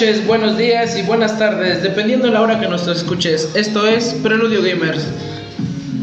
Noches, 0.00 0.26
buenos 0.26 0.56
días 0.56 0.96
y 0.96 1.02
buenas 1.02 1.38
tardes, 1.38 1.82
dependiendo 1.82 2.24
de 2.24 2.32
la 2.32 2.40
hora 2.40 2.58
que 2.58 2.66
nos 2.66 2.88
escuches. 2.88 3.50
Esto 3.54 3.86
es 3.86 4.14
Preludio 4.22 4.62
Gamers. 4.62 5.02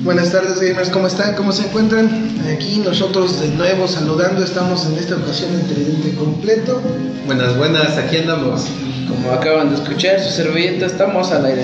Buenas 0.03 0.31
tardes 0.31 0.61
gamers, 0.61 0.91
¿cómo 0.91 1.07
están? 1.07 1.33
¿Cómo 1.33 1.51
se 1.51 1.63
encuentran? 1.63 2.07
Aquí 2.53 2.77
nosotros 2.85 3.41
de 3.41 3.47
nuevo 3.47 3.87
saludando, 3.87 4.43
estamos 4.43 4.85
en 4.85 4.99
esta 4.99 5.15
ocasión 5.15 5.51
en 5.51 5.65
tridente 5.65 6.13
completo. 6.13 6.79
Buenas, 7.25 7.57
buenas, 7.57 7.97
aquí 7.97 8.17
andamos. 8.17 8.67
Como 9.07 9.31
acaban 9.31 9.71
de 9.71 9.77
escuchar, 9.77 10.19
su 10.19 10.29
servilleta, 10.29 10.85
estamos 10.85 11.31
al 11.31 11.47
aire. 11.47 11.63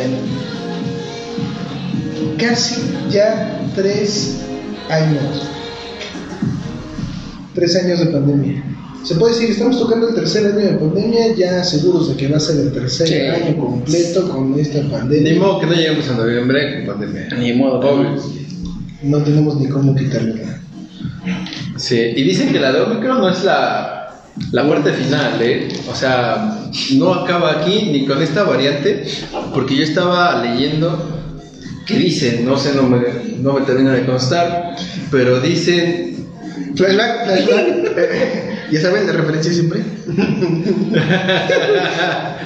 Casi 2.40 2.82
ya 3.12 3.62
tres 3.76 4.40
años. 4.90 5.50
Tres 7.54 7.76
años 7.76 8.00
de 8.00 8.06
pandemia. 8.08 8.73
Se 9.04 9.16
puede 9.16 9.34
decir, 9.34 9.52
estamos 9.52 9.78
tocando 9.80 10.08
el 10.10 10.16
tercer 10.16 10.46
año 10.46 10.60
de 10.66 10.74
pandemia, 10.78 11.36
ya 11.36 11.64
seguros 11.64 12.10
de 12.10 12.16
que 12.16 12.28
va 12.30 12.38
a 12.38 12.40
ser 12.40 12.58
el 12.62 12.72
tercer 12.72 13.08
Sí. 13.08 13.14
año 13.16 13.58
completo 13.58 14.30
con 14.30 14.58
esta 14.60 14.82
Ni 14.82 14.90
pandemia. 14.90 15.40
modo 15.40 15.60
que 15.60 15.66
no 15.68 15.74
lleguemos 15.74 16.10
a 16.10 16.14
noviembre 16.14 16.86
con 16.86 16.96
pandemia. 16.96 17.28
Ni 17.38 17.54
modo, 17.54 17.80
que 17.82 17.88
Obvio. 17.88 18.10
no. 18.12 18.44
No 19.04 19.18
tenemos 19.24 19.60
ni 19.60 19.68
cómo 19.68 19.94
quitarle 19.96 20.36
nada. 20.36 20.62
Sí, 21.76 22.00
y 22.16 22.24
dicen 22.24 22.54
que 22.54 22.60
la 22.60 22.72
de 22.72 22.82
Omicron 22.82 23.18
no 23.20 23.30
es 23.30 23.44
la, 23.44 24.22
la 24.54 24.70
parte 24.70 24.94
final, 24.94 25.42
¿eh? 25.42 25.68
O 25.92 25.96
sea, 25.96 26.62
no 26.94 27.14
acaba 27.14 27.60
aquí 27.60 27.90
ni 27.92 28.06
con 28.06 28.22
esta 28.22 28.44
variante, 28.44 29.04
porque 29.54 29.76
yo 29.76 29.84
estaba 29.84 30.42
leyendo 30.46 31.20
que 31.86 31.98
dicen, 31.98 32.46
no 32.46 32.56
sé, 32.58 32.74
no 32.76 32.84
me, 32.84 33.00
no 33.42 33.52
me 33.54 33.62
termina 33.66 33.92
de 33.92 34.06
constar, 34.06 34.78
pero 35.12 35.42
dicen 35.42 36.26
Flashback, 36.76 37.26
flashback. 37.26 38.53
ya 38.74 38.82
saben, 38.82 39.06
de 39.06 39.14
referencia 39.14 39.54
siempre. 39.54 39.84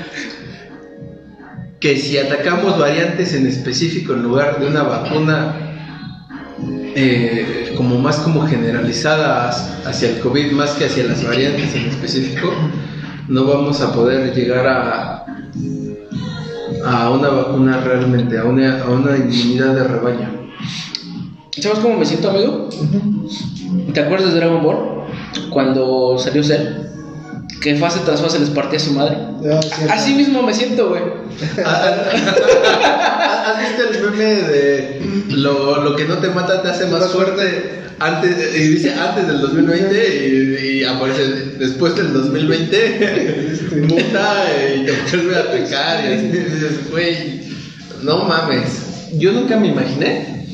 que 1.80 1.98
si 1.98 2.18
atacamos 2.18 2.78
variantes 2.78 3.34
en 3.34 3.48
específico 3.48 4.14
en 4.14 4.24
lugar 4.24 4.60
de 4.60 4.68
una 4.68 4.84
vacuna 4.84 5.56
eh, 6.96 7.74
como 7.78 7.98
más 8.00 8.18
como 8.18 8.46
generalizada 8.48 9.50
hacia 9.86 10.10
el 10.10 10.20
COVID 10.20 10.52
más 10.54 10.72
que 10.72 10.86
hacia 10.86 11.06
las 11.06 11.24
variantes 11.24 11.76
en 11.76 11.86
específico, 11.86 12.52
no 13.28 13.46
vamos 13.46 13.80
a 13.82 13.94
poder 13.94 14.34
llegar 14.34 14.66
a, 14.68 15.26
a 16.86 17.10
una 17.12 17.30
vacuna 17.30 17.80
realmente, 17.82 18.38
a 18.38 18.44
una, 18.44 18.82
a 18.82 18.90
una 18.90 19.16
inmunidad 19.16 19.76
de 19.76 19.84
rebaño. 19.84 20.50
¿Sabes 21.60 21.80
cómo 21.80 21.98
me 21.98 22.06
siento, 22.06 22.32
amigo? 22.32 22.70
¿Te 23.94 24.00
acuerdas 24.00 24.34
de 24.34 24.40
Dragon 24.40 24.64
Ball? 24.64 24.97
Cuando 25.50 26.18
salió 26.18 26.44
Cell. 26.44 26.88
Que 27.62 27.76
fase 27.76 28.00
tras 28.06 28.22
fase 28.22 28.40
les 28.40 28.50
partía 28.50 28.78
a 28.78 28.82
su 28.82 28.92
madre. 28.94 29.18
Ah. 29.52 29.60
Así 29.94 30.14
mismo 30.14 30.44
me 30.44 30.54
siento, 30.54 30.90
güey. 30.90 31.02
¿Has 31.66 33.60
visto 33.60 33.84
el 33.92 34.12
meme 34.12 34.26
de 34.26 35.02
lo, 35.30 35.84
lo 35.84 35.96
que 35.96 36.06
no 36.06 36.18
te 36.18 36.30
mata 36.30 36.62
te 36.62 36.70
hace 36.70 36.86
más 36.88 37.08
fuerte? 37.08 37.84
Antes, 38.00 38.56
y 38.56 38.68
dice 38.68 38.94
antes 38.94 39.28
del 39.28 39.42
2020 39.42 40.28
y, 40.28 40.82
y 40.82 40.84
aparece 40.84 41.24
después 41.58 41.96
del 41.96 42.14
2020 42.14 43.48
muta 43.88 44.46
y 44.76 44.86
te 44.86 45.18
vuelve 45.18 45.36
a 45.36 45.52
pecar 45.52 46.06
y 46.06 46.14
así 46.14 46.28
dices, 46.28 46.92
güey, 46.92 47.42
no 48.04 48.26
mames. 48.26 49.10
Yo 49.14 49.32
nunca 49.32 49.58
me 49.58 49.70
imaginé, 49.70 50.46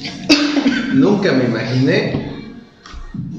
nunca 0.93 1.33
me 1.33 1.45
imaginé 1.45 2.32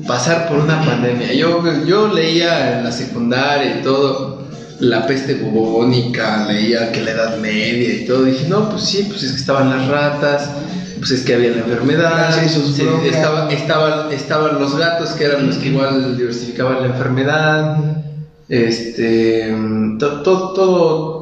pasar 0.07 0.49
por 0.49 0.59
una 0.59 0.85
pandemia. 0.85 1.33
Yo, 1.35 1.63
yo 1.87 2.09
leía 2.09 2.79
en 2.79 2.85
la 2.85 2.93
secundaria 2.93 3.79
y 3.79 3.83
todo, 3.83 4.43
la 4.81 5.07
peste 5.07 5.35
bubónica, 5.35 6.47
leía 6.47 6.91
que 6.93 7.01
la 7.03 7.13
edad 7.13 7.39
media 7.39 7.95
y 7.95 8.05
todo. 8.07 8.25
Dije, 8.25 8.47
no, 8.49 8.69
pues 8.71 8.83
sí, 8.83 9.05
pues 9.09 9.23
es 9.23 9.33
que 9.33 9.39
estaban 9.39 9.71
las 9.71 9.87
ratas, 9.89 10.51
pues 10.99 11.11
es 11.13 11.23
que 11.23 11.35
había 11.35 11.51
la 11.51 11.59
enfermedad, 11.59 12.35
sí, 12.67 12.83
estaba- 13.09 13.53
estaban, 13.53 14.13
estaban 14.13 14.59
los 14.59 14.77
gatos 14.77 15.11
que 15.11 15.25
eran 15.25 15.47
los 15.47 15.57
que 15.57 15.69
igual 15.69 16.17
diversificaban 16.17 16.81
la 16.83 16.87
enfermedad. 16.89 17.77
Este, 18.49 19.55
to- 19.99 20.23
to- 20.23 20.53
todo, 20.53 21.14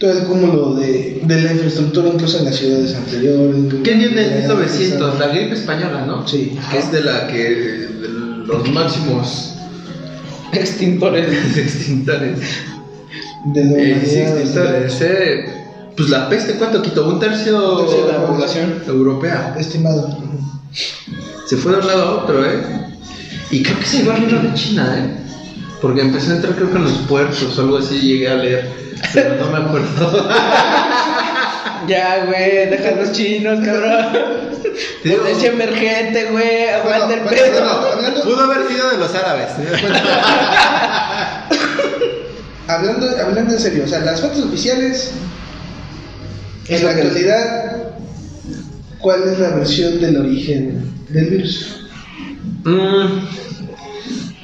Todo 0.00 0.12
el 0.12 0.24
cúmulo 0.24 0.74
de, 0.76 1.20
de 1.22 1.40
la 1.42 1.52
infraestructura, 1.52 2.08
incluso 2.08 2.38
en 2.38 2.46
las 2.46 2.56
ciudades 2.56 2.94
anteriores. 2.94 3.56
¿Qué 3.84 3.94
viene 3.94 4.22
en 4.26 4.32
Eh, 4.32 4.46
1900? 4.48 5.18
La 5.20 5.26
gripe 5.28 5.54
española, 5.54 6.06
¿no? 6.06 6.26
Sí. 6.26 6.58
Que 6.70 6.78
es 6.78 6.90
de 6.90 7.02
la 7.02 7.26
que 7.28 7.38
de 7.44 8.08
los 8.46 8.68
máximos 8.72 9.54
Extintores. 10.52 11.28
extintores. 11.56 12.38
De 13.52 13.64
la 13.64 13.78
Eh, 13.78 14.02
sí, 14.06 14.16
extintores, 14.20 15.00
eh. 15.02 15.44
Pues 15.96 16.08
la 16.08 16.30
peste, 16.30 16.54
¿cuánto 16.54 16.80
quitó? 16.80 17.06
Un 17.06 17.20
tercio, 17.20 17.80
Un 17.80 17.86
tercio 17.86 18.06
de 18.06 18.12
la 18.12 18.26
población. 18.26 18.82
europea. 18.88 19.54
Estimado. 19.58 20.16
Se 21.46 21.56
fue 21.58 21.72
de 21.72 21.78
un 21.78 21.86
lado 21.86 22.02
a 22.04 22.24
otro, 22.24 22.46
¿eh? 22.46 22.62
Y 23.50 23.62
creo 23.62 23.78
que 23.78 23.84
se 23.84 23.98
iba 24.02 24.14
arriba 24.14 24.40
de 24.40 24.54
China, 24.54 24.96
¿eh? 24.98 25.29
Porque 25.80 26.02
empezó 26.02 26.32
a 26.32 26.36
entrar, 26.36 26.54
creo 26.54 26.70
que 26.70 26.76
en 26.76 26.84
los 26.84 26.92
puertos 27.08 27.58
o 27.58 27.62
algo 27.62 27.78
así, 27.78 27.98
llegué 28.00 28.28
a 28.28 28.34
leer. 28.34 28.70
Pero 29.14 29.36
no 29.36 29.50
me 29.50 29.58
acuerdo. 29.58 30.28
Ya, 31.88 32.26
güey, 32.26 32.68
deja 32.68 32.90
los 32.94 33.10
chinos, 33.12 33.58
cabrón. 33.64 34.12
Potencia 35.02 35.48
emergente, 35.50 36.26
güey. 36.30 36.68
Aguanta 36.68 37.14
el 37.14 37.20
Bueno, 37.20 37.36
pedo. 37.36 37.52
bueno, 37.52 37.70
hablando, 37.70 38.22
Pudo 38.22 38.40
haber 38.44 38.68
sido 38.68 38.90
de 38.90 38.98
los 38.98 39.14
árabes. 39.14 39.48
hablando, 42.68 43.06
hablando 43.26 43.54
en 43.54 43.58
serio, 43.58 43.84
o 43.84 43.88
sea, 43.88 44.00
las 44.00 44.20
fuentes 44.20 44.44
oficiales, 44.44 45.12
Es 46.68 46.80
en 46.80 46.86
la 46.86 46.92
actualidad, 46.92 47.76
¿cuál 48.98 49.22
es 49.26 49.38
la 49.38 49.48
versión 49.50 50.00
del 50.00 50.16
origen 50.18 50.92
del 51.08 51.26
virus? 51.30 51.86
Mm, 52.64 53.20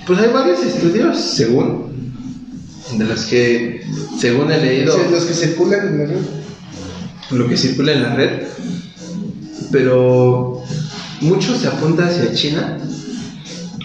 pues 0.07 0.19
hay 0.21 0.33
varios 0.33 0.63
estudios, 0.63 1.19
según, 1.19 2.13
de 2.97 3.05
los 3.05 3.25
que, 3.25 3.85
según 4.19 4.53
he 4.53 4.59
leído, 4.59 4.97
los 5.11 5.25
que 5.25 5.35
circulan 5.35 5.89
en 5.89 5.99
la 5.99 6.05
red. 6.07 6.21
lo 7.31 7.49
que 7.49 7.57
circula 7.57 7.93
en 7.93 8.03
la 8.03 8.15
red, 8.15 8.43
pero 9.73 10.63
mucho 11.21 11.57
se 11.59 11.67
apunta 11.67 12.07
hacia 12.07 12.33
China, 12.33 12.79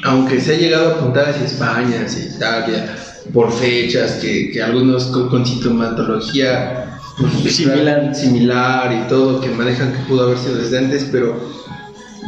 aunque 0.03 0.39
se 0.39 0.55
ha 0.55 0.57
llegado 0.57 0.89
a 0.89 0.97
apuntar 0.97 1.29
hacia 1.29 1.45
España, 1.45 2.03
hacia 2.05 2.25
Italia, 2.25 2.95
por 3.33 3.51
fechas, 3.51 4.13
que, 4.13 4.51
que 4.51 4.61
algunos 4.61 5.05
con, 5.05 5.29
con 5.29 5.45
sintomatología 5.45 6.99
pues, 7.17 7.55
Similar. 7.55 8.15
similar 8.15 8.93
y 8.93 9.09
todo, 9.09 9.41
que 9.41 9.49
manejan 9.49 9.93
que 9.93 9.99
pudo 10.07 10.23
haber 10.23 10.37
sido 10.37 10.55
desde 10.55 10.77
antes, 10.79 11.07
pero 11.11 11.39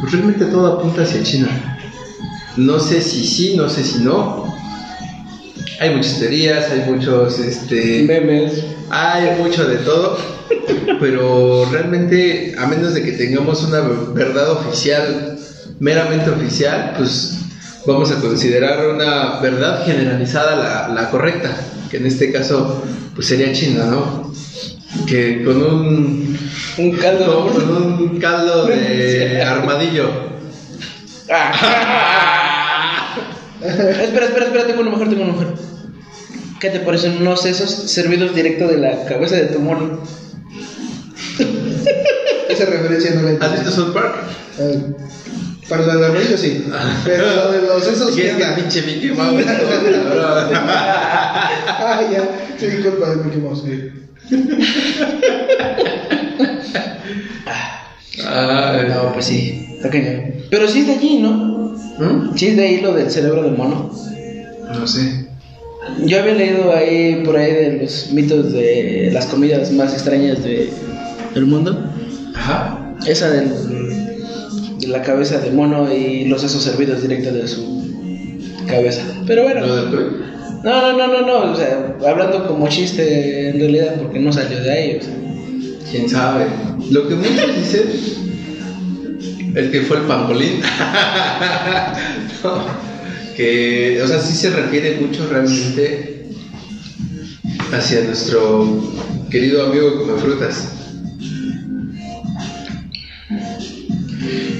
pues, 0.00 0.12
realmente 0.12 0.44
todo 0.46 0.78
apunta 0.78 1.02
hacia 1.02 1.22
China. 1.22 1.73
No 2.56 2.78
sé 2.78 3.02
si 3.02 3.24
sí, 3.26 3.56
no 3.56 3.68
sé 3.68 3.84
si 3.84 3.98
no. 3.98 4.54
Hay 5.80 5.90
muchas 5.94 6.18
teorías, 6.20 6.70
hay 6.70 6.90
muchos, 6.90 7.38
este, 7.40 8.04
Memes. 8.04 8.64
hay 8.90 9.42
mucho 9.42 9.64
de 9.66 9.76
todo, 9.78 10.16
pero 11.00 11.66
realmente, 11.70 12.54
a 12.56 12.66
menos 12.66 12.94
de 12.94 13.02
que 13.02 13.12
tengamos 13.12 13.62
una 13.64 13.80
verdad 14.14 14.52
oficial, 14.52 15.36
meramente 15.80 16.30
oficial, 16.30 16.94
pues 16.96 17.38
vamos 17.86 18.10
a 18.12 18.20
considerar 18.20 18.86
una 18.88 19.40
verdad 19.40 19.84
generalizada 19.84 20.56
la, 20.56 20.94
la 20.94 21.10
correcta, 21.10 21.50
que 21.90 21.96
en 21.96 22.06
este 22.06 22.30
caso 22.32 22.82
pues 23.14 23.26
sería 23.26 23.52
China, 23.52 23.86
¿no? 23.86 24.32
Que 25.06 25.42
con 25.44 25.56
un, 25.60 26.38
Un 26.78 26.90
caldo. 26.92 27.48
con 27.52 27.70
un 27.70 28.18
caldo 28.20 28.66
de 28.66 29.42
armadillo. 29.46 30.08
espera, 34.02 34.26
espera, 34.26 34.46
espera, 34.46 34.66
tengo 34.66 34.82
una 34.82 34.90
mujer, 34.90 35.08
tengo 35.08 35.22
una 35.22 35.32
mujer. 35.32 35.48
¿Qué 36.60 36.70
te 36.70 36.80
parecen 36.80 37.16
unos 37.20 37.42
sesos 37.42 37.70
servidos 37.70 38.34
directo 38.34 38.66
de 38.68 38.78
la 38.78 39.04
cabeza 39.06 39.36
de 39.36 39.46
tu 39.46 39.60
mono? 39.60 40.00
Esa 42.48 42.66
referencia 42.66 43.14
no 43.14 43.22
la 43.22 43.30
¿Has 43.30 43.34
entiendo. 43.34 43.60
visto 43.62 43.70
South 43.70 43.92
Park? 43.94 44.14
Eh, 44.58 44.78
Para 45.68 45.82
lo 45.94 46.12
de 46.12 46.36
sí. 46.36 46.64
Pero 47.04 47.26
lo 47.34 47.52
de 47.52 47.62
los 47.62 47.86
esos 47.86 48.14
Que 48.14 48.22
¿qué 48.22 48.30
es 48.30 48.36
que 48.36 48.44
pinche 48.62 48.82
Mickey 48.82 49.10
Mouse. 49.10 49.44
Ah, 50.56 52.00
ya. 52.10 52.22
Sí, 52.58 52.66
culpa 52.82 53.10
de 53.10 53.16
Mickey 53.16 53.40
Mouse. 53.40 53.64
Ay, 58.22 58.86
No, 58.88 59.12
pues 59.12 59.26
sí, 59.26 59.66
está 59.76 59.90
cañón. 59.90 60.34
Pero 60.50 60.68
sí 60.68 60.80
es 60.80 60.86
de 60.86 60.92
allí, 60.94 61.18
¿no? 61.20 61.30
¿Mm? 61.98 62.36
Sí 62.36 62.48
es 62.48 62.56
de 62.56 62.66
ahí 62.66 62.80
lo 62.80 62.92
del 62.94 63.10
cerebro 63.10 63.42
del 63.42 63.56
mono. 63.56 63.90
No 64.72 64.86
sé. 64.86 65.26
Yo 66.04 66.20
había 66.20 66.34
leído 66.34 66.74
ahí 66.74 67.22
por 67.24 67.36
ahí 67.36 67.52
de 67.52 67.82
los 67.82 68.10
mitos 68.12 68.52
de 68.52 69.10
las 69.12 69.26
comidas 69.26 69.70
más 69.72 69.92
extrañas 69.92 70.42
de, 70.42 70.70
del 71.34 71.46
mundo. 71.46 71.90
Ajá. 72.34 72.94
Esa 73.06 73.30
del, 73.30 73.50
de 74.80 74.88
la 74.88 75.02
cabeza 75.02 75.38
de 75.38 75.50
mono 75.50 75.92
y 75.92 76.24
los 76.24 76.40
sesos 76.40 76.62
servidos 76.62 77.02
directos 77.02 77.34
de 77.34 77.46
su 77.46 77.84
cabeza. 78.66 79.02
Pero 79.26 79.44
bueno, 79.44 79.66
Lo 79.66 79.76
del. 79.76 80.24
No, 80.64 80.80
no, 80.80 80.96
no, 80.96 81.06
no, 81.06 81.26
no, 81.26 81.52
o 81.52 81.56
sea, 81.56 81.94
hablando 82.06 82.48
como 82.48 82.66
chiste 82.68 83.50
en 83.50 83.60
realidad, 83.60 83.96
porque 84.00 84.18
no 84.18 84.32
salió 84.32 84.60
de 84.60 84.72
ahí, 84.72 84.98
o 84.98 85.02
sea. 85.02 85.14
¿Quién 85.94 86.10
sabe? 86.10 86.46
Lo 86.90 87.06
que 87.06 87.14
muchos 87.14 87.56
dicen 87.56 87.84
es 89.54 89.70
que 89.70 89.82
fue 89.82 89.98
el 89.98 90.02
pangolín. 90.06 90.60
No, 92.42 92.64
que, 93.36 94.02
o 94.02 94.08
sea, 94.08 94.20
sí 94.20 94.34
se 94.34 94.50
refiere 94.50 94.98
mucho 95.00 95.24
realmente 95.30 96.30
hacia 97.72 98.02
nuestro 98.02 98.92
querido 99.30 99.66
amigo 99.66 100.00
come 100.00 100.20
frutas. 100.20 100.68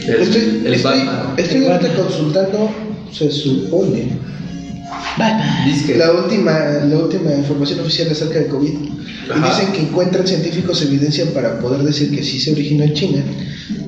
El, 0.06 0.14
Estoy, 0.22 0.62
el 0.66 0.74
estoy, 0.74 1.00
estoy 1.36 1.66
ahorita 1.66 1.96
consultando, 1.96 2.70
se 3.10 3.28
supone, 3.32 4.20
La 5.96 6.12
última, 6.12 6.52
la 6.88 6.96
última 6.98 7.32
información 7.34 7.80
oficial 7.80 8.08
acerca 8.10 8.38
de 8.40 8.46
COVID. 8.48 8.70
Ajá. 9.30 9.48
dicen 9.48 9.72
que 9.72 9.80
encuentran 9.80 10.26
científicos 10.26 10.82
evidencia 10.82 11.24
para 11.32 11.58
poder 11.58 11.82
decir 11.82 12.10
que 12.14 12.22
sí 12.22 12.38
se 12.38 12.52
originó 12.52 12.84
en 12.84 12.92
China 12.92 13.24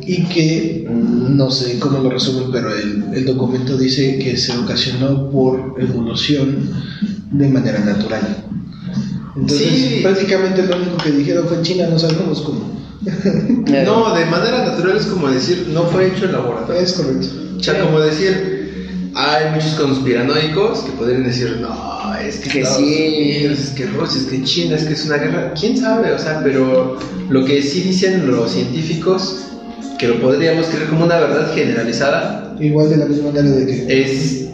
y 0.06 0.24
que 0.24 0.86
mm, 0.88 1.36
no 1.36 1.50
sé 1.50 1.78
cómo 1.78 1.98
lo 1.98 2.08
resuelven, 2.08 2.50
pero 2.52 2.74
el, 2.74 3.04
el 3.12 3.24
documento 3.26 3.76
dice 3.76 4.18
que 4.18 4.36
se 4.38 4.56
ocasionó 4.56 5.28
por 5.30 5.74
evolución 5.78 6.70
de 7.32 7.48
manera 7.48 7.80
natural. 7.80 8.44
Entonces, 9.36 9.68
Sí. 9.68 10.00
prácticamente 10.02 10.62
lo 10.62 10.76
único 10.76 10.96
que 10.96 11.10
dijeron 11.10 11.46
fue 11.46 11.58
en 11.58 11.62
China, 11.62 11.86
no 11.90 11.98
sabemos 11.98 12.40
cómo. 12.40 12.74
No, 13.84 14.14
de 14.14 14.24
manera 14.26 14.64
natural 14.64 14.96
es 14.96 15.06
como 15.06 15.28
decir, 15.28 15.68
no 15.72 15.82
fue 15.84 16.08
hecho 16.08 16.24
en 16.24 16.32
laboratorio. 16.32 16.80
Es 16.80 16.94
correcto. 16.94 17.26
O 17.58 17.62
sea, 17.62 17.78
como 17.84 18.00
decir, 18.00 18.56
hay 19.16 19.50
muchos 19.50 19.72
conspiranoicos 19.74 20.80
que 20.80 20.92
podrían 20.92 21.24
decir, 21.24 21.58
no, 21.60 22.14
es 22.16 22.38
que, 22.38 22.50
Que 22.50 22.60
Estados 22.60 22.84
sí. 22.84 23.16
Unidos, 23.16 23.58
es 23.58 23.70
que 23.70 23.86
Rusia, 23.86 24.20
es 24.20 24.26
que 24.26 24.42
China, 24.42 24.76
es 24.76 24.84
que 24.84 24.92
es 24.92 25.06
una 25.06 25.16
guerra. 25.16 25.54
¿Quién 25.58 25.76
sabe? 25.76 26.12
O 26.12 26.18
sea, 26.18 26.42
pero 26.44 26.98
lo 27.30 27.44
que 27.44 27.62
sí 27.62 27.80
dicen 27.80 28.30
los 28.30 28.50
científicos, 28.50 29.46
que 29.98 30.08
lo 30.08 30.20
podríamos 30.20 30.66
creer 30.66 30.88
como 30.88 31.04
una 31.04 31.18
verdad 31.18 31.54
generalizada, 31.54 32.42
Igual 32.60 32.88
de 32.88 32.96
la 32.96 33.04
misma 33.04 33.32
manera 33.32 33.54
de 33.54 33.66
que 33.66 34.02
es 34.02 34.45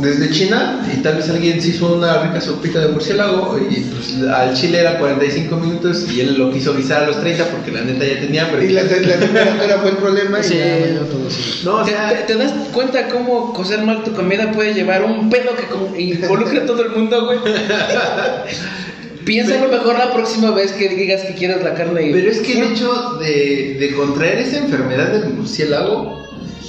desde 0.00 0.30
China 0.30 0.86
y 0.92 0.98
tal 1.02 1.16
vez 1.16 1.28
alguien 1.30 1.60
se 1.60 1.68
hizo 1.68 1.94
una 1.94 2.22
rica 2.22 2.40
sopita 2.40 2.80
de 2.80 2.88
murciélago 2.88 3.58
y 3.70 3.80
pues 3.80 4.14
al 4.30 4.54
chile 4.54 4.80
era 4.80 4.98
45 4.98 5.56
minutos 5.56 6.06
y 6.12 6.20
él 6.20 6.36
lo 6.38 6.50
quiso 6.52 6.74
guisar 6.76 7.04
a 7.04 7.06
los 7.06 7.20
30 7.20 7.44
porque 7.46 7.72
la 7.72 7.82
neta 7.82 8.04
ya 8.04 8.20
tenía 8.20 8.44
hambre. 8.46 8.64
Y 8.66 8.68
la, 8.70 8.82
la 8.82 8.88
temperatura 9.18 9.78
fue 9.80 9.90
el 9.90 9.96
problema 9.96 10.42
Sí. 10.42 10.54
y 10.54 10.58
ya 10.58 11.00
todo 11.10 11.26
así. 11.28 11.60
No, 11.64 11.76
o 11.76 11.84
¿Te, 11.84 11.90
sea, 11.92 12.08
te- 12.26 12.32
te 12.32 12.36
das 12.38 12.52
cuenta 12.72 13.08
cómo 13.08 13.52
cocer 13.52 13.82
mal 13.82 14.02
tu 14.04 14.12
comida 14.12 14.52
puede 14.52 14.74
llevar 14.74 15.02
un 15.04 15.30
pedo 15.30 15.54
que 15.56 15.64
con- 15.64 15.98
involucre 15.98 16.60
a 16.60 16.66
todo 16.66 16.82
el 16.82 16.90
mundo, 16.90 17.24
güey? 17.26 17.38
Piénsalo 19.24 19.68
mejor 19.68 19.98
la 19.98 20.12
próxima 20.12 20.52
vez 20.52 20.70
que 20.72 20.88
digas 20.88 21.22
que 21.22 21.34
quieres 21.34 21.62
la 21.64 21.74
carne. 21.74 22.08
y- 22.08 22.12
Pero 22.12 22.30
es 22.30 22.38
que 22.40 22.52
el 22.60 22.72
hecho 22.72 23.14
de, 23.18 23.76
de 23.80 23.94
contraer 23.96 24.38
esa 24.38 24.58
enfermedad 24.58 25.08
del 25.08 25.30
murciélago 25.34 26.25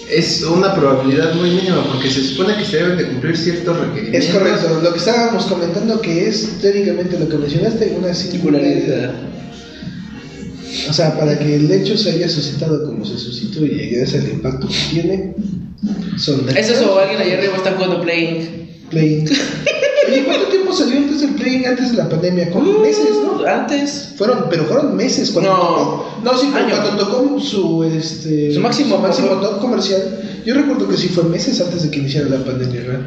es 0.09 0.41
una 0.44 0.73
probabilidad 0.73 1.33
muy 1.35 1.51
mínima 1.51 1.83
porque 1.91 2.09
se 2.09 2.23
supone 2.23 2.57
que 2.57 2.65
se 2.65 2.77
deben 2.77 2.97
de 2.97 3.07
cumplir 3.07 3.38
ciertos 3.38 3.77
requerimientos. 3.77 4.29
Es 4.29 4.33
correcto, 4.33 4.81
lo 4.81 4.94
que 4.94 4.99
estábamos 4.99 5.45
comentando 5.45 6.01
que 6.01 6.27
es 6.27 6.59
teóricamente 6.61 7.19
lo 7.19 7.27
que 7.27 7.38
mencionaste, 7.38 7.95
una 7.97 8.13
singularidad. 8.13 9.13
O 10.89 10.94
sea, 10.94 11.17
para 11.17 11.38
que 11.38 11.55
el 11.55 11.71
hecho 11.71 11.97
se 11.97 12.11
haya 12.11 12.29
suscitado 12.29 12.85
como 12.85 13.03
se 13.05 13.17
suscitó 13.17 13.65
y 13.65 13.89
gracias 13.89 14.23
al 14.23 14.31
impacto 14.31 14.67
que 14.67 14.75
tiene, 14.91 15.35
son 16.17 16.47
Es 16.50 16.69
eso, 16.69 16.95
o 16.95 17.00
alguien 17.00 17.21
allá 17.21 17.38
arriba 17.38 17.57
está 17.57 17.73
jugando 17.73 18.01
Playing. 18.01 18.69
Playing. 18.89 19.29
Oye, 20.07 20.23
¿cuánto 20.23 20.46
tiempo 20.67 20.73
salió 20.75 20.97
antes 20.97 21.21
del 21.21 21.31
Playing, 21.35 21.65
antes 21.67 21.91
de 21.91 21.97
la 21.97 22.09
pandemia? 22.09 22.49
Como 22.51 22.79
meses, 22.79 23.09
¿no? 23.23 23.45
Antes. 23.45 24.13
Fueron, 24.17 24.45
pero 24.49 24.65
fueron 24.65 24.95
meses 24.95 25.31
cuando 25.31 25.51
No. 25.53 25.57
tocó. 25.59 26.05
No, 26.23 26.37
sí, 26.37 26.49
pero 26.53 26.81
cuando 26.81 27.05
tocó 27.07 27.39
su 27.39 27.83
este 27.83 28.53
Su 28.53 28.59
máximo 28.59 28.97
máximo 28.97 29.27
top. 29.29 29.41
top 29.41 29.59
comercial, 29.61 30.41
yo 30.45 30.53
recuerdo 30.55 30.87
que 30.87 30.97
sí 30.97 31.09
fue 31.09 31.23
meses 31.25 31.59
antes 31.61 31.83
de 31.83 31.91
que 31.91 31.99
iniciara 31.99 32.29
la 32.29 32.43
pandemia, 32.43 32.81
¿verdad? 32.81 32.99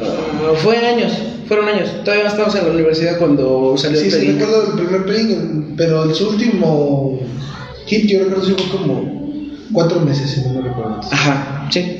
Uh, 0.00 0.54
fue 0.56 0.76
años, 0.78 1.12
fueron 1.48 1.68
años. 1.68 1.88
Todavía 2.04 2.26
estábamos 2.28 2.54
en 2.54 2.66
la 2.68 2.72
universidad 2.72 3.18
cuando 3.18 3.74
salió 3.76 3.98
Sí, 3.98 4.06
el 4.06 4.10
sí, 4.12 4.18
Playing. 4.18 4.38
recuerdo 4.38 4.66
el 4.72 4.72
primer 4.86 5.06
Playing, 5.06 5.74
pero 5.76 6.04
el 6.04 6.14
su 6.14 6.28
último 6.28 7.20
hit 7.86 8.06
yo 8.06 8.18
recuerdo 8.20 8.44
sí 8.44 8.54
fue 8.56 8.78
como 8.78 9.18
cuatro 9.72 10.00
meses, 10.00 10.30
si 10.30 10.40
no 10.42 10.54
me 10.54 10.68
recuerdo. 10.68 11.00
Ajá, 11.10 11.68
sí. 11.70 11.96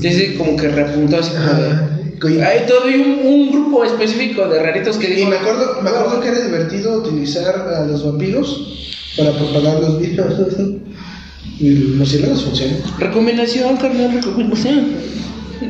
Sí, 0.00 0.10
sí, 0.10 0.34
como 0.38 0.56
que 0.56 0.68
repuntó 0.68 1.18
así 1.18 1.32
como 1.32 1.52
de- 1.60 2.01
Hay 2.24 2.66
todo 2.66 2.84
un, 2.84 3.26
un 3.26 3.52
grupo 3.52 3.84
específico 3.84 4.46
de 4.48 4.62
raritos 4.62 4.96
que 4.96 5.10
y 5.10 5.14
digo. 5.16 5.30
me 5.30 5.36
acuerdo, 5.36 5.82
me 5.82 5.90
acuerdo 5.90 6.20
que 6.20 6.28
era 6.28 6.40
divertido 6.40 6.98
utilizar 6.98 7.54
a 7.56 7.84
los 7.86 8.04
vampiros 8.04 9.14
para 9.16 9.32
propagar 9.32 9.80
los 9.80 9.98
virus. 9.98 10.24
Y 11.58 11.70
los 11.70 11.96
murciélagos 11.96 12.44
funcionan. 12.44 12.78
Recomendación, 12.98 13.76
carnal, 13.76 14.12
recomendación. 14.14 14.94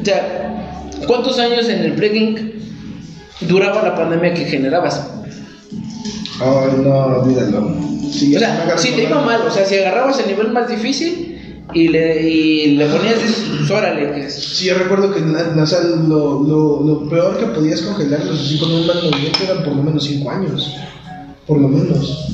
O 0.01 0.05
sea, 0.05 0.79
¿cuántos 1.07 1.39
años 1.39 1.69
en 1.69 1.81
el 1.81 1.93
Playing 1.95 2.53
duraba 3.41 3.83
la 3.83 3.95
pandemia 3.95 4.33
que 4.33 4.45
generabas? 4.47 5.07
Ay, 6.41 6.81
no, 6.83 6.91
olvídalo. 6.91 7.75
Sí, 8.11 8.35
O 8.37 8.39
sea, 8.39 8.79
si 8.79 8.93
te 8.93 9.03
iba 9.05 9.21
mal, 9.23 9.43
o 9.47 9.51
sea, 9.51 9.67
si 9.67 9.77
agarrabas 9.77 10.19
el 10.21 10.29
nivel 10.29 10.53
más 10.53 10.69
difícil 10.69 11.32
y 11.75 11.89
le, 11.89 12.29
y 12.29 12.67
le 12.77 12.87
ponías, 12.87 13.19
pues 13.59 13.71
órale, 13.71 14.13
que 14.13 14.31
Sí, 14.31 14.67
yo 14.67 14.75
recuerdo 14.75 15.13
que 15.15 15.21
o 15.21 15.67
sea, 15.67 15.81
lo, 15.81 16.43
lo, 16.43 16.83
lo 16.83 17.09
peor 17.09 17.39
que 17.39 17.47
podías 17.47 17.81
congelarlos 17.83 18.41
así 18.41 18.59
con 18.59 18.73
un 18.73 18.87
mal 18.87 18.97
movimiento 19.03 19.39
eran 19.45 19.65
por 19.65 19.77
lo 19.77 19.83
menos 19.83 20.05
5 20.05 20.31
años. 20.31 20.75
Por 21.47 21.61
lo 21.61 21.69
menos. 21.69 22.29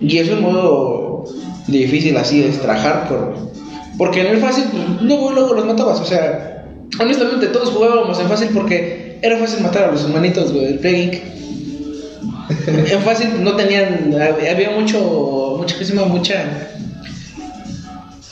Y 0.00 0.18
es 0.18 0.28
un 0.28 0.42
modo 0.42 1.24
difícil 1.68 2.16
así 2.16 2.40
de 2.40 2.48
extrajar 2.48 3.08
por... 3.08 3.34
Porque 3.96 4.22
en 4.22 4.26
el 4.26 4.38
fácil, 4.38 4.64
pues, 4.72 5.02
luego, 5.02 5.30
luego 5.30 5.54
los 5.54 5.64
matabas. 5.64 6.00
O 6.00 6.04
sea, 6.04 6.66
honestamente 7.00 7.46
todos 7.48 7.70
jugábamos 7.70 8.18
en 8.18 8.28
fácil 8.28 8.48
porque 8.52 9.18
era 9.22 9.38
fácil 9.38 9.62
matar 9.62 9.84
a 9.84 9.92
los 9.92 10.04
humanitos, 10.04 10.52
güey, 10.52 10.66
del 10.66 10.78
Plague. 10.78 11.22
En 12.66 13.00
fácil 13.02 13.42
no 13.42 13.54
tenían... 13.56 14.14
Había 14.14 14.70
mucho... 14.70 15.56
Muchísima, 15.58 16.04
mucha... 16.06 16.70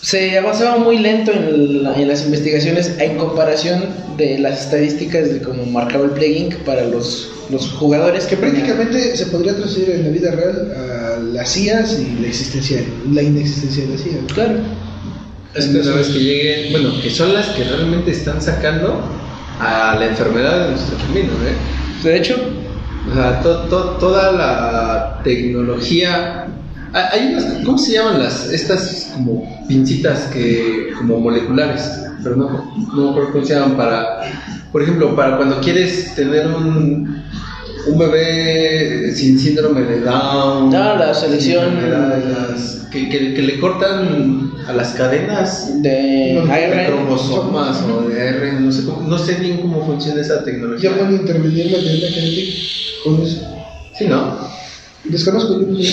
Se 0.03 0.37
avanzaba 0.37 0.79
muy 0.79 0.99
lento 0.99 1.31
en, 1.33 1.85
la- 1.85 1.95
en 1.95 2.09
las 2.09 2.25
investigaciones 2.25 2.97
en 2.99 3.17
comparación 3.17 3.85
de 4.17 4.39
las 4.41 4.63
estadísticas 4.65 5.33
de 5.33 5.41
cómo 5.41 5.65
marcaba 5.65 6.05
el 6.05 6.23
Inc. 6.25 6.57
para 6.67 6.85
los, 6.85 7.31
los 7.51 7.69
jugadores 7.71 8.27
Que 8.27 8.37
prácticamente 8.37 9.17
se 9.17 9.27
podría 9.27 9.55
transferir 9.57 9.91
en 9.91 10.03
la 10.05 10.09
vida 10.11 10.33
real 10.33 10.73
a 10.77 11.19
las 11.21 11.53
CIAs 11.53 12.01
y 12.01 12.21
la 12.21 12.27
existencia, 12.27 12.83
la 13.13 13.23
inexistencia 13.23 13.85
de 13.87 13.91
las 13.93 14.03
CIAs. 14.03 14.33
Claro. 14.35 14.55
Es 15.55 15.67
que 15.67 15.79
una 15.81 15.93
vez 15.93 16.09
que 16.09 16.19
lleguen, 16.19 16.73
bueno, 16.73 17.01
que 17.01 17.11
son 17.11 17.33
las 17.35 17.47
que 17.51 17.63
realmente 17.65 18.11
están 18.11 18.43
sacando 18.43 19.01
a 19.61 19.95
la 20.01 20.07
enfermedad 20.07 20.65
de 20.65 20.71
nuestro 20.73 20.97
camino, 20.99 21.31
¿eh? 21.47 21.55
De 22.03 22.17
hecho, 22.17 22.37
O 23.11 23.15
sea, 23.15 23.41
to- 23.43 23.63
to- 23.69 23.97
toda 24.01 24.33
la 24.33 25.21
tecnología. 25.25 26.47
Hay 26.93 27.21
hay 27.21 27.33
unas, 27.33 27.45
¿cómo 27.65 27.79
se 27.79 27.93
llaman 27.93 28.19
las? 28.23 28.51
Estas 28.53 29.13
como 29.15 29.67
pincitas 29.69 30.27
que, 30.27 30.91
como 30.99 31.19
moleculares, 31.21 31.91
pero 32.23 32.37
no, 32.37 32.73
no 32.95 33.03
me 33.05 33.11
acuerdo 33.11 33.33
cómo 33.33 33.45
se 33.45 33.55
llaman 33.55 33.77
para, 33.77 34.21
por 34.71 34.83
ejemplo, 34.83 35.15
para 35.17 35.37
cuando 35.37 35.61
quieres 35.61 36.15
tener 36.15 36.47
un, 36.49 37.23
un 37.87 37.99
bebé 37.99 39.13
sin 39.15 39.39
síndrome 39.39 39.83
de 39.83 40.01
Down. 40.01 40.75
Ah, 40.75 40.97
la 40.99 41.15
selección. 41.15 41.77
que, 42.91 43.09
que, 43.09 43.33
que 43.35 43.43
le 43.43 43.59
cortan 43.59 44.53
a 44.69 44.73
las 44.75 44.89
cadenas 44.93 45.83
de 45.83 45.91
de 46.45 46.53
ARN. 46.53 46.87
cromosomas 46.93 47.83
o 47.85 48.07
de 48.09 48.29
ARN, 48.29 48.67
no 48.67 48.71
sé, 48.71 48.85
cómo- 48.85 49.09
no 49.09 49.17
sé 49.19 49.35
bien 49.37 49.63
cómo 49.63 49.85
funciona 49.87 50.21
esa 50.21 50.45
tecnología. 50.45 50.91
Ya 50.91 50.97
pueden 50.97 51.15
intervenir 51.15 51.71
la 51.73 51.79
cadena 51.79 52.07
genética 52.09 52.53
con 53.05 53.23
eso. 53.23 53.41
Sí, 53.99 54.07
¿no? 54.07 54.37
Desconozco 55.05 55.59
yo. 55.59 55.91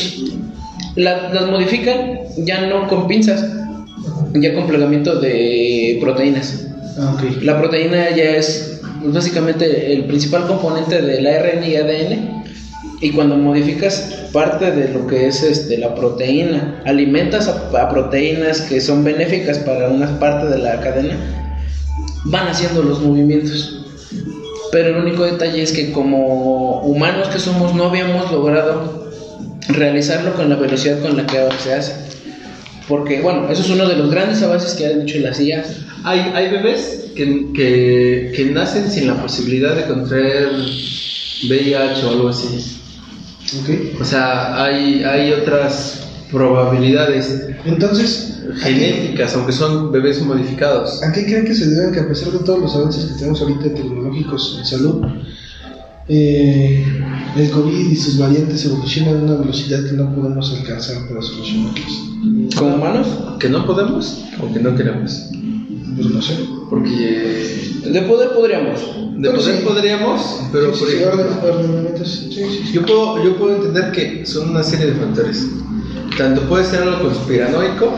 La- 0.99 1.33
las 1.33 1.47
modifican 1.47 2.19
ya 2.37 2.61
no 2.67 2.87
con 2.87 3.07
pinzas, 3.07 3.45
ya 4.33 4.53
con 4.53 4.67
plegamiento 4.67 5.19
de 5.19 5.97
proteínas. 6.01 6.67
Ah, 6.97 7.15
ok. 7.15 7.41
La 7.43 7.57
proteína 7.57 8.09
ya 8.15 8.35
es 8.35 8.81
básicamente 9.03 9.93
el 9.93 10.05
principal 10.05 10.45
componente 10.47 11.01
del 11.01 11.25
ARN 11.25 11.63
y 11.63 11.75
ADN. 11.77 12.39
Y 13.01 13.11
cuando 13.11 13.37
modificas 13.37 14.27
parte 14.33 14.71
de 14.71 14.89
lo 14.93 15.07
que 15.07 15.27
es 15.27 15.41
este, 15.41 15.77
la 15.77 15.95
proteína, 15.95 16.81
alimentas 16.85 17.47
a, 17.47 17.69
a 17.81 17.87
proteínas 17.89 18.59
que 18.61 18.81
son 18.81 19.05
benéficas 19.05 19.57
para 19.59 19.87
una 19.89 20.19
parte 20.19 20.47
de 20.47 20.57
la 20.57 20.81
cadena, 20.81 21.15
van 22.25 22.47
haciendo 22.49 22.83
los 22.83 23.01
movimientos. 23.01 23.85
Pero 24.73 24.89
el 24.89 24.97
único 24.97 25.23
detalle 25.23 25.61
es 25.63 25.71
que 25.71 25.93
como 25.93 26.81
humanos 26.81 27.29
que 27.29 27.39
somos 27.39 27.73
no 27.73 27.85
habíamos 27.85 28.29
logrado 28.33 29.08
realizarlo 29.69 30.33
con 30.33 30.49
la 30.49 30.55
velocidad 30.55 30.99
con 31.01 31.15
la 31.15 31.25
que 31.25 31.39
ahora 31.39 31.57
se 31.59 31.73
hace. 31.73 31.93
Porque, 32.87 33.21
bueno, 33.21 33.49
eso 33.49 33.61
es 33.61 33.69
uno 33.69 33.87
de 33.87 33.95
los 33.95 34.09
grandes 34.09 34.41
avances 34.41 34.73
que 34.73 34.87
han 34.87 35.01
hecho 35.01 35.19
las 35.19 35.39
IA 35.39 35.63
Hay, 36.03 36.19
hay 36.33 36.49
bebés 36.49 37.11
que, 37.15 37.51
que, 37.53 38.33
que 38.35 38.45
nacen 38.45 38.89
sin 38.89 39.07
la 39.07 39.21
posibilidad 39.21 39.75
de 39.75 39.85
contraer 39.85 40.49
VIH 41.47 42.05
o 42.05 42.09
algo 42.09 42.29
así. 42.29 42.47
Ok. 43.61 44.01
O 44.01 44.05
sea, 44.05 44.63
hay, 44.63 45.03
hay 45.03 45.31
otras 45.33 46.07
probabilidades 46.31 47.47
Entonces, 47.65 48.39
¿a 48.61 48.65
qué, 48.65 48.73
genéticas, 48.73 49.35
aunque 49.35 49.51
son 49.51 49.91
bebés 49.91 50.21
modificados. 50.21 51.01
a 51.03 51.11
qué 51.11 51.25
creen 51.25 51.45
que 51.45 51.55
se 51.55 51.67
deben 51.69 51.91
que 51.91 51.99
a 51.99 52.07
pesar 52.07 52.31
de 52.31 52.39
todos 52.39 52.59
los 52.59 52.75
avances 52.75 53.05
que 53.05 53.19
tenemos 53.19 53.41
ahorita 53.41 53.73
tecnológicos 53.73 54.57
en 54.59 54.65
salud, 54.65 55.05
eh, 56.09 56.83
el 57.37 57.49
COVID 57.51 57.91
y 57.91 57.95
sus 57.95 58.17
variantes 58.17 58.65
evolucionan 58.65 59.17
a 59.17 59.23
una 59.23 59.35
velocidad 59.35 59.85
que 59.85 59.93
no 59.93 60.13
podemos 60.13 60.51
alcanzar 60.57 61.07
para 61.07 61.21
solucionarlos? 61.21 62.09
Como 62.55 62.75
humanos, 62.75 63.07
¿Que 63.39 63.47
no 63.47 63.65
podemos 63.65 64.25
o 64.41 64.53
que 64.53 64.59
no 64.59 64.75
queremos? 64.75 65.29
Pues 65.95 66.09
no 66.09 66.21
sé. 66.21 66.33
Porque 66.69 67.49
de 67.85 68.01
poder 68.01 68.31
podríamos. 68.31 68.79
de 69.17 69.29
poder 69.29 69.57
sí. 69.57 69.63
podríamos, 69.65 70.41
pero 70.51 70.73
Sí, 70.73 70.85
por 71.41 71.49
ejemplo, 71.49 72.05
sí. 72.05 72.71
Yo 72.73 72.85
puedo, 72.85 73.23
yo 73.23 73.37
puedo 73.37 73.55
entender 73.55 73.91
que 73.91 74.25
son 74.25 74.49
una 74.49 74.63
serie 74.63 74.87
de 74.87 74.93
factores. 74.93 75.47
Tanto 76.17 76.41
puede 76.49 76.65
ser 76.65 76.83
algo 76.83 77.03
conspiranoico, 77.03 77.93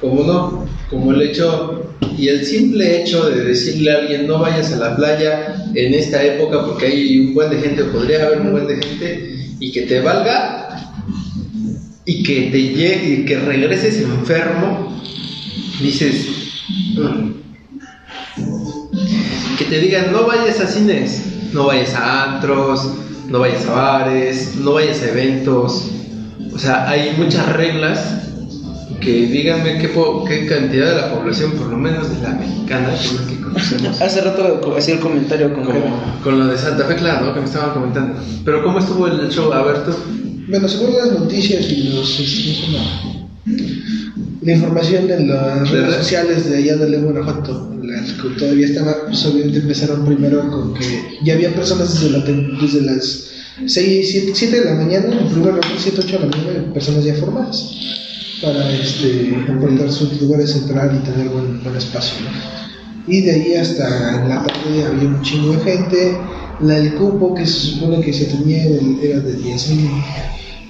como 0.00 0.22
no, 0.24 0.66
como 0.90 1.12
el 1.12 1.22
hecho 1.22 1.94
y 2.16 2.28
el 2.28 2.44
simple 2.44 3.02
hecho 3.02 3.28
de 3.28 3.44
decirle 3.44 3.92
a 3.92 3.98
alguien 3.98 4.26
no 4.26 4.38
vayas 4.40 4.72
a 4.72 4.76
la 4.76 4.96
playa 4.96 5.54
en 5.74 5.94
esta 5.94 6.22
época 6.22 6.64
porque 6.64 6.86
hay 6.86 7.20
un 7.20 7.34
buen 7.34 7.50
de 7.50 7.60
gente 7.60 7.84
podría 7.84 8.24
haber 8.24 8.40
un 8.40 8.52
buen 8.52 8.66
de 8.66 8.76
gente 8.76 9.38
y 9.60 9.72
que 9.72 9.82
te 9.82 10.00
valga 10.00 10.68
y 12.04 12.22
que 12.22 12.48
te 12.50 12.62
llegue 12.62 13.14
y 13.20 13.24
que 13.26 13.38
regreses 13.38 14.00
enfermo, 14.00 14.98
dices 15.82 16.26
"Mm". 16.96 17.32
que 19.58 19.64
te 19.64 19.78
digan 19.80 20.12
no 20.12 20.26
vayas 20.26 20.58
a 20.60 20.66
cines, 20.66 21.22
no 21.52 21.66
vayas 21.66 21.94
a 21.94 22.36
antros, 22.36 22.94
no 23.28 23.40
vayas 23.40 23.66
a 23.66 23.72
bares, 23.72 24.56
no 24.56 24.72
vayas 24.72 25.02
a 25.02 25.10
eventos. 25.10 25.90
O 26.52 26.58
sea, 26.58 26.88
hay 26.88 27.14
muchas 27.18 27.52
reglas 27.52 28.27
que 29.00 29.26
díganme 29.26 29.78
qué, 29.78 29.88
po- 29.88 30.24
qué 30.24 30.46
cantidad 30.46 30.90
de 30.90 30.96
la 30.96 31.14
población, 31.14 31.52
por 31.52 31.66
lo 31.68 31.76
menos 31.76 32.08
de 32.14 32.22
la 32.22 32.30
mexicana, 32.34 32.88
que 32.90 33.06
es 33.06 33.12
la 33.14 33.26
que 33.26 33.40
conocemos. 33.40 34.00
Hace 34.02 34.20
rato 34.22 34.74
hacía 34.76 34.94
el 34.94 35.00
comentario 35.00 35.52
con. 35.54 35.64
Como, 35.64 36.02
con 36.22 36.38
lo 36.38 36.46
de 36.46 36.58
Santa 36.58 36.84
Fe, 36.84 36.96
claro, 36.96 37.26
¿no? 37.26 37.34
que 37.34 37.40
me 37.40 37.46
estaban 37.46 37.70
comentando. 37.74 38.20
Pero 38.44 38.62
¿cómo 38.64 38.78
estuvo 38.78 39.06
el 39.06 39.28
show? 39.30 39.52
A 39.52 39.62
ver 39.62 39.84
tú. 39.84 39.92
Bueno, 40.48 40.66
según 40.68 40.94
las 40.96 41.12
noticias 41.12 41.70
y 41.70 41.90
los, 41.94 42.18
este, 42.20 42.60
¿cómo 42.66 42.66
se 42.66 42.72
llama? 42.72 43.14
la 44.42 44.52
información 44.52 45.10
en 45.10 45.28
las 45.28 45.70
¿De 45.70 45.76
redes 45.78 45.88
red? 45.94 45.98
sociales 46.02 46.50
de 46.50 46.56
allá 46.58 46.76
de 46.76 46.88
León, 46.90 47.04
Guanajuato, 47.04 47.74
las 47.82 48.12
que 48.12 48.28
todavía 48.38 48.66
estaba, 48.66 48.94
pues 49.06 49.24
obviamente 49.26 49.58
empezaron 49.58 50.06
primero 50.06 50.48
con 50.48 50.74
que 50.74 50.84
ya 51.22 51.34
había 51.34 51.54
personas 51.54 51.92
desde, 51.92 52.10
la 52.16 52.24
desde 52.60 52.82
las 52.82 53.30
6, 53.66 54.30
7, 54.32 54.60
de 54.60 54.64
la 54.64 54.74
mañana, 54.74 55.06
en 55.20 55.28
primer 55.28 55.54
lugar 55.54 55.60
7, 55.76 56.00
8 56.02 56.18
de 56.18 56.18
la 56.30 56.36
mañana, 56.36 56.72
personas 56.72 57.04
ya 57.04 57.14
formadas 57.14 57.74
para 58.42 58.72
este, 58.72 59.36
apartar 59.48 59.90
sus 59.90 60.20
lugares 60.20 60.52
central 60.52 61.00
y 61.00 61.10
tener 61.10 61.28
buen, 61.28 61.62
buen 61.62 61.76
espacio. 61.76 62.26
Y 63.06 63.22
de 63.22 63.30
ahí 63.32 63.54
hasta 63.54 64.22
en 64.22 64.28
la 64.28 64.44
tarde 64.44 64.84
había 64.84 65.08
un 65.08 65.22
chingo 65.22 65.52
de 65.52 65.60
gente. 65.60 66.18
La 66.60 66.74
del 66.74 66.94
cupo 66.94 67.34
que 67.34 67.46
se 67.46 67.72
supone 67.72 68.00
que 68.00 68.12
se 68.12 68.26
tenía 68.26 68.64
era 68.64 69.20
de 69.20 69.38
10.000 69.38 69.90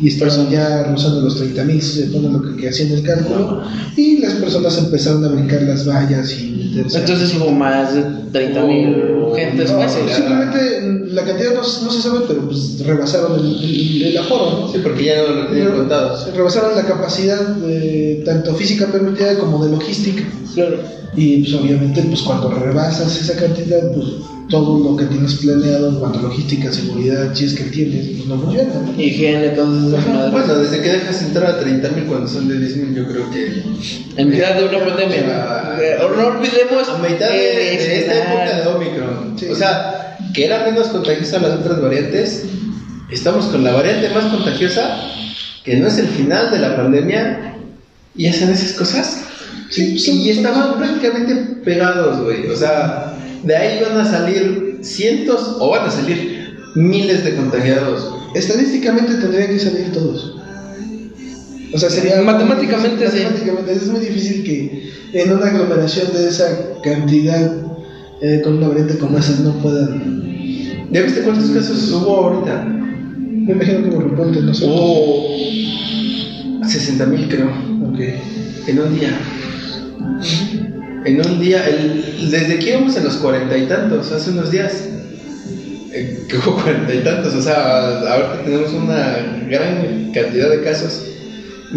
y 0.00 0.08
estaban 0.08 0.48
ya 0.50 0.84
rozando 0.84 1.22
los 1.22 1.42
30.000, 1.42 1.80
se 1.80 2.06
supone 2.06 2.30
lo 2.32 2.42
que, 2.42 2.62
que 2.62 2.68
hacían 2.68 2.92
el 2.92 3.02
cálculo. 3.02 3.62
Y 3.96 4.18
las 4.18 4.34
personas 4.34 4.78
empezaron 4.78 5.24
a 5.24 5.28
brincar 5.28 5.62
las 5.62 5.86
vallas 5.88 6.32
y 6.38 6.50
meterse. 6.50 6.98
Entonces 7.00 7.34
hubo 7.34 7.50
más 7.50 7.94
de 7.94 8.04
30 8.32 8.64
mil 8.64 8.96
gentes 9.34 9.72
No, 9.72 9.78
fácil. 9.78 10.02
simplemente 10.08 10.80
mm, 10.82 11.14
la 11.14 11.24
cantidad 11.24 11.50
no, 11.54 11.60
no 11.62 11.90
se 11.90 12.02
sabe, 12.02 12.20
pero 12.28 12.42
pues 12.46 12.78
rebasaron 12.86 13.40
el, 13.40 13.64
el, 13.64 14.02
el 14.02 14.18
aforo, 14.18 14.60
¿no? 14.60 14.72
Sí, 14.72 14.78
porque 14.82 15.04
ya 15.04 15.22
no 15.22 15.34
lo 15.34 15.46
tenían 15.48 15.72
contado. 15.72 16.32
Rebasaron 16.32 16.76
la 16.76 16.86
capacidad 16.86 17.40
de, 17.56 18.22
tanto 18.24 18.54
física 18.54 18.86
permitida 18.86 19.36
como 19.38 19.64
de 19.64 19.72
logística. 19.72 20.22
Claro. 20.54 20.78
Y 21.16 21.38
pues 21.42 21.54
obviamente 21.54 22.02
pues 22.02 22.22
cuando 22.22 22.50
rebasas 22.50 23.20
esa 23.20 23.34
cantidad, 23.34 23.90
pues 23.92 24.06
todo 24.48 24.90
lo 24.90 24.96
que 24.96 25.04
tienes 25.06 25.34
planeado 25.34 25.88
en 25.90 25.94
cuanto 25.96 26.18
a 26.20 26.22
logística, 26.22 26.72
seguridad, 26.72 27.34
si 27.34 27.44
es 27.44 27.54
que 27.54 27.64
tienes, 27.64 28.06
pues 28.16 28.26
no 28.26 28.38
funciona. 28.40 28.74
¿no? 28.74 29.00
Higiene, 29.02 29.48
todas 29.50 29.84
esas 29.92 30.06
madres. 30.08 30.32
Bueno, 30.32 30.54
desde 30.58 30.82
que 30.82 30.88
dejas 30.92 31.22
entrar 31.22 31.46
a 31.50 31.60
30.000 31.60 32.06
cuando 32.06 32.26
son 32.28 32.48
de 32.48 32.54
10.000, 32.56 32.94
yo 32.94 33.06
creo 33.06 33.30
que 33.30 33.62
en 34.16 34.30
mitad 34.30 34.54
de 34.54 34.64
una 34.64 34.84
pandemia. 34.86 35.24
Ah. 35.28 35.78
Eh, 35.80 35.96
no 36.00 36.26
olvidemos. 36.28 36.88
a 36.88 36.98
mitad 36.98 37.28
de, 37.28 37.36
de 37.36 37.98
esta 38.00 38.14
época 38.14 38.56
de 38.56 38.66
Omicron. 38.68 39.38
Sí. 39.38 39.46
O 39.46 39.54
sea, 39.54 40.16
que 40.32 40.44
era 40.46 40.64
menos 40.64 40.88
contagiosa 40.88 41.38
las 41.40 41.60
otras 41.60 41.80
variantes. 41.82 42.44
Estamos 43.10 43.46
con 43.46 43.64
la 43.64 43.72
variante 43.72 44.08
más 44.10 44.24
contagiosa, 44.24 44.98
que 45.64 45.76
no 45.76 45.88
es 45.88 45.98
el 45.98 46.08
final 46.08 46.50
de 46.50 46.58
la 46.58 46.76
pandemia, 46.76 47.54
y 48.16 48.26
hacen 48.26 48.50
esas 48.50 48.72
cosas. 48.72 49.24
Sí, 49.70 49.98
son- 49.98 50.16
y 50.16 50.30
estaban 50.30 50.78
prácticamente 50.78 51.34
pegados, 51.64 52.22
güey. 52.24 52.46
O 52.48 52.56
sea, 52.56 53.14
de 53.42 53.56
ahí 53.56 53.82
van 53.82 53.98
a 53.98 54.04
salir 54.04 54.78
cientos 54.82 55.56
o 55.60 55.70
van 55.70 55.86
a 55.86 55.90
salir 55.90 56.56
miles 56.74 57.24
de 57.24 57.34
contagiados. 57.34 58.14
Estadísticamente 58.34 59.14
tendrían 59.14 59.48
que 59.48 59.58
salir 59.58 59.92
todos. 59.92 60.36
O 61.72 61.78
sea, 61.78 61.90
sería... 61.90 62.20
Matemáticamente, 62.22 63.10
sí. 63.10 63.18
Matemáticamente, 63.22 63.72
es 63.72 63.88
muy 63.88 64.00
difícil 64.00 64.44
que 64.44 64.90
en 65.12 65.32
una 65.32 65.46
aglomeración 65.46 66.12
de 66.12 66.28
esa 66.28 66.46
cantidad, 66.82 67.52
eh, 68.22 68.40
con 68.42 68.58
una 68.58 68.68
variante 68.68 68.98
como 68.98 69.18
esas, 69.18 69.40
no 69.40 69.52
puedan... 69.54 70.88
¿Ya 70.90 71.02
viste 71.02 71.22
cuántos 71.22 71.50
casos 71.50 71.92
hubo 71.92 72.16
ahorita? 72.16 72.64
Me 72.64 73.52
imagino 73.52 73.82
que 73.82 73.96
me 73.96 74.04
reporten, 74.04 74.46
no 74.46 74.54
sé. 74.54 74.64
Hubo 74.66 75.26
60 76.66 77.06
mil, 77.06 77.28
creo. 77.28 77.48
Ok. 77.88 77.98
En 78.66 78.78
un 78.78 78.98
día. 78.98 79.18
En 81.04 81.26
un 81.26 81.40
día, 81.40 81.66
el, 81.66 82.30
desde 82.30 82.58
que 82.58 82.70
íbamos 82.70 82.96
en 82.96 83.04
los 83.04 83.16
cuarenta 83.16 83.56
y 83.56 83.66
tantos, 83.66 84.10
hace 84.12 84.30
unos 84.30 84.50
días, 84.50 84.88
eh, 85.92 86.26
que 86.28 86.36
hubo 86.36 86.54
cuarenta 86.54 86.94
y 86.94 87.00
tantos, 87.00 87.34
o 87.34 87.42
sea, 87.42 88.00
ahorita 88.00 88.42
tenemos 88.44 88.72
una 88.72 89.16
gran 89.48 90.12
cantidad 90.12 90.50
de 90.50 90.62
casos, 90.62 91.04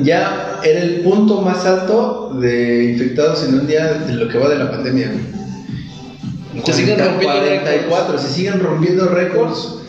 ya 0.04 0.60
era 0.63 0.82
el 0.82 1.01
punto 1.01 1.42
más 1.42 1.66
alto 1.66 2.38
de 2.42 2.86
infectados 2.86 3.44
en 3.48 3.60
un 3.60 3.68
día 3.68 3.94
de 3.94 4.13
lo 4.13 4.28
que 4.28 4.38
va 4.38 4.50
de 4.50 4.58
la 4.58 4.72
pandemia. 4.72 5.12
Se 6.63 6.74
siguen 6.74 6.96
40, 6.96 7.12
rompiendo 7.12 7.40
44, 7.40 8.18
se 8.18 8.28
siguen 8.28 8.60
rompiendo 8.60 9.08
récords 9.08 9.81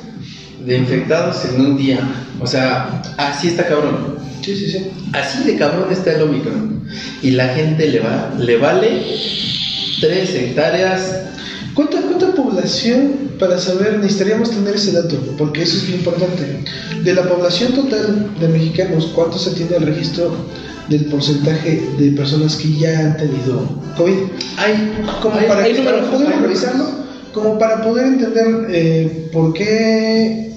de 0.66 0.76
infectados 0.76 1.44
en 1.44 1.60
un 1.60 1.76
día. 1.76 2.00
O 2.40 2.46
sea, 2.46 3.02
así 3.16 3.48
está 3.48 3.66
cabrón. 3.66 4.16
Sí, 4.42 4.56
sí, 4.56 4.70
sí. 4.70 4.90
Así 5.12 5.44
de 5.44 5.56
cabrón 5.56 5.86
está 5.92 6.12
el 6.12 6.22
Omicron. 6.22 6.84
Y 7.22 7.30
la 7.32 7.48
gente 7.48 7.88
le 7.88 8.00
va, 8.00 8.32
le 8.38 8.56
vale 8.56 9.02
3 10.00 10.34
hectáreas. 10.34 11.20
¿Cuánta, 11.74 11.98
¿Cuánta 12.02 12.34
población, 12.34 13.12
para 13.38 13.58
saber, 13.58 13.98
necesitaríamos 13.98 14.50
tener 14.50 14.74
ese 14.74 14.92
dato? 14.92 15.16
Porque 15.38 15.62
eso 15.62 15.76
es 15.78 15.86
bien 15.86 16.00
importante. 16.00 16.64
De 17.02 17.14
la 17.14 17.22
población 17.22 17.72
total 17.72 18.28
de 18.38 18.48
mexicanos, 18.48 19.10
¿cuánto 19.14 19.38
se 19.38 19.52
tiene 19.52 19.76
el 19.76 19.86
registro 19.86 20.34
del 20.88 21.06
porcentaje 21.06 21.82
de 21.98 22.10
personas 22.12 22.56
que 22.56 22.72
ya 22.74 22.98
han 22.98 23.16
tenido 23.16 23.80
COVID? 23.96 24.18
Hay, 24.58 24.92
Como 25.22 25.36
hay- 25.36 25.46
para 25.46 25.62
hay 25.62 25.72
números, 25.74 26.00
para 26.00 26.10
poder 26.18 26.32
hay 26.34 26.40
revisarlo, 26.40 26.84
como 27.32 27.58
para 27.58 27.82
poder 27.82 28.06
entender 28.06 28.66
eh, 28.68 29.30
por 29.32 29.54
qué, 29.54 30.51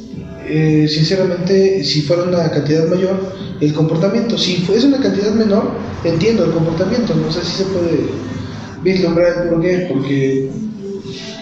eh, 0.48 0.88
sinceramente, 0.88 1.84
si 1.84 2.02
fuera 2.02 2.24
una 2.24 2.50
cantidad 2.50 2.88
mayor, 2.88 3.34
el 3.62 3.74
comportamiento. 3.74 4.38
Si 4.38 4.58
fuese 4.58 4.88
una 4.88 5.00
cantidad 5.00 5.34
menor, 5.34 5.72
entiendo 6.04 6.46
el 6.46 6.52
comportamiento. 6.52 7.16
No 7.16 7.32
sé 7.32 7.44
si 7.44 7.58
se 7.58 7.64
puede 7.66 8.06
vislumbrar 8.84 9.44
el 9.44 9.50
por 9.50 9.62
qué, 9.62 9.88
porque 9.92 10.50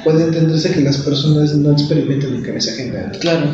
puede 0.04 0.26
entenderse 0.26 0.72
que 0.72 0.82
las 0.82 0.98
personas 0.98 1.56
no 1.56 1.72
experimentan 1.72 2.36
en 2.36 2.42
cabeza 2.42 2.72
ajena. 2.72 3.12
Claro. 3.20 3.50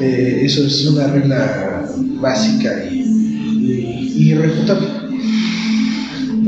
Eh, 0.00 0.40
eso 0.42 0.64
es 0.66 0.86
una 0.86 1.06
regla 1.08 1.86
básica 2.20 2.84
y, 2.90 3.00
y, 3.00 4.12
y 4.16 4.30
irrefutable. 4.32 4.88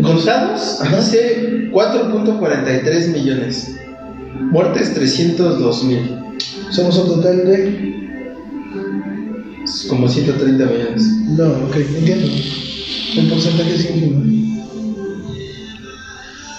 contados, 0.03 0.79
dice 0.97 1.71
4.43 1.73 3.09
millones. 3.13 3.75
Muertes 4.51 4.95
302 4.95 5.85
mil. 5.85 6.17
Somos 6.71 6.97
un 6.99 7.09
total 7.09 7.47
de... 7.47 8.08
Como 9.89 10.09
130 10.09 10.65
millones. 10.67 11.03
No, 11.29 11.45
ok, 11.67 11.77
entiendo. 11.77 12.27
El 13.17 13.29
porcentaje 13.29 13.75
es 13.75 13.91
ínfimo. 13.91 14.23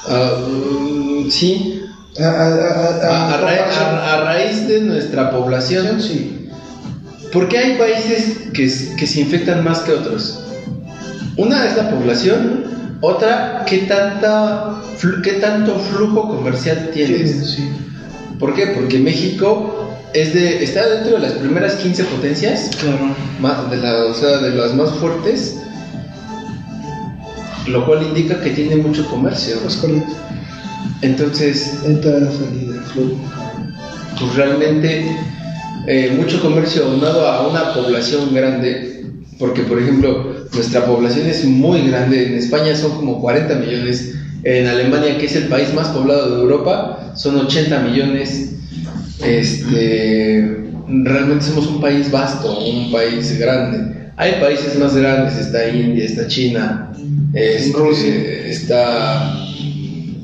Ah, 0.08 0.32
mm, 0.48 1.30
sí. 1.30 1.82
A, 2.20 2.24
a, 2.24 2.28
a, 2.28 3.34
A, 3.36 3.38
ra- 3.38 4.24
raíz 4.26 4.68
de 4.68 4.82
nuestra 4.82 5.32
población, 5.32 6.02
sí. 6.02 6.36
¿por 7.32 7.48
qué 7.48 7.60
hay 7.60 7.78
países 7.78 8.50
que, 8.54 8.64
que 8.98 9.08
se 9.08 9.22
infectan 9.22 9.64
más 9.64 9.80
que 9.82 9.92
otros? 9.94 10.40
Una 11.38 11.66
es 11.66 11.78
la 11.78 11.90
población 11.92 12.66
Otra, 13.02 13.64
¿qué, 13.66 13.78
tanta, 13.80 14.82
¿qué 15.24 15.34
tanto 15.34 15.80
flujo 15.80 16.28
comercial 16.28 16.90
tienes? 16.94 17.52
Sí. 17.56 17.70
¿Por 18.38 18.54
qué? 18.56 18.68
Porque 18.68 19.00
México 19.00 19.89
es 20.14 20.34
de, 20.34 20.64
está 20.64 20.88
dentro 20.88 21.14
de 21.16 21.20
las 21.20 21.34
primeras 21.34 21.76
15 21.76 22.04
potencias, 22.06 22.70
Claro. 22.80 23.16
de, 23.70 23.78
la- 23.78 24.06
o 24.06 24.14
sea, 24.14 24.38
de 24.40 24.52
las 24.56 24.74
más 24.74 24.92
fuertes, 24.96 25.58
lo 27.68 27.86
cual 27.86 28.04
indica 28.04 28.40
que 28.42 28.50
tiene 28.52 28.78
mucho 28.78 29.06
comercio. 29.10 29.56
Es 29.68 29.76
correcto. 29.78 30.12
Entonces, 31.02 31.76
Entrada, 31.86 32.30
salida, 32.32 32.82
flujo. 32.94 33.16
pues 34.20 34.36
realmente 34.36 35.16
eh, 35.88 36.14
mucho 36.18 36.42
comercio 36.42 36.86
aunado 36.86 37.28
a 37.28 37.48
una 37.48 37.74
población 37.74 38.34
grande, 38.34 39.06
porque 39.38 39.62
por 39.62 39.80
ejemplo 39.80 40.34
nuestra 40.54 40.86
población 40.86 41.28
es 41.28 41.46
muy 41.46 41.88
grande, 41.88 42.28
en 42.28 42.34
España 42.36 42.76
son 42.76 42.92
como 42.98 43.22
40 43.22 43.56
millones, 43.56 44.16
en 44.44 44.68
Alemania 44.68 45.18
que 45.18 45.26
es 45.28 45.36
el 45.36 45.46
país 45.48 45.74
más 45.74 45.88
poblado 45.90 46.36
de 46.36 46.42
Europa 46.42 47.14
son 47.16 47.38
80 47.38 47.80
millones, 47.80 48.56
este, 49.22 50.70
realmente 50.88 51.46
somos 51.46 51.68
un 51.68 51.82
país 51.82 52.10
vasto, 52.12 52.60
un 52.60 52.92
país 52.92 53.38
grande. 53.40 54.12
Hay 54.18 54.34
países 54.40 54.78
más 54.78 54.96
grandes, 54.96 55.38
está 55.38 55.70
India, 55.70 56.06
está 56.06 56.28
China, 56.28 56.92
este, 57.34 57.78
Rusia. 57.78 58.14
está 58.46 59.46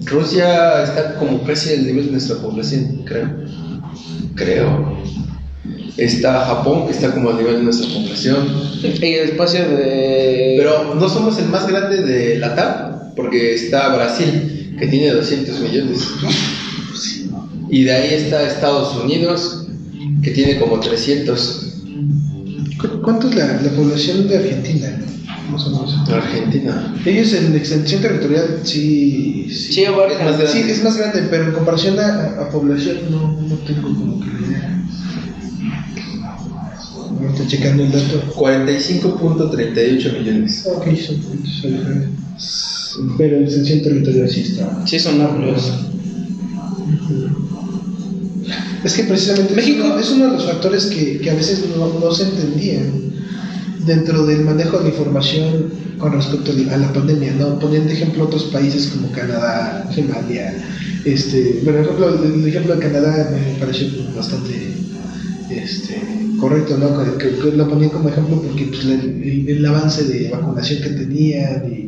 Rusia 0.06 0.84
está 0.84 1.16
como 1.16 1.44
casi 1.44 1.74
al 1.74 1.86
nivel 1.86 2.06
de 2.08 2.12
nuestra 2.12 2.38
población, 2.38 3.04
creo. 3.06 3.30
Creo. 4.36 4.98
Está 5.98 6.46
Japón, 6.46 6.86
que 6.86 6.92
está 6.92 7.12
como 7.12 7.30
al 7.30 7.38
nivel 7.38 7.58
de 7.58 7.64
nuestra 7.64 7.88
población. 7.88 8.48
Y 8.84 9.14
el 9.14 9.30
espacio 9.30 9.62
de. 9.62 10.56
Pero 10.58 10.96
no 10.96 11.10
somos 11.10 11.40
el 11.40 11.48
más 11.48 11.68
grande 11.68 12.02
de 12.02 12.38
la 12.38 12.54
TAP, 12.54 13.16
porque 13.16 13.56
está 13.56 13.96
Brasil, 13.96 14.76
que 14.78 14.88
tiene 14.88 15.12
200 15.12 15.60
millones. 15.62 16.02
Y 17.70 17.84
de 17.84 17.92
ahí 17.92 18.14
está 18.14 18.46
Estados 18.48 18.96
Unidos, 19.04 19.68
que 20.22 20.32
tiene 20.32 20.58
como 20.60 20.80
300. 20.80 21.62
¿Cu- 22.80 23.02
¿Cuánto 23.02 23.30
es 23.30 23.36
la, 23.36 23.62
la 23.62 23.72
población 23.72 24.28
de 24.28 24.38
Argentina? 24.38 25.02
Más 25.52 25.66
o 25.68 25.70
menos. 25.72 26.10
Argentina. 26.10 26.96
Ellos 27.06 27.34
en 27.34 27.56
extensión 27.56 28.02
territorial 28.02 28.60
sí. 28.64 29.48
Sí, 29.50 29.72
Sí. 29.74 29.84
Es 29.84 29.92
más 29.92 30.08
grande. 30.38 30.48
Sí, 30.48 30.60
es 30.60 30.84
más 30.84 30.98
grande, 30.98 31.24
pero 31.30 31.46
en 31.46 31.52
comparación 31.54 32.00
a, 32.00 32.42
a 32.42 32.50
población 32.50 32.98
no, 33.12 33.40
no 33.42 33.56
tengo 33.66 33.82
como 33.84 34.20
que 34.20 34.28
la 34.28 34.40
idea. 34.48 34.82
Ahorita 37.22 37.48
checando 37.48 37.84
el 37.84 37.92
dato. 37.92 38.24
45.38 38.36 40.20
millones. 40.20 40.68
Ok, 40.76 40.86
son 40.96 41.22
diferencia. 41.44 42.10
Pero 43.18 43.38
en 43.38 43.44
extensión 43.44 43.82
territorial 43.84 44.30
sí 44.30 44.42
está. 44.42 44.86
Sí, 44.86 45.00
son 45.00 45.22
amplios. 45.22 45.72
Es 48.86 48.94
que 48.94 49.04
precisamente 49.04 49.56
México- 49.56 49.98
es 50.00 50.12
uno, 50.12 50.26
de 50.28 50.32
los 50.34 50.46
factores 50.46 50.86
que, 50.86 51.18
que 51.20 51.30
a 51.32 51.36
veces 51.36 51.66
no, 51.76 52.00
no 52.00 52.12
se 52.12 52.24
entendían 52.24 52.92
dentro 53.86 54.26
del 54.26 54.42
manejo 54.46 54.78
de 54.78 54.84
la 54.86 54.90
información 54.90 55.70
con 55.98 56.14
respecto 56.14 56.52
a 56.72 56.78
la 56.78 56.92
pandemia, 56.94 57.34
¿no? 57.34 57.58
Ponían 57.60 57.88
de 57.88 57.94
ejemplo 57.94 58.26
otros 58.26 58.46
países 58.46 58.88
como 58.88 59.12
Canadá, 59.12 59.90
Somalia, 59.94 60.54
este, 61.06 61.62
bueno, 61.64 61.80
el, 62.24 62.34
el 62.42 62.48
ejemplo 62.48 62.76
de 62.76 62.82
Canadá 62.82 63.30
me 63.32 63.60
pareció 63.60 63.88
bastante 64.16 64.54
este, 65.50 66.02
correcto, 66.40 66.78
¿no? 66.78 66.98
Que, 67.18 67.18
que- 67.30 67.36
que 67.38 67.52
lo 67.56 67.70
ponían 67.70 67.92
como 67.92 68.10
ejemplo 68.10 68.42
porque 68.42 68.66
pues, 68.66 68.84
el, 68.86 68.92
el- 69.24 69.50
el 69.50 69.66
avance 69.66 70.04
de 70.06 70.30
vacunación 70.30 70.82
que 70.84 70.90
tenían 70.90 71.64
y, 71.72 71.85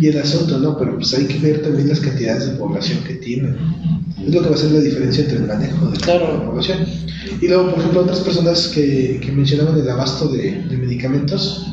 y 0.00 0.06
el 0.08 0.18
asunto, 0.18 0.58
¿no? 0.58 0.76
Pero 0.78 0.96
pues 0.96 1.12
hay 1.14 1.26
que 1.26 1.38
ver 1.38 1.62
también 1.62 1.88
las 1.88 2.00
cantidades 2.00 2.46
de 2.46 2.52
población 2.56 2.98
que 3.06 3.14
tienen. 3.14 3.56
Es 4.26 4.34
lo 4.34 4.42
que 4.42 4.48
va 4.50 4.54
a 4.54 4.58
ser 4.58 4.70
la 4.72 4.80
diferencia 4.80 5.24
entre 5.24 5.38
el 5.38 5.46
manejo 5.46 5.86
de 5.90 5.98
Claro. 5.98 6.38
la 6.38 6.44
población. 6.46 6.78
Y 7.40 7.48
luego, 7.48 7.70
por 7.70 7.78
ejemplo, 7.80 8.00
otras 8.02 8.20
personas 8.20 8.68
que, 8.68 9.20
que 9.24 9.32
mencionaban 9.32 9.78
el 9.78 9.88
abasto 9.88 10.28
de, 10.28 10.62
de 10.68 10.76
medicamentos, 10.76 11.66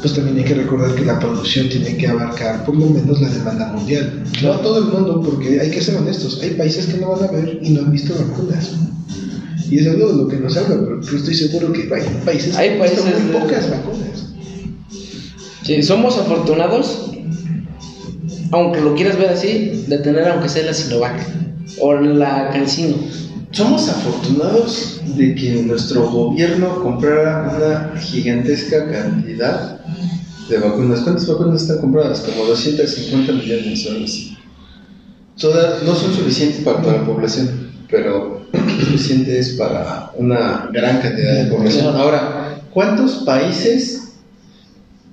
pues 0.00 0.14
también 0.14 0.38
hay 0.38 0.44
que 0.44 0.54
recordar 0.54 0.94
que 0.94 1.04
la 1.04 1.18
producción 1.18 1.68
tiene 1.68 1.96
que 1.96 2.06
abarcar 2.06 2.64
por 2.64 2.76
lo 2.76 2.86
menos 2.86 3.20
la 3.20 3.28
demanda 3.30 3.72
mundial. 3.72 4.22
No 4.42 4.52
a 4.52 4.62
todo 4.62 4.78
el 4.78 4.84
mundo, 4.84 5.22
porque 5.22 5.60
hay 5.60 5.70
que 5.70 5.80
ser 5.80 5.96
honestos. 5.96 6.40
Hay 6.42 6.50
países 6.50 6.86
que 6.86 6.98
no 6.98 7.10
van 7.10 7.24
a 7.28 7.32
ver 7.32 7.58
y 7.62 7.70
no 7.70 7.80
han 7.80 7.90
visto 7.92 8.14
vacunas. 8.14 8.70
Y 9.70 9.78
es 9.78 9.86
algo 9.86 10.08
de 10.12 10.16
lo 10.16 10.28
que 10.28 10.36
nos 10.36 10.56
habla, 10.56 10.76
pero 10.80 11.02
yo 11.02 11.16
estoy 11.16 11.34
seguro 11.34 11.72
que 11.72 11.82
hay 11.82 11.88
países 12.24 12.56
Hay 12.56 12.68
que 12.70 12.74
han 12.76 12.82
visto 12.82 13.02
países 13.04 13.22
muy 13.24 13.32
de- 13.32 13.38
pocas 13.38 13.70
vacunas. 13.70 14.24
Sí, 15.64 15.82
somos 15.82 16.16
afortunados, 16.16 17.07
aunque 18.50 18.80
lo 18.80 18.94
quieras 18.94 19.18
ver 19.18 19.30
así, 19.30 19.84
de 19.86 19.98
tener 19.98 20.28
aunque 20.28 20.48
sea 20.48 20.64
la 20.64 20.74
Sinovac 20.74 21.14
o 21.80 21.94
la 21.94 22.50
Cancino. 22.50 22.96
Somos 23.50 23.88
afortunados 23.88 25.00
de 25.16 25.34
que 25.34 25.62
nuestro 25.62 26.10
gobierno 26.10 26.82
comprara 26.82 27.50
una 27.56 28.00
gigantesca 28.00 28.90
cantidad 28.90 29.80
de 30.48 30.58
vacunas. 30.58 31.00
¿Cuántas 31.00 31.26
vacunas 31.26 31.62
están 31.62 31.78
compradas? 31.78 32.20
Como 32.20 32.44
250 32.44 33.32
millones 33.32 33.86
algo 33.88 34.04
así. 34.04 34.36
Todas 35.38 35.82
no 35.82 35.94
son 35.94 36.14
suficientes 36.14 36.62
para 36.62 36.82
toda 36.82 36.98
la 36.98 37.06
población, 37.06 37.70
pero 37.90 38.42
suficientes 38.80 39.50
para 39.58 40.12
una 40.16 40.68
gran 40.72 41.00
cantidad 41.00 41.44
de 41.44 41.50
población. 41.50 41.96
Ahora, 41.96 42.60
¿cuántos 42.70 43.22
países 43.24 44.07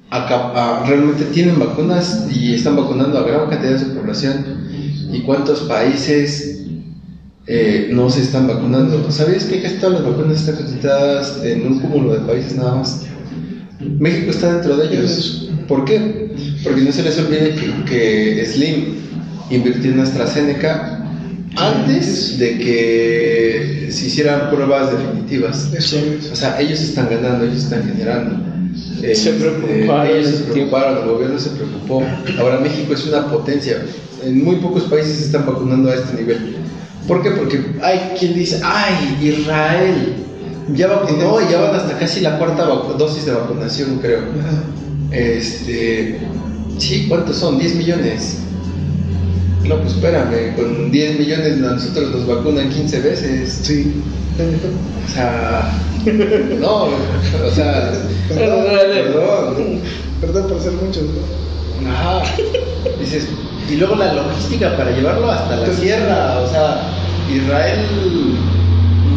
acá- 0.09 0.51
ah, 0.55 0.85
realmente 0.87 1.25
tienen 1.25 1.59
vacunas 1.59 2.27
y 2.31 2.53
están 2.53 2.75
vacunando 2.75 3.17
a 3.17 3.23
gran 3.23 3.49
cantidad 3.49 3.73
de 3.73 3.79
su 3.79 3.93
población? 3.93 4.67
¿Y 5.11 5.21
cuántos 5.21 5.61
países 5.61 6.55
eh, 7.47 7.89
no 7.91 8.09
se 8.09 8.21
están 8.21 8.47
vacunando. 8.47 9.11
¿Sabías 9.11 9.43
que 9.43 9.61
casi 9.61 9.75
todas 9.75 10.01
las 10.01 10.11
vacunas 10.11 10.39
están 10.39 10.55
concentradas 10.55 11.41
en 11.43 11.65
un 11.67 11.79
cúmulo 11.79 12.13
de 12.13 12.19
países 12.25 12.55
nada 12.55 12.75
más? 12.75 13.01
México 13.79 14.31
está 14.31 14.53
dentro 14.53 14.77
de 14.77 14.87
ellos. 14.87 15.49
¿Por 15.67 15.85
qué? 15.85 16.31
Porque 16.63 16.81
no 16.81 16.91
se 16.91 17.03
les 17.03 17.19
olvide 17.19 17.55
que, 17.55 18.35
que 18.35 18.45
Slim 18.45 18.95
invirtió 19.51 19.91
en 19.91 19.99
AstraZeneca 19.99 21.07
antes 21.55 22.39
de 22.39 22.57
que 22.57 23.87
se 23.91 24.07
hicieran 24.07 24.49
pruebas 24.49 24.91
definitivas. 24.91 25.71
O 26.31 26.35
sea, 26.35 26.59
ellos 26.59 26.81
están 26.81 27.09
ganando, 27.09 27.45
ellos 27.45 27.63
están 27.63 27.83
generando. 27.83 28.54
Se 29.13 29.31
preocuparon 29.33 30.07
ellos 30.07 30.27
en 30.27 30.35
se 30.35 30.43
preocuparon, 30.43 30.97
el 30.97 31.09
gobierno 31.09 31.39
se 31.39 31.49
preocupó. 31.51 32.03
Ahora 32.39 32.59
México 32.59 32.93
es 32.93 33.05
una 33.07 33.27
potencia. 33.27 33.85
En 34.23 34.43
muy 34.43 34.57
pocos 34.57 34.83
países 34.83 35.17
se 35.17 35.25
están 35.25 35.45
vacunando 35.45 35.89
a 35.89 35.95
este 35.95 36.15
nivel. 36.15 36.57
¿Por 37.07 37.21
qué? 37.21 37.31
Porque 37.31 37.63
hay 37.81 38.15
quien 38.19 38.33
dice, 38.33 38.59
ay, 38.63 39.17
Israel 39.21 40.15
ya 40.73 40.87
vacunó 40.87 41.39
y 41.41 41.51
ya 41.51 41.61
van 41.61 41.75
hasta 41.75 41.97
casi 41.97 42.21
la 42.21 42.37
cuarta 42.37 42.65
dosis 42.97 43.25
de 43.25 43.33
vacunación, 43.33 43.99
creo. 43.99 44.21
Este, 45.11 46.19
sí, 46.77 47.05
¿cuántos 47.07 47.37
son? 47.37 47.59
10 47.59 47.75
millones. 47.75 48.39
No, 49.67 49.79
pues 49.81 49.93
espérame, 49.93 50.55
con 50.55 50.91
10 50.91 51.19
millones 51.19 51.57
nosotros 51.57 52.11
nos 52.11 52.27
vacunan 52.27 52.69
15 52.69 52.99
veces. 53.01 53.59
Sí. 53.63 53.93
O 54.37 55.07
sea, 55.13 55.71
no, 56.59 56.75
o 56.85 57.51
sea, 57.53 57.91
Perdón, 58.27 58.65
perdón. 58.93 59.79
perdón 60.19 60.47
por 60.49 60.59
ser 60.61 60.73
muchos, 60.73 61.03
¿no? 61.03 61.89
Ajá. 61.91 62.23
Dices, 62.99 63.27
y 63.69 63.75
luego 63.75 63.95
la 63.95 64.13
logística 64.13 64.75
para 64.75 64.91
llevarlo 64.91 65.31
hasta 65.31 65.55
la 65.55 65.67
sierra, 65.73 66.39
o 66.39 66.47
sea, 66.49 66.81
Israel 67.33 67.79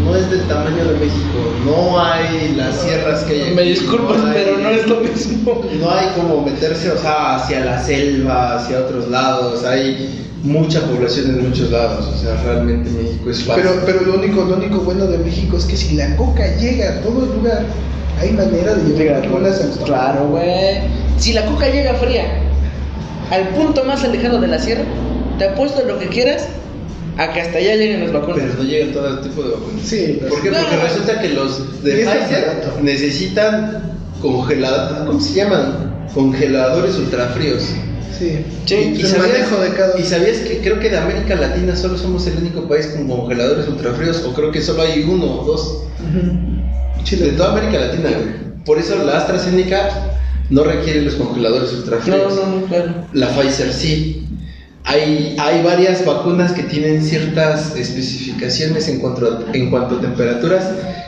no 0.04 0.14
es 0.16 0.30
del 0.30 0.42
tamaño 0.42 0.84
de 0.84 0.94
México, 0.94 1.52
no 1.66 2.00
hay 2.00 2.54
las 2.56 2.76
sierras 2.76 3.24
que 3.24 3.34
hay. 3.34 3.42
aquí, 3.42 3.50
Me 3.54 3.62
disculpas, 3.62 4.22
hay- 4.24 4.32
pero 4.34 4.58
no 4.58 4.68
es 4.70 4.86
lo 4.88 5.00
mismo. 5.00 5.64
no 5.80 5.90
hay 5.90 6.06
como 6.16 6.42
meterse, 6.42 6.90
o 6.92 6.96
sea, 6.98 7.36
hacia 7.36 7.64
la 7.64 7.82
selva, 7.82 8.56
hacia 8.56 8.78
otros 8.80 9.08
lados, 9.08 9.64
hay 9.64 10.26
mucha 10.42 10.80
población 10.82 11.30
en 11.30 11.48
muchos 11.48 11.70
lados, 11.70 12.06
o 12.06 12.18
sea, 12.18 12.40
realmente 12.42 12.90
México 12.90 13.30
es 13.30 13.46
vasto. 13.46 13.62
Pero, 13.62 13.82
pero 13.84 14.00
lo 14.02 14.14
único, 14.18 14.44
lo 14.44 14.56
único 14.56 14.78
bueno 14.80 15.06
de 15.06 15.18
México 15.18 15.56
es 15.56 15.64
que 15.64 15.76
si 15.76 15.94
la 15.94 16.16
coca 16.16 16.56
llega 16.56 16.90
a 16.90 17.00
todo 17.00 17.26
lugar, 17.26 17.64
hay 18.20 18.32
manera 18.32 18.74
de 18.74 18.94
llevar 18.94 19.22
vacunas 19.22 19.60
al 19.60 19.84
Claro, 19.84 20.28
güey. 20.28 20.80
Si 21.18 21.32
la 21.32 21.44
coca 21.46 21.68
llega 21.68 21.94
fría 21.94 22.24
al 23.30 23.48
punto 23.50 23.84
más 23.84 24.04
alejado 24.04 24.40
de 24.40 24.46
la 24.46 24.58
sierra, 24.58 24.84
te 25.38 25.46
apuesto 25.46 25.84
lo 25.84 25.98
que 25.98 26.08
quieras 26.08 26.48
a 27.16 27.32
que 27.32 27.40
hasta 27.40 27.58
allá 27.58 27.74
lleguen 27.74 28.00
las 28.00 28.12
vacunas. 28.12 28.38
Pero 28.40 28.54
no 28.54 28.62
llegan 28.62 28.92
todo 28.92 29.20
tipo 29.20 29.42
de 29.42 29.50
vacunas. 29.50 29.82
Sí, 29.84 30.20
¿Por 30.28 30.40
qué? 30.40 30.50
No. 30.50 30.58
Porque 30.58 30.76
resulta 30.76 31.20
que 31.20 31.28
los 31.30 31.82
de 31.82 31.92
Pfizer 31.92 32.62
necesitan 32.82 33.98
congeladores, 34.22 35.06
¿cómo 35.06 35.20
se 35.20 35.34
llaman? 35.34 36.08
Congeladores 36.14 36.96
ultrafríos. 36.96 37.64
Sí. 38.16 38.44
Sí, 38.66 38.74
el 38.74 39.18
manejo 39.18 39.60
de 39.60 39.70
cada 39.74 39.98
y 39.98 40.04
sabías 40.04 40.38
que 40.38 40.58
creo 40.58 40.78
que 40.80 40.90
de 40.90 40.98
América 40.98 41.34
Latina 41.36 41.74
solo 41.76 41.96
somos 41.98 42.26
el 42.26 42.36
único 42.38 42.68
país 42.68 42.86
con 42.88 43.08
congeladores 43.08 43.66
ultrafríos, 43.68 44.22
o 44.24 44.32
creo 44.34 44.50
que 44.52 44.60
solo 44.60 44.82
hay 44.82 45.02
uno 45.08 45.40
o 45.40 45.44
dos. 45.44 45.84
Ujú. 46.00 46.98
De 46.98 47.04
Chile. 47.04 47.32
toda 47.36 47.52
América 47.52 47.78
Latina, 47.78 48.10
güey. 48.10 48.64
Por 48.64 48.78
eso 48.78 49.02
la 49.04 49.18
AstraZeneca 49.18 50.18
no 50.50 50.64
requiere 50.64 51.02
los 51.02 51.14
congeladores 51.14 51.72
ultra 51.72 51.98
No, 52.06 52.28
no, 52.28 52.60
no, 52.60 52.66
claro. 52.66 53.06
La 53.12 53.28
Pfizer 53.28 53.72
sí. 53.72 54.24
Hay, 54.84 55.36
hay 55.38 55.62
varias 55.62 56.04
vacunas 56.04 56.52
que 56.52 56.62
tienen 56.62 57.02
ciertas 57.04 57.76
especificaciones 57.76 58.88
en 58.88 59.00
cuanto, 59.00 59.26
a, 59.26 59.54
en 59.56 59.68
cuanto 59.70 59.96
a 59.96 60.00
temperaturas 60.00 60.64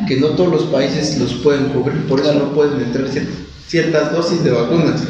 que 0.06 0.16
no 0.16 0.28
todos 0.30 0.52
los 0.52 0.64
países 0.64 1.18
los 1.18 1.34
pueden 1.34 1.64
cubrir, 1.66 2.06
por 2.06 2.20
eso 2.20 2.34
no 2.34 2.52
pueden 2.52 2.78
entrar 2.80 3.06
cier- 3.06 3.26
ciertas 3.68 4.12
dosis 4.12 4.44
de 4.44 4.50
vacunas 4.50 5.00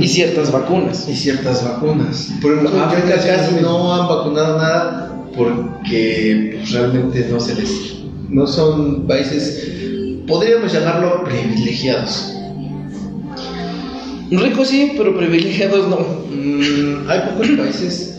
Y 0.00 0.08
ciertas 0.08 0.52
vacunas. 0.52 1.08
y 1.08 1.14
ciertas 1.14 1.64
vacunas. 1.64 2.30
Por 2.40 2.52
ejemplo, 2.52 2.82
África 2.82 3.16
casi 3.16 3.60
no 3.60 3.94
han 3.94 4.08
vacunado 4.08 4.58
nada 4.58 5.24
porque 5.36 6.56
pues, 6.56 6.72
realmente 6.72 7.26
no 7.30 7.40
se 7.40 7.54
les... 7.54 7.96
No 8.28 8.46
son 8.46 9.06
países, 9.06 9.70
podríamos 10.26 10.72
llamarlo 10.72 11.22
privilegiados. 11.24 12.32
Ricos 14.30 14.68
sí, 14.68 14.94
pero 14.96 15.16
privilegiados 15.16 15.88
no. 15.88 15.98
Mm, 16.34 17.08
hay 17.08 17.20
pocos 17.30 17.48
países 17.56 18.18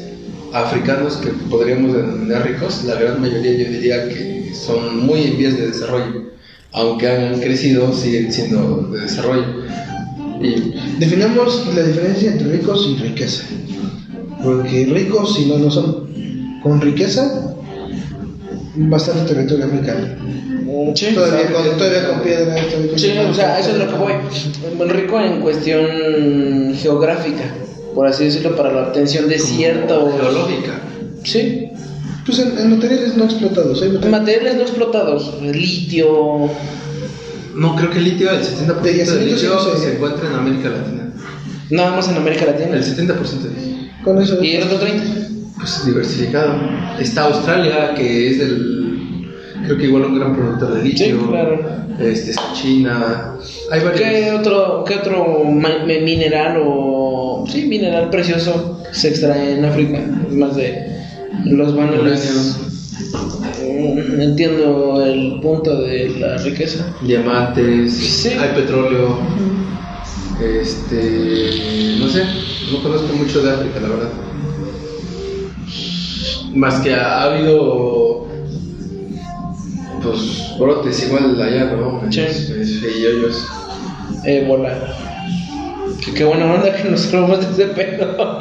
africanos 0.54 1.18
que 1.18 1.30
podríamos 1.50 1.94
denominar 1.94 2.48
ricos. 2.48 2.86
La 2.86 2.96
gran 2.96 3.20
mayoría 3.20 3.52
yo 3.52 3.70
diría 3.70 4.08
que 4.08 4.54
son 4.54 5.06
muy 5.06 5.24
en 5.24 5.38
vías 5.38 5.58
de 5.58 5.68
desarrollo. 5.68 6.32
Aunque 6.72 7.10
han 7.10 7.40
crecido, 7.42 7.92
siguen 7.92 8.32
siendo 8.32 8.90
de 8.92 9.02
desarrollo. 9.02 9.46
Definamos 11.00 11.64
la 11.76 11.84
diferencia 11.84 12.32
entre 12.32 12.48
ricos 12.52 12.88
y 12.90 12.96
riqueza. 13.02 13.44
Porque 14.44 14.86
ricos, 14.86 15.36
si 15.36 15.46
no 15.46 15.58
lo 15.58 15.72
son, 15.72 16.08
con 16.62 16.80
riqueza, 16.82 17.56
bastante 18.76 19.34
territorio 19.34 19.66
africano. 19.66 20.08
Sí, 20.96 21.08
Todavía 21.14 21.52
con, 21.52 21.64
todavía 21.78 22.08
con 22.10 22.18
todavía 22.22 22.90
con 22.90 23.00
Sí, 23.00 23.12
o 23.18 23.34
sea, 23.34 23.60
eso 23.60 23.72
es 23.72 23.78
lo 23.78 23.88
que 23.88 23.96
voy. 23.96 24.90
Rico 24.90 25.20
en 25.20 25.42
cuestión 25.42 26.76
geográfica, 26.76 27.44
por 27.96 28.06
así 28.08 28.26
decirlo, 28.26 28.56
para 28.56 28.72
la 28.74 28.88
obtención 28.90 29.28
de 29.28 29.40
ciertos. 29.40 30.14
geológica. 30.20 30.82
Sí, 31.24 31.70
Pues 32.26 32.40
en, 32.40 32.58
en 32.58 32.70
materiales 32.72 33.16
no 33.16 33.24
explotados. 33.26 33.82
Materiales- 33.82 34.10
materiales 34.12 34.56
no 34.56 34.62
explotados, 34.62 35.34
litio. 35.42 36.50
No, 37.58 37.76
creo 37.76 37.90
que 37.90 37.98
el 37.98 38.04
litio, 38.04 38.30
el 38.30 38.42
70% 38.42 38.82
De 38.82 38.94
del 38.94 39.26
litio 39.26 39.60
se 39.78 39.96
encuentra 39.96 40.30
en 40.30 40.36
América 40.36 40.70
Latina. 40.70 41.12
Nada 41.72 41.96
más 41.96 42.08
en 42.08 42.18
América 42.18 42.46
Latina. 42.46 42.78
El 42.78 42.84
70% 42.84 43.18
de 43.18 43.92
Con 44.04 44.22
eso. 44.22 44.42
Y 44.44 44.56
el 44.56 44.64
otro 44.64 44.78
30. 44.78 45.04
pues 45.58 45.86
diversificado. 45.86 46.56
Está 47.00 47.24
Australia, 47.24 47.96
que 47.96 48.30
es 48.30 48.40
el, 48.40 49.32
creo 49.66 49.78
que 49.78 49.86
igual 49.86 50.06
un 50.06 50.20
gran 50.20 50.36
productor 50.36 50.76
de 50.76 50.84
litio. 50.84 51.06
Sí, 51.06 51.28
claro. 51.30 51.60
Este, 52.00 52.32
está 52.32 52.54
China. 52.54 53.34
Hay 53.72 53.84
varios. 53.84 54.02
¿Qué 54.02 54.32
otro, 54.32 54.84
qué 54.86 54.96
otro 54.96 55.44
mineral 55.46 56.62
o. 56.64 57.46
Sí, 57.50 57.66
mineral 57.66 58.10
precioso 58.10 58.84
se 58.92 59.10
extrae 59.10 59.58
en 59.58 59.66
África? 59.66 60.00
Es 60.30 60.36
más 60.36 60.56
de 60.56 60.88
los 61.46 61.76
bananos. 61.76 62.67
Mm, 63.00 64.22
Entiendo 64.22 65.04
el 65.06 65.40
punto 65.42 65.82
de 65.82 66.10
la 66.20 66.38
riqueza. 66.38 66.94
Diamantes, 67.02 67.94
Sí. 67.94 68.30
hay 68.30 68.50
petróleo. 68.56 69.20
Este, 70.42 71.96
no 72.00 72.08
sé, 72.10 72.24
no 72.72 72.82
conozco 72.84 73.14
mucho 73.16 73.42
de 73.42 73.52
África, 73.52 73.80
la 73.82 73.88
verdad. 73.90 74.10
Más 76.54 76.76
que 76.82 76.94
ha, 76.94 77.22
ha 77.22 77.34
habido 77.34 78.28
pues 80.04 80.54
brotes 80.60 81.08
igual 81.08 81.40
allá, 81.42 81.66
¿no? 81.76 82.02
Sí. 82.12 82.22
Este, 82.22 82.64
feilloyos. 82.66 83.46
Ébola. 84.24 84.74
Que 86.08 86.14
qué 86.14 86.24
buena 86.24 86.46
onda 86.54 86.74
que 86.74 86.90
nos 86.90 87.12
robamos 87.12 87.40
de 87.58 87.64
ese 87.66 87.74
pedo. 87.74 88.40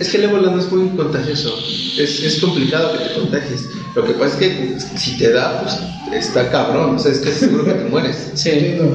Es 0.00 0.08
que 0.08 0.16
el 0.18 0.24
ébola 0.24 0.50
no 0.52 0.60
es 0.60 0.70
muy 0.72 0.88
contagioso. 0.96 1.58
Es, 1.98 2.22
es 2.22 2.40
complicado 2.40 2.92
que 2.92 3.04
te 3.04 3.14
contagies. 3.14 3.64
Lo 3.96 4.04
que 4.04 4.12
pasa 4.12 4.34
es 4.34 4.36
que 4.36 4.76
si 4.96 5.18
te 5.18 5.32
da, 5.32 5.60
pues 5.62 5.76
está 6.24 6.48
cabrón. 6.50 6.94
O 6.94 6.98
sea, 6.98 7.10
es 7.12 7.18
casi 7.18 7.40
seguro 7.40 7.64
que 7.64 7.72
te 7.72 7.84
mueres. 7.84 8.30
Sí, 8.34 8.76
no. 8.80 8.94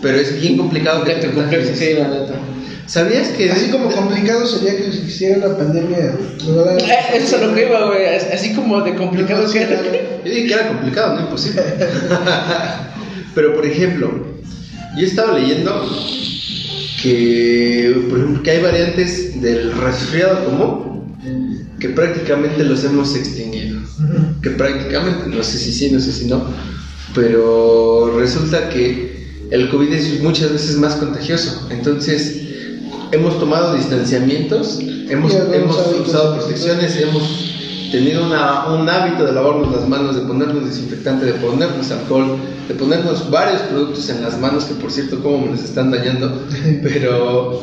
Pero 0.00 0.18
es 0.18 0.40
bien 0.40 0.56
complicado 0.56 1.02
que 1.04 1.14
Que 1.14 1.20
te 1.20 1.30
contagies. 1.32 1.76
sí, 1.78 1.94
la 1.94 2.06
neta. 2.08 2.34
¿Sabías 2.86 3.28
que 3.28 3.50
Así 3.50 3.70
como 3.70 3.90
complicado 3.90 4.46
sería 4.46 4.76
que 4.76 4.90
si 4.92 5.00
hiciera 5.08 5.38
una 5.46 5.58
pandemia. 5.58 6.14
¿verdad? 6.46 6.78
Eh, 6.78 7.16
Eso 7.16 7.36
es 7.36 7.42
lo 7.42 7.54
que 7.54 7.66
iba, 7.66 7.86
güey. 7.86 8.06
as- 8.06 8.28
Así 8.32 8.54
como 8.54 8.80
de 8.82 8.94
complicado 8.94 9.50
que 9.52 9.60
era. 9.62 9.82
Yo 10.24 10.30
dije 10.30 10.46
que 10.46 10.54
era 10.54 10.68
complicado, 10.68 11.14
no 11.16 11.20
imposible. 11.22 11.62
Pero 13.34 13.54
por 13.54 13.66
ejemplo, 13.66 14.10
yo 14.96 15.06
estaba 15.06 15.36
leyendo 15.38 15.86
que, 17.00 18.06
por 18.08 18.18
ejemplo, 18.18 18.42
que 18.42 18.50
hay 18.50 18.62
variantes 18.62 19.40
del 19.40 19.72
resfriado 19.72 20.44
común 20.44 21.16
que 21.78 21.90
prácticamente 21.90 22.64
los 22.64 22.84
hemos 22.84 23.14
extinguido. 23.14 23.80
Que 24.42 24.50
prácticamente, 24.50 25.28
no 25.28 25.42
sé 25.42 25.58
si 25.58 25.72
sí, 25.72 25.90
no 25.90 26.00
sé 26.00 26.12
si 26.12 26.26
no, 26.26 26.44
pero 27.14 28.18
resulta 28.18 28.68
que 28.68 29.46
el 29.50 29.70
COVID 29.70 29.92
es 29.92 30.20
muchas 30.22 30.52
veces 30.52 30.76
más 30.76 30.96
contagioso. 30.96 31.68
Entonces, 31.70 32.42
hemos 33.12 33.38
tomado 33.38 33.74
distanciamientos, 33.74 34.78
hemos, 35.08 35.34
hemos 35.34 35.76
usado 36.06 36.36
protecciones, 36.36 36.96
hemos 36.96 37.57
tenido 37.90 38.26
una- 38.26 38.66
un 38.66 38.88
hábito 38.88 39.24
de 39.24 39.32
lavarnos 39.32 39.72
las 39.72 39.88
manos, 39.88 40.14
de 40.16 40.22
ponernos 40.22 40.64
desinfectante, 40.66 41.26
de 41.26 41.32
ponernos 41.34 41.90
alcohol, 41.90 42.36
de 42.68 42.74
ponernos 42.74 43.30
varios 43.30 43.62
productos 43.62 44.08
en 44.10 44.22
las 44.22 44.38
manos, 44.38 44.64
que 44.64 44.74
por 44.74 44.90
cierto, 44.90 45.22
como 45.22 45.46
me 45.46 45.52
los 45.52 45.64
están 45.64 45.90
dañando, 45.90 46.42
pero 46.82 47.62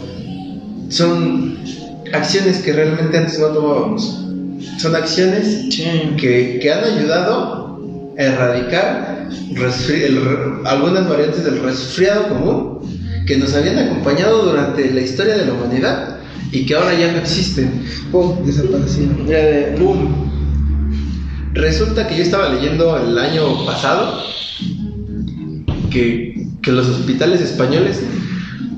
son 0.89 1.57
acciones 2.13 2.59
que 2.59 2.73
realmente 2.73 3.17
antes 3.17 3.39
no 3.39 3.47
tomábamos. 3.47 4.21
Son 4.77 4.95
acciones 4.95 5.67
que, 6.17 6.59
que 6.61 6.71
han 6.73 6.83
ayudado 6.83 7.79
a 8.17 8.21
erradicar 8.21 9.27
resfri- 9.53 10.03
el 10.03 10.21
re- 10.23 10.69
algunas 10.69 11.07
variantes 11.09 11.43
del 11.43 11.61
resfriado 11.61 12.29
común 12.29 12.79
que 13.25 13.38
nos 13.38 13.53
habían 13.55 13.77
acompañado 13.79 14.43
durante 14.45 14.91
la 14.91 15.01
historia 15.01 15.35
de 15.38 15.45
la 15.45 15.53
humanidad 15.53 16.14
y 16.51 16.65
que 16.65 16.75
ahora 16.75 16.93
ya 16.97 17.12
no 17.12 17.17
existen. 17.19 17.84
Pum, 18.12 18.45
desaparecieron. 18.45 19.25
De. 19.25 19.75
Resulta 21.53 22.08
que 22.08 22.17
yo 22.17 22.23
estaba 22.23 22.49
leyendo 22.53 22.97
el 22.97 23.17
año 23.17 23.65
pasado 23.65 24.21
que, 25.89 26.47
que 26.62 26.71
los 26.71 26.88
hospitales 26.89 27.39
españoles 27.41 28.01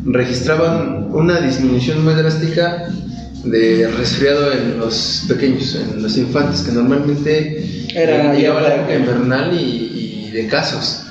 registraban 0.05 1.07
una 1.11 1.41
disminución 1.41 2.03
muy 2.03 2.13
drástica 2.13 2.87
de 3.43 3.87
resfriado 3.97 4.51
en 4.51 4.77
los 4.79 5.23
pequeños, 5.27 5.75
en 5.75 6.03
los 6.03 6.17
infantes, 6.17 6.61
que 6.61 6.71
normalmente 6.71 7.87
Era 7.95 8.33
llegaba 8.35 8.61
ya 8.61 8.69
la 8.69 8.75
para- 8.75 8.75
época 8.75 8.95
invernal 8.95 9.53
y, 9.59 10.27
y 10.27 10.31
de 10.31 10.47
casos. 10.47 11.03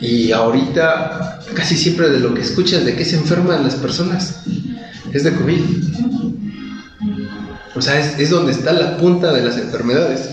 Y 0.00 0.32
ahorita 0.32 1.40
casi 1.54 1.76
siempre 1.76 2.08
de 2.10 2.20
lo 2.20 2.32
que 2.34 2.40
escuchas 2.42 2.84
de 2.84 2.94
qué 2.94 3.04
se 3.04 3.16
enferman 3.16 3.62
las 3.64 3.74
personas 3.74 4.42
es 5.14 5.24
de 5.24 5.32
COVID. 5.32 5.60
O 7.76 7.80
sea, 7.82 7.98
es, 7.98 8.18
es 8.18 8.30
donde 8.30 8.52
está 8.52 8.72
la 8.72 8.96
punta 8.96 9.32
de 9.32 9.42
las 9.42 9.56
enfermedades. 9.58 10.28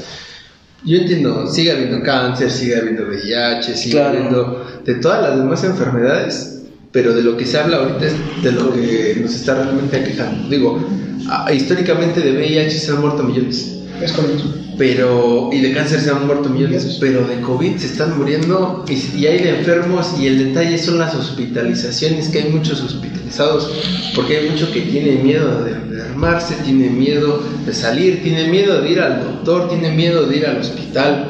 Yo 0.83 0.97
entiendo, 0.97 1.47
sigue 1.47 1.71
habiendo 1.71 2.01
cáncer, 2.03 2.49
sigue 2.51 2.75
habiendo 2.77 3.03
VIH, 3.07 3.75
sigue 3.75 3.91
Claro. 3.97 4.09
habiendo 4.17 4.65
de 4.85 4.95
todas 4.95 5.21
las 5.21 5.37
demás 5.37 5.63
enfermedades, 5.63 6.63
pero 6.91 7.13
de 7.13 7.21
lo 7.23 7.37
que 7.37 7.45
se 7.45 7.57
habla 7.59 7.77
ahorita 7.77 8.05
es 8.07 8.13
de 8.43 8.51
lo 8.51 8.73
que 8.73 9.17
nos 9.21 9.33
está 9.33 9.55
realmente 9.55 9.97
aquejando. 9.97 10.49
Digo, 10.49 10.83
ah, 11.29 11.51
históricamente 11.53 12.19
de 12.21 12.31
VIH 12.31 12.71
se 12.79 12.91
han 12.91 13.01
muerto 13.01 13.23
millones, 13.23 13.77
Es 14.01 14.11
correcto. 14.13 14.43
Pero 14.81 15.51
y 15.51 15.61
de 15.61 15.73
cáncer 15.73 15.99
se 15.99 16.09
han 16.09 16.25
muerto 16.25 16.49
millones, 16.49 16.97
pero 16.99 17.27
de 17.27 17.39
COVID 17.41 17.77
se 17.77 17.85
están 17.85 18.17
muriendo 18.17 18.83
y, 18.89 18.93
y 19.15 19.27
hay 19.27 19.37
de 19.37 19.59
enfermos 19.59 20.15
y 20.19 20.25
el 20.25 20.39
detalle 20.39 20.75
son 20.79 20.97
las 20.97 21.13
hospitalizaciones, 21.13 22.29
que 22.29 22.39
hay 22.39 22.49
muchos 22.49 22.81
hospitalizados, 22.81 23.71
porque 24.15 24.37
hay 24.37 24.49
mucho 24.49 24.71
que 24.71 24.81
tiene 24.81 25.21
miedo 25.21 25.63
de 25.63 25.73
enfermarse, 25.73 26.55
tiene 26.65 26.89
miedo 26.89 27.43
de 27.63 27.75
salir, 27.75 28.23
tiene 28.23 28.47
miedo 28.47 28.81
de 28.81 28.89
ir 28.89 29.01
al 29.01 29.23
doctor, 29.23 29.69
tiene 29.69 29.91
miedo 29.91 30.25
de 30.25 30.37
ir 30.37 30.47
al 30.47 30.57
hospital. 30.57 31.27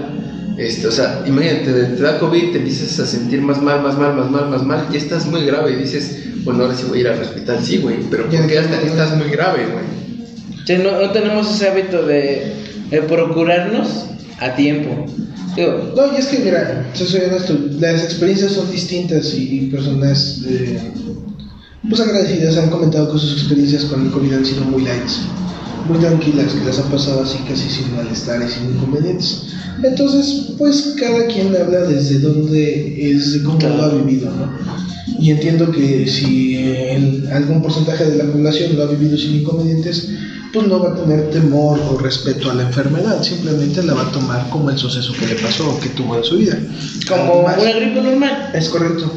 Este, 0.57 0.87
o 0.87 0.91
sea, 0.91 1.21
imagínate, 1.27 1.73
te 1.73 2.01
da 2.01 2.19
COVID, 2.19 2.53
te 2.53 2.59
empiezas 2.59 2.97
a 3.01 3.05
sentir 3.05 3.41
más 3.41 3.61
mal, 3.61 3.81
más 3.81 3.97
mal, 3.97 4.15
más 4.15 4.31
mal, 4.31 4.49
más 4.49 4.63
mal, 4.63 4.87
y 4.93 4.95
estás 4.95 5.25
muy 5.25 5.43
grave 5.45 5.73
y 5.73 5.75
dices, 5.75 6.45
bueno, 6.45 6.63
ahora 6.63 6.77
sí 6.77 6.85
voy 6.87 6.99
a 6.99 7.01
ir 7.01 7.07
al 7.09 7.19
hospital, 7.19 7.59
sí, 7.61 7.79
güey, 7.79 7.97
pero 8.09 8.29
¿por 8.29 8.47
qué 8.47 8.57
hasta 8.57 8.79
que 8.79 8.87
estás 8.87 9.17
muy 9.17 9.29
grave, 9.29 9.65
güey? 9.65 9.83
Sí, 10.65 10.81
no, 10.81 11.01
no 11.01 11.11
tenemos 11.11 11.53
ese 11.53 11.67
hábito 11.67 12.03
de, 12.03 12.70
procurarnos 12.99 14.05
a 14.39 14.55
tiempo. 14.55 15.05
Digo, 15.55 15.93
No, 15.95 16.13
y 16.13 16.17
es 16.19 16.27
que, 16.27 16.39
mira, 16.39 16.91
yo 16.97 17.05
soy 17.05 17.21
honesto, 17.21 17.57
las 17.79 18.03
experiencias 18.03 18.53
son 18.53 18.71
distintas 18.71 19.33
y, 19.33 19.59
y 19.59 19.61
personas 19.67 20.41
eh, 20.47 20.79
pues 21.89 21.99
agradecidas 22.01 22.57
han 22.57 22.69
comentado 22.69 23.11
que 23.11 23.19
sus 23.19 23.33
experiencias 23.33 23.85
con 23.85 24.05
el 24.05 24.11
COVID 24.11 24.33
han 24.33 24.45
sido 24.45 24.63
muy 24.65 24.83
light, 24.83 25.01
muy 25.89 25.97
tranquilas, 25.99 26.53
que 26.53 26.63
las 26.65 26.79
han 26.79 26.89
pasado 26.91 27.21
así 27.23 27.39
casi 27.47 27.69
sin 27.69 27.95
malestar 27.95 28.41
y 28.47 28.49
sin 28.51 28.75
inconvenientes. 28.75 29.47
Entonces, 29.83 30.51
pues 30.57 30.95
cada 30.99 31.25
quien 31.25 31.55
habla 31.55 31.81
desde 31.81 32.19
donde 32.19 33.11
es, 33.11 33.41
cómo 33.43 33.59
lo 33.59 33.83
ha 33.83 33.93
vivido, 33.95 34.29
¿no? 34.31 34.51
Y 35.19 35.31
entiendo 35.31 35.71
que 35.71 36.07
si 36.07 36.55
el- 36.57 37.27
algún 37.31 37.61
porcentaje 37.61 38.05
de 38.05 38.17
la 38.23 38.31
población 38.31 38.75
lo 38.75 38.83
ha 38.83 38.87
vivido 38.87 39.17
sin 39.17 39.35
inconvenientes, 39.41 40.09
pues 40.53 40.67
no 40.67 40.79
va 40.79 40.91
a 40.91 40.95
tener 40.95 41.29
temor 41.29 41.79
o 41.89 41.97
respeto 41.97 42.51
a 42.51 42.53
la 42.53 42.63
enfermedad, 42.63 43.21
simplemente 43.23 43.83
la 43.83 43.93
va 43.93 44.03
a 44.03 44.11
tomar 44.11 44.49
como 44.49 44.69
el 44.69 44.77
suceso 44.77 45.13
que 45.13 45.27
le 45.27 45.35
pasó 45.35 45.69
o 45.69 45.79
que 45.79 45.89
tuvo 45.89 46.17
en 46.17 46.23
su 46.23 46.37
vida. 46.37 46.57
Como 47.07 47.47
Además, 47.47 47.57
una 47.61 47.71
gripe 47.71 48.01
normal. 48.01 48.51
es 48.53 48.69
correcto. 48.69 49.11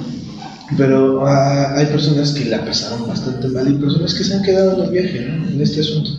Pero 0.77 1.27
ah, 1.27 1.75
hay 1.77 1.87
personas 1.87 2.33
que 2.33 2.47
la 2.47 2.65
pasaron 2.65 3.07
bastante 3.07 3.49
mal 3.49 3.71
y 3.71 3.75
personas 3.75 4.15
que 4.15 4.25
se 4.25 4.35
han 4.35 4.43
quedado 4.43 4.79
en 4.79 4.85
el 4.85 4.91
viaje, 4.91 5.21
¿no? 5.21 5.49
En 5.49 5.61
este 5.61 5.81
asunto. 5.81 6.11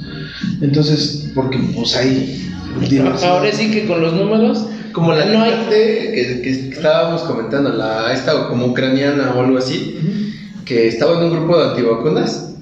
Entonces, 0.62 1.32
porque 1.34 1.58
pues 1.74 1.96
hay 1.96 2.52
diversidad. 2.80 3.24
Ahora 3.24 3.52
sí 3.52 3.72
que 3.72 3.88
con 3.88 4.02
los 4.02 4.14
números. 4.14 4.66
Como 4.92 5.12
la 5.12 5.26
no 5.26 5.44
hay. 5.44 5.52
gente 5.52 6.12
que, 6.14 6.42
que 6.42 6.50
estábamos 6.72 7.24
comentando, 7.24 7.70
la, 7.74 8.14
esta 8.14 8.48
como 8.48 8.68
ucraniana 8.68 9.34
o 9.36 9.42
algo 9.42 9.58
así, 9.58 9.98
que 10.64 10.88
estaba 10.88 11.18
en 11.18 11.26
un 11.26 11.32
grupo 11.32 11.58
de 11.58 11.72
antivacunas 11.72 12.55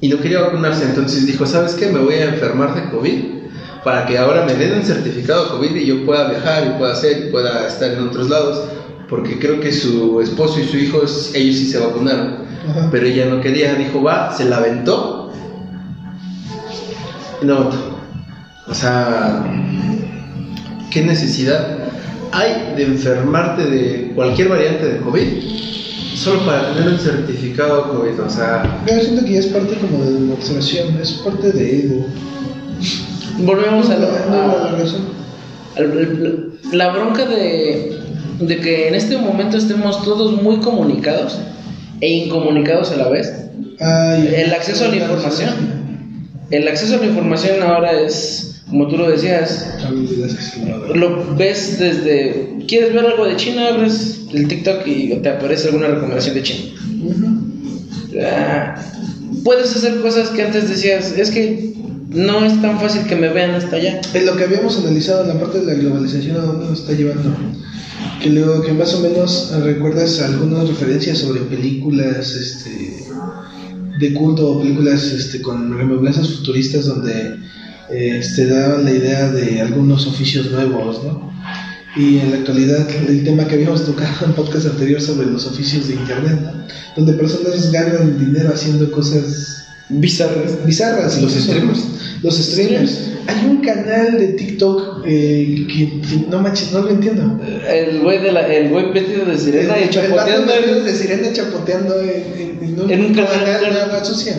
y 0.00 0.08
no 0.08 0.18
quería 0.18 0.40
vacunarse, 0.40 0.84
entonces 0.84 1.26
dijo, 1.26 1.46
¿sabes 1.46 1.74
qué? 1.74 1.86
Me 1.88 2.00
voy 2.00 2.14
a 2.14 2.24
enfermar 2.24 2.74
de 2.74 2.90
COVID 2.90 3.36
para 3.82 4.04
que 4.04 4.18
ahora 4.18 4.44
me 4.44 4.54
den 4.54 4.78
un 4.78 4.82
certificado 4.82 5.44
de 5.44 5.50
COVID 5.50 5.76
y 5.76 5.86
yo 5.86 6.04
pueda 6.04 6.28
viajar 6.28 6.66
y 6.66 6.78
pueda 6.78 6.92
hacer 6.92 7.26
y 7.26 7.30
pueda 7.30 7.66
estar 7.66 7.92
en 7.92 8.00
otros 8.00 8.28
lados, 8.28 8.64
porque 9.08 9.38
creo 9.38 9.60
que 9.60 9.72
su 9.72 10.20
esposo 10.20 10.60
y 10.60 10.64
su 10.64 10.76
hijo, 10.76 11.02
ellos 11.34 11.56
sí 11.56 11.66
se 11.66 11.78
vacunaron, 11.78 12.38
Ajá. 12.68 12.88
pero 12.90 13.06
ella 13.06 13.26
no 13.26 13.40
quería, 13.40 13.74
dijo, 13.74 14.02
va, 14.02 14.36
se 14.36 14.44
la 14.46 14.56
aventó 14.56 15.32
y 17.40 17.46
no. 17.46 17.70
O 18.66 18.74
sea, 18.74 19.44
¿qué 20.90 21.02
necesidad 21.02 21.78
hay 22.32 22.74
de 22.76 22.82
enfermarte 22.82 23.64
de 23.64 24.12
cualquier 24.14 24.48
variante 24.48 24.86
de 24.86 24.98
COVID 24.98 25.75
solo 26.16 26.44
para 26.46 26.72
tener 26.74 26.88
un 26.92 26.98
certificado 26.98 27.92
COVID? 27.92 28.20
O 28.22 28.30
sea, 28.30 28.80
Yo 28.86 29.00
siento 29.00 29.24
que 29.24 29.32
ya 29.34 29.38
es 29.40 29.46
parte 29.46 29.74
como 29.76 30.04
de 30.04 30.12
demostración, 30.14 30.98
es 31.00 31.12
parte 31.12 31.52
de 31.52 31.80
ego. 31.86 32.06
Volvemos 33.38 33.90
a, 33.90 33.98
lo- 33.98 34.08
a- 34.08 34.76
la 36.72 36.88
bronca 36.90 37.26
de, 37.26 37.98
de 38.40 38.56
que 38.58 38.88
en 38.88 38.94
este 38.94 39.18
momento 39.18 39.56
estemos 39.58 40.02
todos 40.04 40.42
muy 40.42 40.56
comunicados 40.58 41.38
e 42.00 42.08
incomunicados 42.08 42.90
a 42.92 42.96
la 42.96 43.08
vez. 43.08 43.32
Ay, 43.80 44.34
El 44.36 44.52
acceso 44.54 44.84
a 44.86 44.88
la 44.88 44.96
información. 44.96 45.50
El 46.50 46.68
acceso 46.68 46.94
a 46.94 46.98
la 46.98 47.06
información 47.06 47.62
ahora 47.62 47.92
es, 47.92 48.55
como 48.68 48.88
tú 48.88 48.96
lo 48.96 49.10
decías, 49.10 49.78
lo 50.94 51.36
ves 51.36 51.78
desde. 51.78 52.58
¿Quieres 52.66 52.92
ver 52.92 53.06
algo 53.06 53.26
de 53.26 53.36
China? 53.36 53.68
Abres 53.68 54.22
el 54.32 54.48
TikTok 54.48 54.86
y 54.86 55.14
te 55.22 55.28
aparece 55.28 55.68
alguna 55.68 55.88
recomendación 55.88 56.34
de 56.34 56.42
China. 56.42 56.80
Ah, 58.24 58.74
puedes 59.44 59.76
hacer 59.76 60.00
cosas 60.00 60.30
que 60.30 60.42
antes 60.42 60.68
decías, 60.68 61.12
es 61.16 61.30
que 61.30 61.74
no 62.08 62.44
es 62.44 62.60
tan 62.60 62.80
fácil 62.80 63.02
que 63.06 63.14
me 63.14 63.28
vean 63.28 63.52
hasta 63.52 63.76
allá. 63.76 64.00
En 64.14 64.26
lo 64.26 64.36
que 64.36 64.44
habíamos 64.44 64.78
analizado 64.78 65.22
en 65.22 65.28
la 65.28 65.40
parte 65.40 65.60
de 65.60 65.66
la 65.66 65.74
globalización, 65.74 66.36
¿a 66.36 66.40
dónde 66.40 66.66
nos 66.66 66.80
está 66.80 66.92
llevando? 66.92 67.36
Que 68.20 68.30
luego 68.30 68.62
que 68.62 68.72
más 68.72 68.94
o 68.94 69.00
menos 69.00 69.52
recuerdas 69.62 70.20
algunas 70.22 70.68
referencias 70.68 71.18
sobre 71.18 71.42
películas 71.42 72.34
este, 72.34 73.04
de 74.00 74.14
culto 74.14 74.52
o 74.52 74.60
películas 74.60 75.04
este, 75.04 75.40
con 75.40 75.76
remembranzas 75.76 76.30
futuristas 76.30 76.86
donde 76.86 77.36
eh, 77.90 78.20
te 78.34 78.46
daban 78.46 78.84
la 78.84 78.90
idea 78.92 79.28
de 79.30 79.60
algunos 79.60 80.06
oficios 80.06 80.50
nuevos, 80.50 81.02
¿no? 81.04 81.32
Y 81.96 82.18
en 82.18 82.30
la 82.30 82.36
actualidad, 82.38 82.86
el 83.08 83.24
tema 83.24 83.46
que 83.46 83.54
habíamos 83.54 83.84
tocado 83.86 84.26
en 84.26 84.32
podcast 84.34 84.66
anterior 84.66 85.00
sobre 85.00 85.26
los 85.28 85.46
oficios 85.46 85.88
de 85.88 85.94
internet, 85.94 86.38
donde 86.94 87.14
personas 87.14 87.72
ganan 87.72 88.18
dinero 88.18 88.50
haciendo 88.52 88.90
cosas 88.90 89.54
Bizarras. 89.88 90.66
bizarras. 90.66 91.22
Los 91.22 91.32
streamers. 91.32 91.80
Los 92.22 92.36
streamers. 92.38 93.10
Hay 93.28 93.46
un 93.48 93.58
canal 93.62 94.18
de 94.18 94.26
TikTok 94.28 95.04
eh, 95.06 95.64
que, 95.68 96.00
que 96.00 96.26
no 96.28 96.40
manches, 96.40 96.72
no 96.72 96.80
lo 96.82 96.90
entiendo. 96.90 97.40
El 97.68 98.00
güey 98.00 98.20
de 98.20 98.32
la, 98.32 98.46
el 98.52 98.68
güey 98.68 98.92
vestido 98.92 99.24
de 99.24 99.38
sirena 99.38 99.74
y 99.78 99.82
El- 99.82 99.88
el 99.88 99.90
chapoteando. 99.90 100.46
vestido 100.52 100.78
en- 100.78 100.84
de 100.84 100.94
sirena 100.94 101.32
chapoteando 101.32 102.00
en, 102.00 102.08
en- 102.10 102.64
en 102.64 102.80
un, 102.80 102.90
En 102.90 103.04
un 103.06 103.14
canal, 103.14 103.30
de 103.62 103.68
claro. 103.68 103.82
agua 103.84 104.04
sucia. 104.04 104.36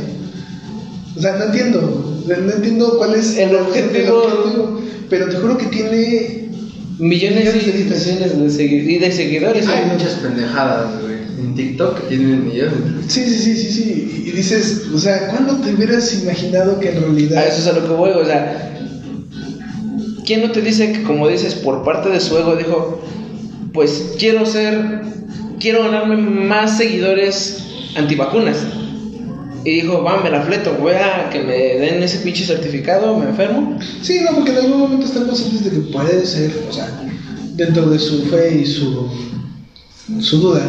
O 1.16 1.22
sea, 1.22 1.38
no 1.38 1.46
entiendo. 1.46 2.07
No 2.28 2.52
entiendo 2.52 2.98
cuál 2.98 3.16
es 3.16 3.38
El 3.38 3.56
objetivo. 3.56 4.18
objetivo, 4.24 4.82
Pero 5.10 5.30
te 5.30 5.38
juro 5.38 5.58
que 5.58 5.66
tiene. 5.68 6.48
Millones 7.00 7.54
Millones 7.54 7.78
de 7.86 8.48
segui- 8.50 8.88
y 8.90 8.98
de 8.98 9.12
seguidores. 9.12 9.68
hay 9.68 9.86
muchas 9.94 10.14
pendejadas, 10.16 11.00
güey. 11.04 11.18
En 11.40 11.54
TikTok 11.54 12.02
que 12.02 12.08
tienen 12.16 12.48
millones. 12.48 12.74
Sí, 13.08 13.24
sí, 13.24 13.38
sí, 13.38 13.56
sí, 13.56 13.72
sí. 13.72 14.24
Y 14.26 14.32
dices, 14.32 14.88
o 14.94 14.98
sea, 14.98 15.28
¿cuándo 15.28 15.58
te 15.58 15.76
hubieras 15.76 16.12
imaginado 16.24 16.80
que 16.80 16.90
en 16.94 17.02
realidad. 17.02 17.38
A 17.44 17.46
eso 17.46 17.60
es 17.62 17.68
a 17.68 17.74
lo 17.80 17.88
que 17.88 17.94
voy, 17.94 18.10
o 18.10 18.26
sea. 18.26 18.64
¿Quién 20.26 20.42
no 20.42 20.52
te 20.52 20.62
dice 20.62 20.92
que, 20.92 21.04
como 21.04 21.28
dices, 21.30 21.54
por 21.54 21.84
parte 21.84 22.10
de 22.10 22.20
su 22.20 22.36
ego 22.38 22.56
dijo, 22.56 23.00
pues 23.74 24.14
quiero 24.20 24.46
ser, 24.46 25.02
quiero 25.60 25.84
ganarme 25.84 26.18
más 26.18 26.78
seguidores 26.78 27.60
antivacunas? 27.96 28.58
Y 29.70 29.82
dijo, 29.82 30.02
va, 30.02 30.22
me 30.24 30.30
la 30.30 30.42
fleto, 30.42 30.78
voy 30.80 30.94
a 30.94 31.30
que 31.30 31.40
me 31.42 31.54
den 31.54 32.02
ese 32.02 32.20
pinche 32.20 32.46
certificado, 32.46 33.18
me 33.18 33.26
enfermo. 33.30 33.78
Sí, 34.02 34.22
no, 34.24 34.36
porque 34.36 34.52
en 34.52 34.58
algún 34.60 34.80
momento 34.80 35.06
están 35.06 35.26
conscientes 35.26 35.66
de 35.66 35.72
que 35.72 35.92
puede 35.92 36.26
ser, 36.26 36.52
o 36.70 36.72
sea, 36.72 36.88
dentro 37.56 37.90
de 37.90 38.00
su 38.00 38.24
fe 38.28 38.60
y 38.62 38.66
su, 38.66 39.10
su 40.22 40.40
duda, 40.40 40.62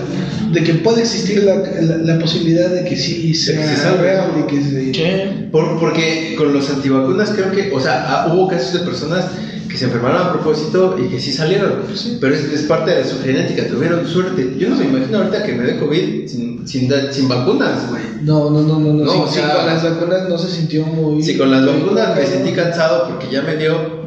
de 0.51 0.65
que 0.65 0.75
puede 0.75 1.03
existir 1.03 1.45
la, 1.45 1.57
la, 1.57 1.97
la 1.99 2.19
posibilidad 2.19 2.71
de 2.71 2.85
que 2.85 2.97
sí 2.97 3.35
sea 3.35 3.61
que 3.61 3.69
se 3.69 3.77
salve. 3.77 4.03
real 4.03 4.31
y 4.41 4.47
que 4.53 4.63
se... 4.63 5.49
Por- 5.53 5.79
porque 5.79 6.35
con 6.37 6.53
los 6.53 6.69
antivacunas 6.69 7.31
creo 7.31 7.53
que, 7.53 7.71
o 7.73 7.81
sea, 7.81 8.05
ah, 8.09 8.33
hubo 8.35 8.49
casos 8.49 8.73
de 8.73 8.81
personas 8.81 9.27
se 9.79 9.85
enfermaron 9.87 10.21
a 10.23 10.33
propósito 10.33 10.97
y 10.99 11.09
que 11.09 11.19
sí 11.21 11.33
salieron. 11.33 11.83
Pero 12.21 12.35
es, 12.35 12.45
es 12.53 12.63
parte 12.63 12.91
de 12.95 13.05
su 13.05 13.19
genética, 13.21 13.67
tuvieron 13.69 14.07
suerte. 14.07 14.55
Yo 14.59 14.69
no 14.71 14.77
me 14.77 14.85
imagino 14.87 15.19
ahorita 15.19 15.43
que 15.45 15.53
me 15.55 15.65
dé 15.65 15.79
COVID 15.79 16.27
sin, 16.27 16.67
sin, 16.69 16.91
sin 17.13 17.29
vacunas, 17.29 17.89
güey. 17.91 18.03
No, 18.23 18.51
no, 18.51 18.61
no, 18.63 18.79
no, 18.81 18.93
no. 18.93 19.05
No, 19.05 19.27
sí, 19.29 19.35
sí, 19.35 19.41
con 19.41 19.67
las 19.67 19.83
vacunas 19.85 20.29
no 20.29 20.37
se 20.39 20.51
sintió 20.51 20.85
muy... 20.87 21.23
Si 21.23 21.39
con 21.39 21.51
las 21.51 21.65
vacunas 21.65 22.17
me 22.17 22.27
sentí 22.27 22.53
cansado 22.53 23.09
porque 23.09 23.29
ya 23.31 23.43
me 23.43 23.57
dio 23.57 23.99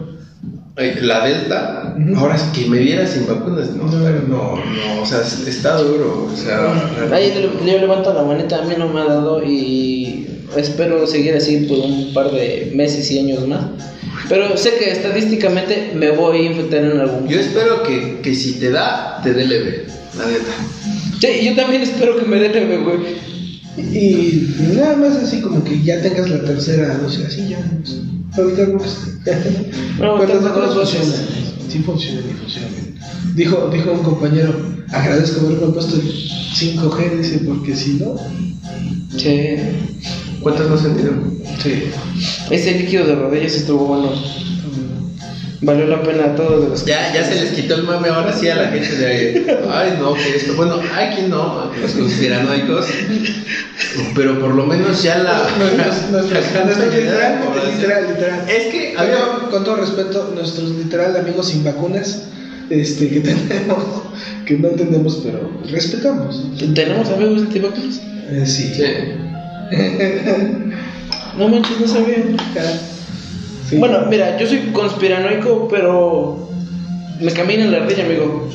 la 1.01 1.25
delta, 1.25 1.95
Ujú. 1.97 2.17
ahora 2.19 2.35
es 2.35 2.43
que 2.43 2.67
me 2.67 2.77
diera 2.79 3.05
sin 3.05 3.27
vacunas, 3.27 3.69
no, 3.75 3.85
No. 3.85 3.99
no, 4.27 4.55
no, 4.55 5.01
o 5.01 5.05
sea, 5.05 5.19
es- 5.21 5.45
está 5.47 5.77
duro, 5.77 6.27
o 6.31 6.35
sea, 6.35 6.73
le- 7.09 7.71
yo 7.71 7.77
levanto 7.77 8.13
la 8.13 8.23
manita, 8.23 8.59
a 8.59 8.65
mí 8.65 8.73
no 8.77 8.87
me 8.87 9.01
ha 9.01 9.05
dado 9.05 9.43
y 9.43 10.25
espero 10.57 11.05
seguir 11.07 11.35
así 11.35 11.57
por 11.67 11.79
un 11.79 12.13
par 12.13 12.31
de 12.31 12.71
meses 12.75 13.09
y 13.11 13.19
años 13.19 13.47
más. 13.47 13.65
Pero 14.29 14.55
sé 14.57 14.71
que 14.79 14.91
estadísticamente 14.91 15.91
me 15.95 16.11
voy 16.11 16.39
a 16.39 16.51
infectar 16.51 16.83
en 16.83 16.99
algún 16.99 17.27
yo 17.27 17.39
espero 17.39 17.83
que, 17.83 18.19
que 18.21 18.35
si 18.35 18.53
te 18.53 18.69
da, 18.71 19.19
te 19.23 19.33
dé 19.33 19.45
leve, 19.45 19.85
la 20.17 20.25
neta. 20.25 20.51
Sí, 21.19 21.45
yo 21.45 21.55
también 21.55 21.81
espero 21.81 22.17
que 22.17 22.25
me 22.25 22.37
dé 22.39 22.49
leve, 22.49 22.77
güey. 22.77 23.21
Y 23.77 24.47
nada 24.75 24.95
más 24.97 25.15
así 25.17 25.39
como 25.41 25.63
que 25.63 25.81
ya 25.81 26.01
tengas 26.01 26.29
la 26.29 26.43
tercera 26.43 26.97
dosis, 26.97 27.25
así 27.25 27.47
ya. 27.49 27.59
Para 28.35 28.43
evitar 28.47 28.67
que- 28.67 30.01
No, 30.01 30.19
Pero 30.19 30.41
las 30.41 30.75
dosis. 30.75 30.99
funcionan. 30.99 31.27
Sí 31.69 31.79
funcionan 31.79 32.23
y 32.29 32.33
funcionan. 32.33 33.35
Dijo, 33.35 33.69
dijo 33.73 33.91
un 33.93 34.03
compañero, 34.03 34.53
agradezco 34.91 35.45
haberme 35.45 35.67
puesto 35.73 35.95
el 35.95 36.01
5G, 36.53 37.17
dice, 37.17 37.39
porque 37.47 37.75
si 37.75 37.93
no... 37.93 38.15
Sí. 39.17 39.55
¿Cuántos 40.41 40.69
no 40.69 40.77
sentieron? 40.77 41.37
Sí. 41.61 41.91
Ese 42.49 42.71
líquido 42.79 43.05
de 43.05 43.15
rodillas 43.15 43.53
estuvo 43.53 43.85
bueno. 43.85 44.11
Valió 45.63 45.85
la 45.85 46.01
pena 46.01 46.35
todo 46.35 46.59
de 46.59 46.69
los 46.69 46.85
Ya, 46.85 47.13
ya 47.13 47.23
se 47.23 47.35
les 47.35 47.51
quitó 47.51 47.75
el 47.75 47.83
mame 47.83 48.09
ahora 48.09 48.33
sí 48.33 48.49
a 48.49 48.55
la 48.55 48.69
gente 48.69 48.95
de, 48.95 49.59
ay 49.69 49.95
no, 49.99 50.15
que 50.15 50.35
esto, 50.35 50.55
bueno, 50.55 50.79
hay 50.91 51.13
quien 51.13 51.29
no, 51.29 51.71
los 51.79 51.91
conspiranoicos, 51.91 52.87
pero 54.15 54.39
por 54.39 54.55
lo 54.55 54.65
menos 54.65 55.03
ya 55.03 55.19
la... 55.19 55.47
Literal, 56.89 57.43
literal, 57.75 58.07
literal. 58.07 58.49
Es 58.49 58.73
que 58.73 58.95
había... 58.97 59.17
Con 59.51 59.63
todo 59.63 59.75
respeto, 59.75 60.31
nuestros 60.33 60.71
literal 60.71 61.15
amigos 61.15 61.49
sin 61.49 61.63
vacunas, 61.63 62.23
este, 62.71 63.09
que 63.09 63.19
tenemos, 63.47 63.83
que 64.47 64.57
no 64.57 64.69
entendemos, 64.69 65.21
pero 65.23 65.61
respetamos. 65.69 66.43
¿Tenemos 66.73 67.07
amigos 67.09 67.41
antivacunas? 67.43 68.01
Eh, 68.31 68.43
sí. 68.47 68.73
Sí. 68.73 68.83
No 71.37 71.47
manches, 71.47 71.79
no 71.79 71.87
sabía. 71.87 72.17
Sí. 73.69 73.77
Bueno, 73.77 74.05
mira, 74.09 74.37
yo 74.37 74.45
soy 74.45 74.59
conspiranoico, 74.73 75.67
pero 75.69 76.49
me 77.21 77.31
camina 77.31 77.63
en 77.63 77.71
la 77.71 77.77
ardilla, 77.77 78.03
amigo. 78.05 78.49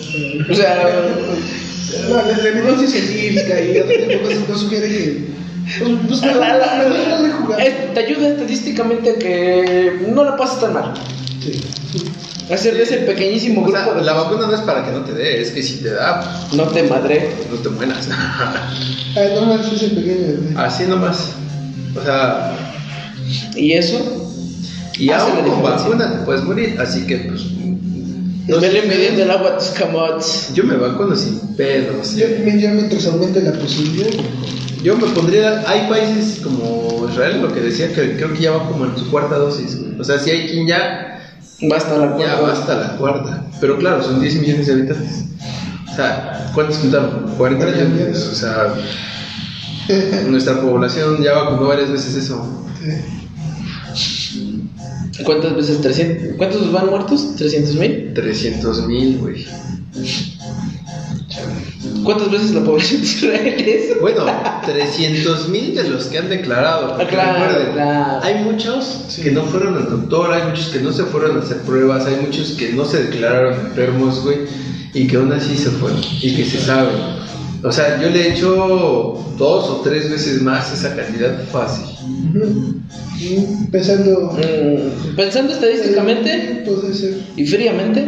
O 0.50 0.54
sea, 0.54 0.76
No, 2.10 2.16
la, 2.16 2.48
evidencia 2.48 2.88
científica 2.88 3.60
y 3.60 3.78
otro 3.78 3.96
tipo 3.96 4.28
de 4.28 4.36
cosas 4.36 4.48
nos 4.48 4.60
sugiere 4.60 4.88
que. 4.88 5.26
Pues, 6.06 6.20
la- 6.22 6.34
la- 6.34 6.56
la- 6.58 7.94
te 7.94 8.00
ayuda 8.00 8.28
estadísticamente 8.28 9.10
a 9.10 9.14
que 9.18 10.00
no 10.12 10.22
la 10.24 10.36
pases 10.36 10.60
tan 10.60 10.74
mal. 10.74 10.92
Sí. 11.42 11.60
Hacer 12.52 12.74
de 12.76 12.82
ese 12.84 12.98
pequeñísimo 12.98 13.62
O 13.62 13.64
grupo 13.64 13.78
sea, 13.78 13.92
de- 13.94 14.02
la 14.04 14.12
vacuna 14.12 14.46
no 14.46 14.54
es 14.54 14.60
para 14.60 14.84
que 14.84 14.92
no 14.92 15.00
te 15.00 15.12
dé, 15.12 15.40
es 15.42 15.50
que 15.50 15.62
si 15.62 15.78
te 15.82 15.90
da, 15.90 16.46
No 16.52 16.64
te 16.64 16.84
madre. 16.84 17.28
no 17.50 17.56
te 17.58 17.68
mueras. 17.70 18.08
Ay, 19.16 19.32
no 19.34 19.46
más 19.46 19.72
ese 19.72 19.88
pequeño. 19.88 20.56
Así 20.56 20.84
nomás. 20.84 21.30
O 21.98 22.02
sea, 22.04 22.56
Y 23.56 23.72
eso. 23.72 23.98
y 24.98 25.10
aún 25.10 25.32
con 25.48 25.62
vacuna 25.62 26.12
te 26.12 26.18
puedes 26.24 26.42
morir, 26.44 26.76
así 26.80 27.06
que 27.06 27.16
pues. 27.18 27.42
No 28.48 28.60
me 28.60 28.70
le 28.70 28.82
midiendo 28.82 29.24
el 29.24 29.30
agua 29.32 29.54
a 29.54 29.58
tus 29.58 29.70
camotes. 29.70 30.50
Yo 30.54 30.62
me 30.62 30.76
vacuno 30.76 31.16
sin 31.16 31.36
pedos. 31.56 32.14
Yo, 32.14 32.26
ya 32.28 32.70
mientras 32.70 33.04
aumente 33.06 33.42
la 33.42 33.52
posibilidad, 33.54 34.10
Yo 34.84 34.96
me 34.96 35.06
pondría. 35.08 35.64
Hay 35.66 35.88
países 35.88 36.38
como 36.44 37.08
Israel, 37.10 37.42
lo 37.42 37.52
que 37.52 37.58
decía, 37.60 37.88
que 37.92 38.14
creo 38.16 38.32
que 38.34 38.42
ya 38.42 38.52
va 38.52 38.68
como 38.68 38.84
en 38.84 38.96
su 38.96 39.10
cuarta 39.10 39.34
dosis. 39.36 39.76
O 39.98 40.04
sea, 40.04 40.20
si 40.20 40.30
hay 40.30 40.46
quien 40.46 40.68
ya. 40.68 41.12
Basta 41.62 41.96
la 41.96 42.06
Ya 42.06 42.14
cuarta. 42.16 42.40
va 42.42 42.52
hasta 42.52 42.74
la 42.76 42.96
cuarta. 42.96 43.44
Pero 43.60 43.78
claro, 43.78 44.02
son 44.02 44.20
10 44.20 44.40
millones 44.40 44.66
de 44.66 44.72
habitantes. 44.74 45.24
O 45.90 45.94
sea, 45.96 46.50
¿cuántos 46.54 46.78
juntaron? 46.78 47.34
40 47.38 47.64
40 47.64 47.66
millones. 47.66 47.92
millones. 47.94 48.28
O 48.28 48.34
sea, 48.34 48.74
nuestra 50.28 50.60
población 50.60 51.22
ya 51.22 51.32
vacunó 51.32 51.68
varias 51.68 51.90
veces 51.90 52.14
eso. 52.16 52.64
¿Cuántas 55.24 55.56
veces? 55.56 55.80
300. 55.80 56.36
¿Cuántos 56.36 56.70
van 56.72 56.86
muertos? 56.90 57.36
¿300 57.38 57.74
mil? 57.78 58.12
300 58.14 58.86
mil, 58.86 59.18
güey. 59.18 59.46
¿Cuántas 62.06 62.30
veces 62.30 62.50
la 62.52 62.64
población 62.64 63.00
de 63.02 63.06
Israel 63.06 63.64
es? 63.68 63.82
Bueno, 64.00 64.24
300 64.64 65.48
mil 65.48 65.74
de 65.74 65.88
los 65.88 66.06
que 66.06 66.18
han 66.18 66.28
declarado. 66.28 66.88
porque 66.96 67.04
Ah, 67.04 67.08
claro, 67.08 67.44
recuerden, 67.48 67.72
claro. 67.74 68.20
Hay 68.24 68.44
muchos 68.44 69.18
que 69.22 69.30
no 69.32 69.42
fueron 69.44 69.76
al 69.76 69.90
doctor, 69.90 70.32
hay 70.32 70.48
muchos 70.48 70.66
que 70.68 70.80
no 70.80 70.92
se 70.92 71.04
fueron 71.04 71.36
a 71.38 71.40
hacer 71.42 71.58
pruebas, 71.62 72.06
hay 72.06 72.16
muchos 72.24 72.52
que 72.52 72.72
no 72.72 72.84
se 72.84 73.04
declararon 73.04 73.54
enfermos, 73.66 74.22
güey, 74.22 74.38
y 74.94 75.06
que 75.06 75.16
aún 75.16 75.32
así 75.32 75.56
se 75.56 75.70
fueron, 75.70 76.00
y 76.22 76.34
que 76.34 76.44
se 76.44 76.60
saben. 76.60 76.94
O 77.62 77.72
sea, 77.72 78.00
yo 78.00 78.10
le 78.10 78.20
he 78.28 78.32
hecho 78.32 79.24
dos 79.38 79.64
o 79.70 79.80
tres 79.82 80.10
veces 80.10 80.40
más 80.42 80.72
esa 80.72 80.94
cantidad 80.94 81.42
fácil. 81.50 81.84
Pensando. 83.72 84.32
Mm, 84.32 85.16
Pensando 85.16 85.52
estadísticamente 85.52 86.64
Puede 86.66 86.94
ser. 86.94 87.14
y 87.36 87.46
fríamente, 87.46 88.06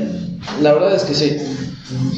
la 0.62 0.72
verdad 0.72 0.94
es 0.94 1.02
que 1.04 1.14
sí. 1.14 1.36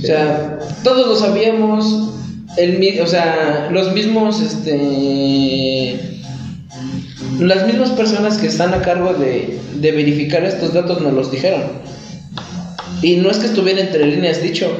O 0.02 0.06
sea, 0.06 0.58
todos 0.82 1.06
lo 1.06 1.16
sabíamos. 1.16 2.10
El, 2.56 3.00
o 3.00 3.06
sea, 3.06 3.68
los 3.70 3.92
mismos, 3.92 4.40
este, 4.40 6.18
las 7.38 7.66
mismas 7.66 7.90
personas 7.90 8.38
que 8.38 8.48
están 8.48 8.74
a 8.74 8.82
cargo 8.82 9.14
de, 9.14 9.60
de 9.76 9.92
verificar 9.92 10.44
estos 10.44 10.72
datos 10.72 11.00
nos 11.00 11.12
los 11.12 11.30
dijeron. 11.30 11.62
Y 13.02 13.16
no 13.16 13.30
es 13.30 13.38
que 13.38 13.46
estuviera 13.46 13.80
entre 13.80 14.06
líneas 14.06 14.42
dicho, 14.42 14.70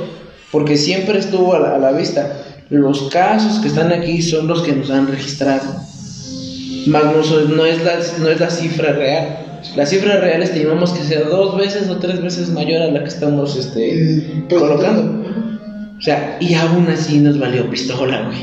porque 0.51 0.77
siempre 0.77 1.19
estuvo 1.19 1.55
a 1.55 1.79
la, 1.79 1.93
vista. 1.93 2.45
Los 2.69 3.09
casos 3.11 3.59
que 3.61 3.69
están 3.69 3.93
aquí 3.93 4.21
son 4.23 4.47
los 4.47 4.63
que 4.63 4.73
nos 4.73 4.91
han 4.91 5.07
registrado. 5.07 5.75
Más 6.87 7.05
no 7.05 7.65
es 7.67 7.83
la, 7.83 7.99
no 8.19 8.29
es 8.29 8.41
la 8.41 8.51
cifra 8.51 8.93
real. 8.93 9.50
La 9.77 9.87
cifra 9.87 10.17
real 10.21 10.43
estimamos 10.43 10.91
que 10.93 11.03
sea 11.05 11.23
dos 11.23 11.57
veces 11.57 11.89
o 11.89 11.97
tres 11.99 12.21
veces 12.23 12.51
mayor 12.51 12.83
a 12.83 12.91
la 12.91 13.01
que 13.03 13.09
estamos 13.09 13.57
este, 13.57 14.17
Eh, 14.19 14.45
pues, 14.49 14.61
colocando. 14.61 15.25
O 15.99 16.03
sea, 16.03 16.39
y 16.41 16.55
aún 16.55 16.87
así 16.89 17.19
nos 17.19 17.39
valió 17.39 17.69
pistola, 17.71 18.23
güey. 18.27 18.39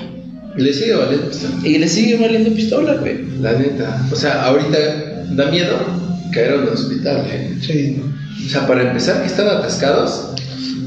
Le 0.57 0.73
sigue 0.73 0.95
valiendo 0.95 1.29
esto. 1.29 1.47
Y 1.63 1.77
le 1.77 1.87
sigue 1.87 2.17
valiendo 2.17 2.51
pistola, 2.51 2.93
güey. 2.95 3.25
La 3.41 3.53
neta. 3.53 4.05
O 4.11 4.15
sea, 4.15 4.43
ahorita 4.45 4.77
da 5.31 5.51
miedo 5.51 5.75
caer 6.31 6.53
a 6.53 6.55
un 6.57 6.67
hospital, 6.69 7.23
güey. 7.27 7.61
Sí. 7.61 8.01
O 8.45 8.49
sea, 8.49 8.65
para 8.67 8.83
empezar, 8.83 9.21
que 9.21 9.27
están 9.27 9.47
atascados, 9.47 10.29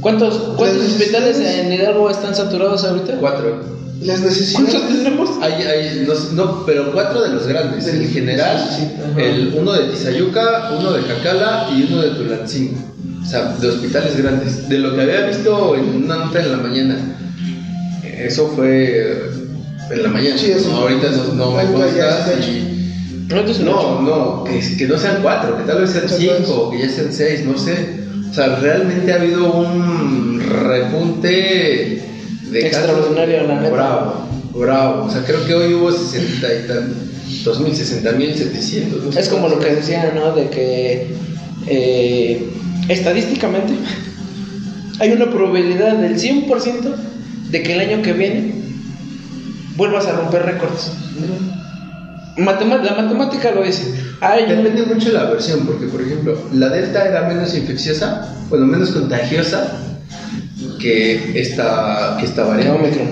¿Cuántos, 0.00 0.34
cuántos 0.56 0.78
Las 0.78 0.92
hospitales 0.92 1.38
necesidades- 1.38 1.66
en 1.66 1.72
Hidalgo 1.74 2.08
están 2.08 2.34
saturados 2.34 2.84
ahorita? 2.84 3.16
cuatro. 3.20 3.60
Las 4.00 4.20
¿Cuántos 4.20 4.38
necesidades. 4.38 4.88
tenemos? 5.02 5.30
Hay, 5.42 5.52
hay, 5.62 6.06
no, 6.32 6.64
pero 6.64 6.92
cuatro 6.92 7.22
de 7.22 7.30
los 7.30 7.46
grandes. 7.46 7.86
El 7.86 8.08
general, 8.08 8.66
Sí, 8.70 8.82
sí, 8.86 8.88
ajá. 9.10 9.20
el, 9.22 9.54
uno 9.58 9.72
de 9.72 9.88
Tizayuca, 9.90 10.70
uno 10.78 10.92
de 10.92 11.02
Jacala 11.02 11.68
y 11.76 11.82
uno 11.92 12.02
de 12.02 12.10
Tulancingo. 12.10 12.78
O 13.22 13.26
sea, 13.26 13.54
de 13.60 13.68
hospitales 13.68 14.16
grandes. 14.16 14.68
De 14.68 14.78
lo 14.78 14.94
que 14.94 15.02
había 15.02 15.26
visto 15.26 15.74
en 15.76 16.04
una 16.04 16.16
nota 16.16 16.40
en 16.40 16.50
la 16.52 16.56
mañana, 16.58 16.96
eso 18.18 18.48
fue 18.56 19.30
en 19.90 20.02
la 20.02 20.08
mañana. 20.08 20.38
Sí, 20.38 20.50
eso. 20.50 20.70
No, 20.70 20.76
ahorita 20.78 21.10
no, 21.10 21.34
no 21.34 21.50
me 21.52 21.64
consta. 21.64 22.26
No, 23.28 23.42
No, 23.62 24.02
no, 24.02 24.44
que, 24.44 24.76
que 24.76 24.88
no 24.88 24.98
sean 24.98 25.18
cuatro, 25.22 25.56
que 25.58 25.64
tal 25.64 25.80
vez 25.82 25.90
sean 25.90 26.08
cinco, 26.08 26.70
que 26.70 26.78
ya 26.80 26.88
sean 26.88 27.12
seis, 27.12 27.44
no 27.44 27.56
sé. 27.58 28.00
O 28.30 28.34
sea, 28.34 28.56
realmente 28.56 29.12
ha 29.12 29.16
habido 29.16 29.52
un 29.52 30.40
repunte 30.40 32.02
de 32.50 32.66
Extraordinario, 32.66 33.46
la 33.46 33.60
neta. 33.60 33.70
Bravo, 33.74 34.14
bravo. 34.54 35.04
O 35.04 35.10
sea, 35.10 35.22
creo 35.24 35.46
que 35.46 35.54
hoy 35.54 35.74
hubo 35.74 35.92
60 35.92 36.46
y 36.54 36.66
tan, 36.68 36.94
2000, 37.44 37.76
60 37.76 38.12
mil 38.12 38.34
700. 38.34 39.04
no 39.04 39.12
sé 39.12 39.20
Es 39.20 39.28
como 39.28 39.48
lo 39.48 39.58
que 39.58 39.74
decía, 39.76 40.12
¿no? 40.14 40.32
De 40.32 40.48
que 40.50 41.14
eh, 41.66 42.48
estadísticamente 42.88 43.72
hay 45.00 45.12
una 45.12 45.30
probabilidad 45.30 45.96
del 45.98 46.16
100% 46.18 46.94
de 47.50 47.62
que 47.62 47.72
el 47.74 47.80
año 47.80 48.02
que 48.02 48.12
viene 48.12 48.54
vuelvas 49.76 50.06
a 50.06 50.12
romper 50.12 50.42
récords. 50.44 50.92
La 52.36 52.94
matemática 52.94 53.50
lo 53.52 53.62
dice. 53.62 53.84
Un- 54.22 54.62
Depende 54.62 54.82
mucho 54.94 55.08
de 55.08 55.14
la 55.14 55.24
versión, 55.30 55.66
porque 55.66 55.86
por 55.86 56.00
ejemplo, 56.02 56.38
la 56.52 56.68
delta 56.68 57.06
era 57.06 57.28
menos 57.28 57.54
infecciosa, 57.56 58.34
bueno, 58.48 58.66
menos 58.66 58.90
contagiosa 58.90 59.72
que 60.78 61.40
esta, 61.40 62.16
que 62.18 62.26
esta 62.26 62.44
variante. 62.44 62.80
Omicron. 62.80 63.08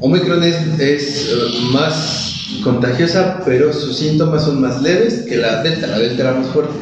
Omicron 0.00 0.42
es, 0.42 0.56
es, 0.80 1.28
eh, 1.30 1.60
más 1.72 2.60
contagiosa, 2.62 3.42
pero 3.44 3.72
sus 3.72 3.96
síntomas 3.96 4.44
son 4.44 4.60
más 4.60 4.82
leves 4.82 5.24
que 5.28 5.36
la 5.36 5.62
delta. 5.62 5.86
La 5.86 5.98
delta 5.98 6.22
era 6.22 6.32
más 6.34 6.48
fuerte. 6.48 6.74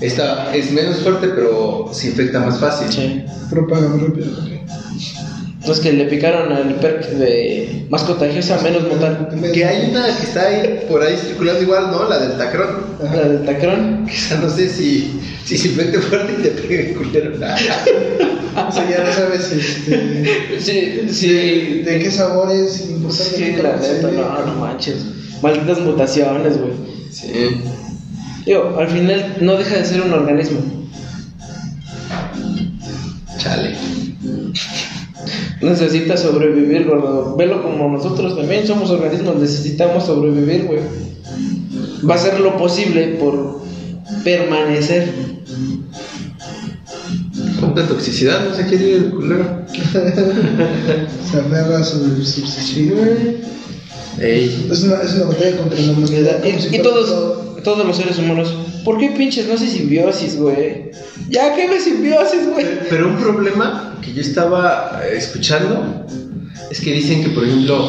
Esta 0.00 0.54
es 0.54 0.72
menos 0.72 0.98
fuerte, 0.98 1.28
pero 1.28 1.90
se 1.92 2.08
infecta 2.08 2.40
más 2.40 2.58
fácil. 2.58 2.88
Sí. 2.90 3.24
Propaga 3.50 3.88
más 3.88 4.02
rápido. 4.02 4.26
Entonces 5.64 5.82
que 5.82 5.92
le 5.94 6.04
picaron 6.04 6.52
al 6.52 6.74
perk 6.74 7.06
de 7.12 7.86
más 7.88 8.02
contagiosa, 8.02 8.60
menos 8.62 8.82
mortal. 8.82 9.30
Que 9.50 9.64
hay 9.64 9.88
una 9.88 10.04
que 10.04 10.22
está 10.24 10.46
ahí 10.46 10.84
por 10.90 11.02
ahí 11.02 11.16
circulando 11.16 11.62
igual, 11.62 11.90
¿no? 11.90 12.06
La 12.06 12.18
del 12.18 12.36
tacrón. 12.36 12.68
La 13.00 13.22
del 13.26 13.46
tacrón. 13.46 14.04
Que 14.04 14.12
esa 14.12 14.36
no 14.40 14.50
sé 14.50 14.68
si, 14.68 15.18
si 15.46 15.56
se 15.56 15.68
infecte 15.68 16.00
fuerte 16.00 16.34
y 16.38 16.42
te 16.42 16.48
pegue 16.50 16.92
culero. 16.92 17.32
O 18.68 18.70
sea, 18.70 18.88
ya 18.88 19.02
no 19.04 19.12
sabes 19.12 19.50
este, 19.50 20.60
Sí, 20.60 21.08
sí. 21.10 21.82
de 21.82 21.98
qué 21.98 22.10
sabor 22.10 22.52
es 22.52 22.90
importante. 22.90 23.34
Sí, 23.34 23.56
la 23.60 23.76
neta, 23.76 24.10
no, 24.10 24.46
no 24.46 24.54
manches. 24.60 24.96
Malditas 25.42 25.80
mutaciones, 25.80 26.58
güey. 26.58 26.72
Sí. 27.10 27.32
Digo, 28.44 28.76
al 28.78 28.88
final 28.88 29.38
no 29.40 29.56
deja 29.56 29.76
de 29.76 29.84
ser 29.86 30.02
un 30.02 30.12
organismo. 30.12 30.60
Chale. 33.38 33.83
Necesita 35.64 36.16
sobrevivir, 36.16 36.86
gordo. 36.86 37.36
Velo 37.36 37.62
como 37.62 37.88
nosotros 37.88 38.36
también 38.36 38.66
somos 38.66 38.90
organismos, 38.90 39.36
necesitamos 39.36 40.04
sobrevivir, 40.04 40.66
güey. 40.66 40.80
Va 42.08 42.14
a 42.14 42.18
hacer 42.18 42.38
lo 42.40 42.56
posible 42.58 43.16
por 43.18 43.62
permanecer. 44.22 45.10
¿Cuánta 47.60 47.88
toxicidad 47.88 48.46
no 48.46 48.54
se 48.54 48.66
quiere 48.66 48.84
ir 48.84 48.94
el 48.96 49.10
culero? 49.10 49.62
Se 51.32 51.40
aferra 51.40 51.82
sobre 51.82 52.16
el 52.16 52.26
subsistir. 52.26 53.42
Ey. 54.20 54.68
Es 54.70 54.82
una, 54.82 55.00
es 55.02 55.14
una 55.14 55.24
batalla 55.24 55.56
contra 55.56 55.80
la 55.80 55.92
humanidad. 55.92 56.44
Y, 56.44 56.76
y 56.76 56.82
todos, 56.82 57.62
todos 57.64 57.86
los 57.86 57.96
seres 57.96 58.18
humanos, 58.18 58.54
¿por 58.84 58.98
qué 58.98 59.10
pinches 59.10 59.48
no 59.48 59.54
hace 59.54 59.66
simbiosis, 59.66 60.36
güey? 60.36 60.90
Ya 61.28 61.54
que 61.54 61.68
ve 61.68 61.80
simbiosis, 61.80 62.48
güey. 62.48 62.66
Pero 62.88 63.08
un 63.08 63.16
problema 63.16 63.98
que 64.02 64.12
yo 64.12 64.20
estaba 64.20 65.00
eh, 65.04 65.16
escuchando 65.16 66.06
es 66.70 66.80
que 66.80 66.92
dicen 66.92 67.22
que, 67.22 67.30
por 67.30 67.44
ejemplo, 67.44 67.88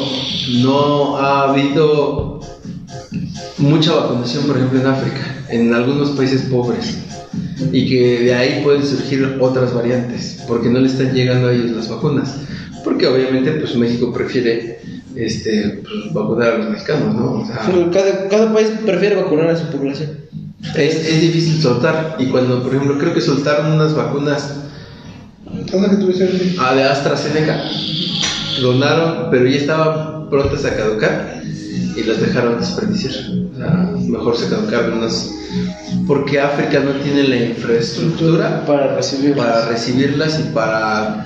no 0.62 1.18
ha 1.18 1.52
habido 1.52 2.40
mucha 3.58 3.94
vacunación, 3.94 4.46
por 4.46 4.58
ejemplo, 4.58 4.80
en 4.80 4.88
África, 4.88 5.46
en 5.50 5.74
algunos 5.74 6.12
países 6.12 6.44
pobres, 6.44 6.98
y 7.72 7.88
que 7.88 8.20
de 8.22 8.36
ahí 8.36 8.62
pueden 8.64 8.86
surgir 8.86 9.38
otras 9.40 9.74
variantes, 9.74 10.44
porque 10.48 10.70
no 10.70 10.80
le 10.80 10.88
están 10.88 11.14
llegando 11.14 11.48
a 11.48 11.54
ellos 11.54 11.72
las 11.72 11.90
vacunas. 11.90 12.36
Porque 12.84 13.08
obviamente, 13.08 13.52
pues 13.54 13.76
México 13.76 14.14
prefiere 14.14 14.80
este, 15.16 15.82
pues, 15.82 16.14
vacunar 16.14 16.54
a 16.54 16.58
los 16.60 16.70
mexicanos, 16.70 17.16
¿no? 17.16 17.32
O 17.42 17.46
sea, 17.46 17.62
Pero 17.66 17.90
Cada, 17.90 18.28
cada 18.30 18.54
país 18.54 18.68
prefiere 18.86 19.16
vacunar 19.16 19.50
a 19.50 19.58
su 19.58 19.66
población. 19.68 20.25
Es, 20.76 20.96
es 20.96 21.22
difícil 21.22 21.62
soltar, 21.62 22.16
y 22.20 22.28
cuando, 22.28 22.64
por 22.64 22.74
ejemplo, 22.74 22.98
creo 22.98 23.14
que 23.14 23.22
soltaron 23.22 23.74
unas 23.74 23.96
vacunas 23.96 24.66
que 25.90 25.96
tuviste. 25.98 26.56
Ah, 26.60 26.74
de 26.76 26.84
AstraZeneca. 26.84 27.62
Donaron, 28.62 29.30
pero 29.32 29.48
ya 29.48 29.58
estaban 29.58 30.30
prontas 30.30 30.64
a 30.66 30.76
caducar 30.76 31.42
y 31.96 32.04
las 32.04 32.22
dejaron 32.22 32.60
desperdiciar. 32.60 33.14
O 33.54 33.58
sea, 33.58 33.70
mejor 34.08 34.38
se 34.38 34.50
caducaron 34.50 35.00
unas. 35.00 35.32
Porque 36.08 36.40
África 36.40 36.80
no 36.80 36.92
tiene 37.02 37.24
la 37.24 37.38
infraestructura 37.38 38.66
Para 38.66 38.96
recibir. 38.96 39.36
para 39.36 39.68
recibirlas 39.68 40.40
y 40.40 40.54
para 40.54 41.26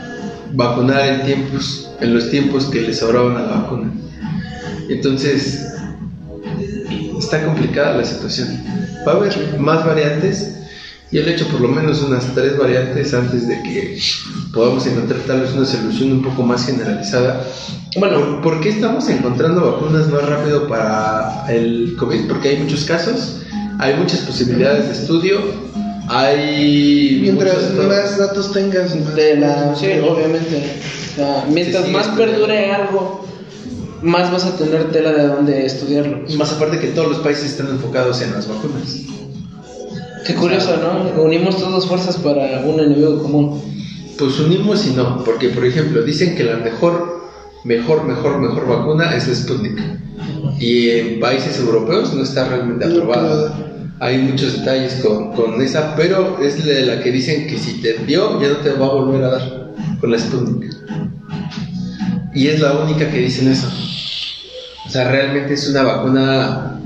vacunar 0.54 1.08
en 1.08 1.26
tiempos, 1.26 1.92
en 2.00 2.14
los 2.14 2.30
tiempos 2.30 2.66
que 2.66 2.82
les 2.82 3.00
sobraban 3.00 3.38
a 3.38 3.42
la 3.42 3.52
vacuna. 3.62 3.92
Entonces, 4.90 5.68
está 7.18 7.46
complicada 7.46 7.98
la 7.98 8.06
situación. 8.06 8.50
Va 9.08 9.14
a 9.14 9.16
haber 9.16 9.60
más 9.60 9.86
variantes. 9.86 10.56
Y 11.12 11.18
el 11.18 11.28
hecho 11.28 11.48
por 11.48 11.62
lo 11.62 11.70
menos 11.70 12.04
unas 12.04 12.36
tres 12.36 12.56
variantes 12.56 13.14
antes 13.16 13.48
de 13.48 13.64
que 13.64 13.98
podamos 14.54 14.86
encontrar 14.86 15.20
tal 15.22 15.42
vez 15.42 15.54
una 15.54 15.66
solución 15.66 16.12
un 16.12 16.22
poco 16.22 16.44
más 16.44 16.66
generalizada. 16.66 17.44
Bueno, 17.98 18.42
¿Por, 18.42 18.62
qué 18.62 18.70
estamos 18.70 19.10
encontrando 19.10 19.72
vacunas 19.72 20.08
más 20.10 20.30
rápido 20.30 20.68
para 20.68 21.46
el 21.50 21.96
COVID? 21.98 22.28
Porque 22.28 22.50
hay 22.50 22.58
muchos 22.58 22.86
casos, 22.86 23.42
hay 23.80 23.96
muchas 23.96 24.20
posibilidades 24.20 24.86
de 24.86 24.92
estudio, 24.94 25.40
hay... 26.08 27.20
Mientras 27.22 27.74
más 27.74 28.18
datos 28.20 28.52
tengas, 28.52 29.16
de 29.16 29.38
la. 29.38 29.76
Sí, 29.76 29.88
obviamente. 30.08 30.64
O 31.12 31.16
sea, 31.16 31.46
mientras 31.50 31.88
más 31.90 32.08
perdure 32.10 32.72
algo, 32.72 33.26
más 34.02 34.32
vas 34.32 34.46
a 34.46 34.58
tener 34.58 34.92
tela 34.92 35.12
de 35.12 35.28
dónde 35.28 35.66
estudiarlo. 35.66 36.20
Más 36.38 36.52
aparte 36.52 36.80
que 36.80 36.88
todos 36.88 37.10
los 37.10 37.18
países 37.20 37.52
están 37.52 37.68
enfocados 37.68 38.22
en 38.22 38.34
las 38.34 38.48
vacunas. 38.48 39.00
Qué 40.26 40.36
curioso, 40.36 40.76
¿no? 40.78 41.22
Unimos 41.24 41.58
todas 41.58 41.86
fuerzas 41.86 42.18
para 42.18 42.62
un 42.66 42.80
enemigo 42.80 43.22
común. 43.22 43.62
Pues 44.18 44.40
unimos 44.40 44.86
y 44.86 44.92
no, 44.92 45.24
porque 45.24 45.50
por 45.50 45.66
ejemplo 45.66 46.02
dicen 46.04 46.36
que 46.36 46.44
la 46.44 46.58
mejor, 46.58 47.22
mejor, 47.64 48.04
mejor, 48.04 48.40
mejor 48.40 48.68
vacuna 48.68 49.16
es 49.16 49.28
la 49.28 49.36
Sputnik. 49.36 49.80
Y 50.60 50.90
en 50.90 51.20
países 51.20 51.58
europeos 51.60 52.14
no 52.14 52.24
está 52.24 52.48
realmente 52.48 52.86
aprobada. 52.86 53.56
Hay 54.02 54.18
muchos 54.20 54.60
detalles 54.60 55.02
con, 55.04 55.34
con 55.34 55.62
esa, 55.62 55.96
pero 55.96 56.38
es 56.42 56.64
de 56.64 56.86
la 56.86 57.02
que 57.02 57.12
dicen 57.12 57.48
que 57.48 57.58
si 57.58 57.82
te 57.82 57.94
dio 58.06 58.42
ya 58.42 58.50
no 58.50 58.58
te 58.58 58.72
va 58.74 58.88
a 58.88 58.94
volver 58.94 59.24
a 59.24 59.30
dar 59.30 59.74
con 60.00 60.12
la 60.12 60.20
Sputnik. 60.20 60.76
Y 62.34 62.48
es 62.48 62.60
la 62.60 62.74
única 62.74 63.10
que 63.10 63.18
dicen 63.18 63.52
eso. 63.52 63.68
O 64.86 64.90
sea, 64.90 65.10
realmente 65.10 65.54
es 65.54 65.68
una 65.70 65.84
vacuna 65.84 66.80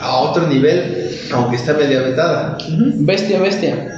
a 0.00 0.16
otro 0.16 0.46
nivel, 0.46 1.10
aunque 1.32 1.56
está 1.56 1.74
media 1.74 2.00
vetada. 2.00 2.58
Bestia, 2.96 3.40
bestia. 3.40 3.88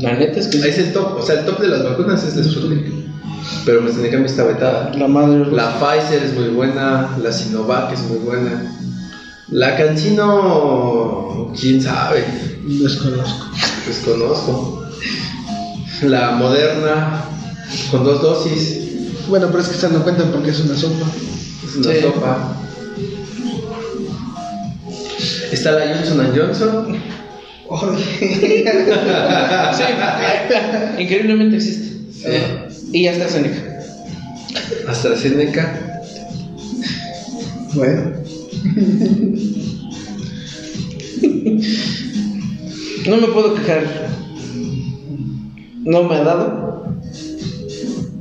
La 0.00 0.14
neta 0.14 0.40
es 0.40 0.48
que 0.48 0.58
Es 0.58 0.78
el 0.78 0.92
top, 0.92 1.16
o 1.18 1.22
sea, 1.22 1.40
el 1.40 1.44
top 1.44 1.60
de 1.60 1.68
las 1.68 1.84
vacunas 1.84 2.24
es 2.24 2.36
la 2.36 2.44
Sputnik. 2.44 2.86
Pero 3.64 3.82
pues 3.82 3.96
en 3.96 4.10
cambio 4.10 4.26
está 4.26 4.44
vetada. 4.44 4.92
la 4.94 5.08
madre 5.08 5.46
La 5.50 5.78
Pfizer 5.78 6.22
es 6.22 6.34
muy 6.34 6.48
buena, 6.48 7.16
la 7.22 7.32
Sinovac 7.32 7.92
es 7.92 8.00
muy 8.02 8.18
buena. 8.18 8.76
La 9.48 9.76
Cancino, 9.76 11.52
quién 11.58 11.82
sabe, 11.82 12.24
Desconozco. 12.64 13.46
desconozco. 13.86 14.86
La 16.02 16.30
Moderna, 16.32 17.24
con 17.90 18.04
dos 18.04 18.22
dosis, 18.22 18.79
Bueno, 19.30 19.46
pero 19.48 19.60
es 19.60 19.68
que 19.68 19.76
esta 19.76 19.88
no 19.88 20.02
cuenta 20.02 20.24
porque 20.30 20.50
es 20.50 20.60
una 20.60 20.76
sopa. 20.76 21.06
es 21.66 21.76
una 21.76 21.92
Sí. 21.94 22.00
sopa. 22.02 22.56
Está 25.52 25.70
la 25.72 25.94
Johnson 25.94 26.32
Johnson, 26.36 26.96
Sí, 29.76 29.84
increíblemente 31.02 31.56
existe. 31.56 31.96
Y 32.92 33.06
AstraZeneca. 33.06 33.80
AstraZeneca. 34.88 36.00
bueno, 37.74 38.02
No 43.06 43.16
me 43.16 43.26
puedo 43.28 43.54
quejar. 43.54 43.84
No 45.84 46.02
me 46.04 46.16
ha 46.16 46.22
dado. 46.24 46.79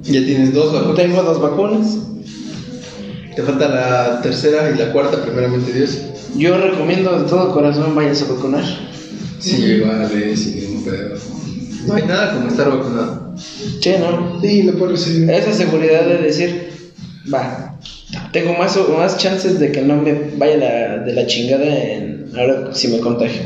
Ya 0.10 0.26
tienes 0.26 0.54
dos 0.54 0.74
vacunas. 0.74 0.96
Tengo 0.96 1.24
dos 1.24 1.42
vacunas. 1.42 1.98
Te 3.36 3.44
falta 3.44 3.68
la 3.70 4.22
tercera 4.22 4.72
y 4.74 4.78
la 4.78 4.92
cuarta, 4.92 5.22
primeramente 5.24 5.72
Dios. 5.72 6.00
Yo 6.36 6.58
recomiendo 6.58 7.18
de 7.20 7.28
todo 7.30 7.54
corazón 7.54 7.96
vayas 7.96 8.22
a 8.24 8.34
vacunar. 8.34 8.64
Sí, 9.40 9.80
vale, 9.80 10.36
sin 10.36 10.56
ningún 10.60 10.84
pedo. 10.84 11.16
No 11.88 11.94
hay 11.94 12.04
nada 12.04 12.34
como 12.34 12.48
estar 12.50 12.70
vacunado. 12.70 13.36
Che, 13.80 14.00
¿no? 14.00 14.40
sí, 14.42 14.64
lo 14.64 14.74
puedo 14.78 14.92
recibir. 14.92 15.30
Esa 15.30 15.54
seguridad 15.54 16.06
de 16.06 16.18
decir, 16.18 16.92
va, 17.34 17.80
tengo 18.34 18.54
más, 18.54 18.78
más 18.98 19.18
chances 19.18 19.60
de 19.60 19.72
que 19.72 19.82
no 19.82 19.96
me 19.96 20.14
vaya 20.38 20.58
la- 20.58 20.98
de 21.06 21.14
la 21.14 21.26
chingada 21.26 21.66
en, 21.66 22.32
ahora 22.38 22.70
si 22.74 22.90
me 22.90 23.00
contagio. 23.00 23.42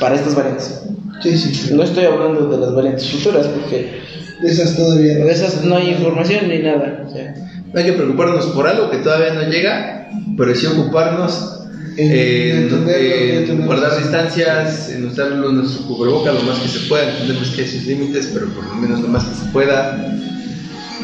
Para 0.00 0.14
estas 0.16 0.34
variantes. 0.34 0.80
Sí, 1.22 1.36
sí, 1.36 1.54
sí. 1.54 1.74
No 1.74 1.82
estoy 1.82 2.04
hablando 2.06 2.48
de 2.48 2.58
las 2.58 2.74
variantes 2.74 3.08
futuras 3.10 3.46
porque 3.46 4.00
De 4.40 4.50
esas 4.50 4.74
todavía 4.74 5.18
no. 5.18 5.26
de 5.26 5.32
esas 5.32 5.62
no 5.64 5.76
hay 5.76 5.90
información 5.90 6.48
ni 6.48 6.58
nada. 6.60 7.04
o 7.06 7.12
sea, 7.12 7.34
No 7.72 7.78
hay 7.78 7.84
que 7.86 7.92
preocuparnos 7.92 8.46
por 8.46 8.66
algo 8.66 8.90
que 8.90 8.98
todavía 8.98 9.34
no 9.34 9.42
llega, 9.50 10.08
pero 10.36 10.54
sí 10.54 10.66
ocuparnos 10.66 11.56
En 11.98 12.10
en, 12.10 12.58
entenderlo, 12.62 12.92
en 12.96 13.30
entenderlo. 13.42 13.66
guardar 13.66 13.98
distancias, 13.98 14.88
en 14.90 15.04
usarlo 15.06 15.52
nuestro 15.52 15.86
cubreboca 15.86 16.32
lo 16.32 16.42
más 16.42 16.58
que 16.60 16.68
se 16.68 16.80
pueda. 16.88 17.10
Entendemos 17.10 17.50
que 17.50 17.62
hay 17.62 17.68
sus 17.68 17.84
límites, 17.86 18.30
pero 18.32 18.46
por 18.48 18.64
lo 18.64 18.74
menos 18.76 19.00
lo 19.00 19.08
más 19.08 19.24
que 19.24 19.34
se 19.34 19.44
pueda. 19.52 20.16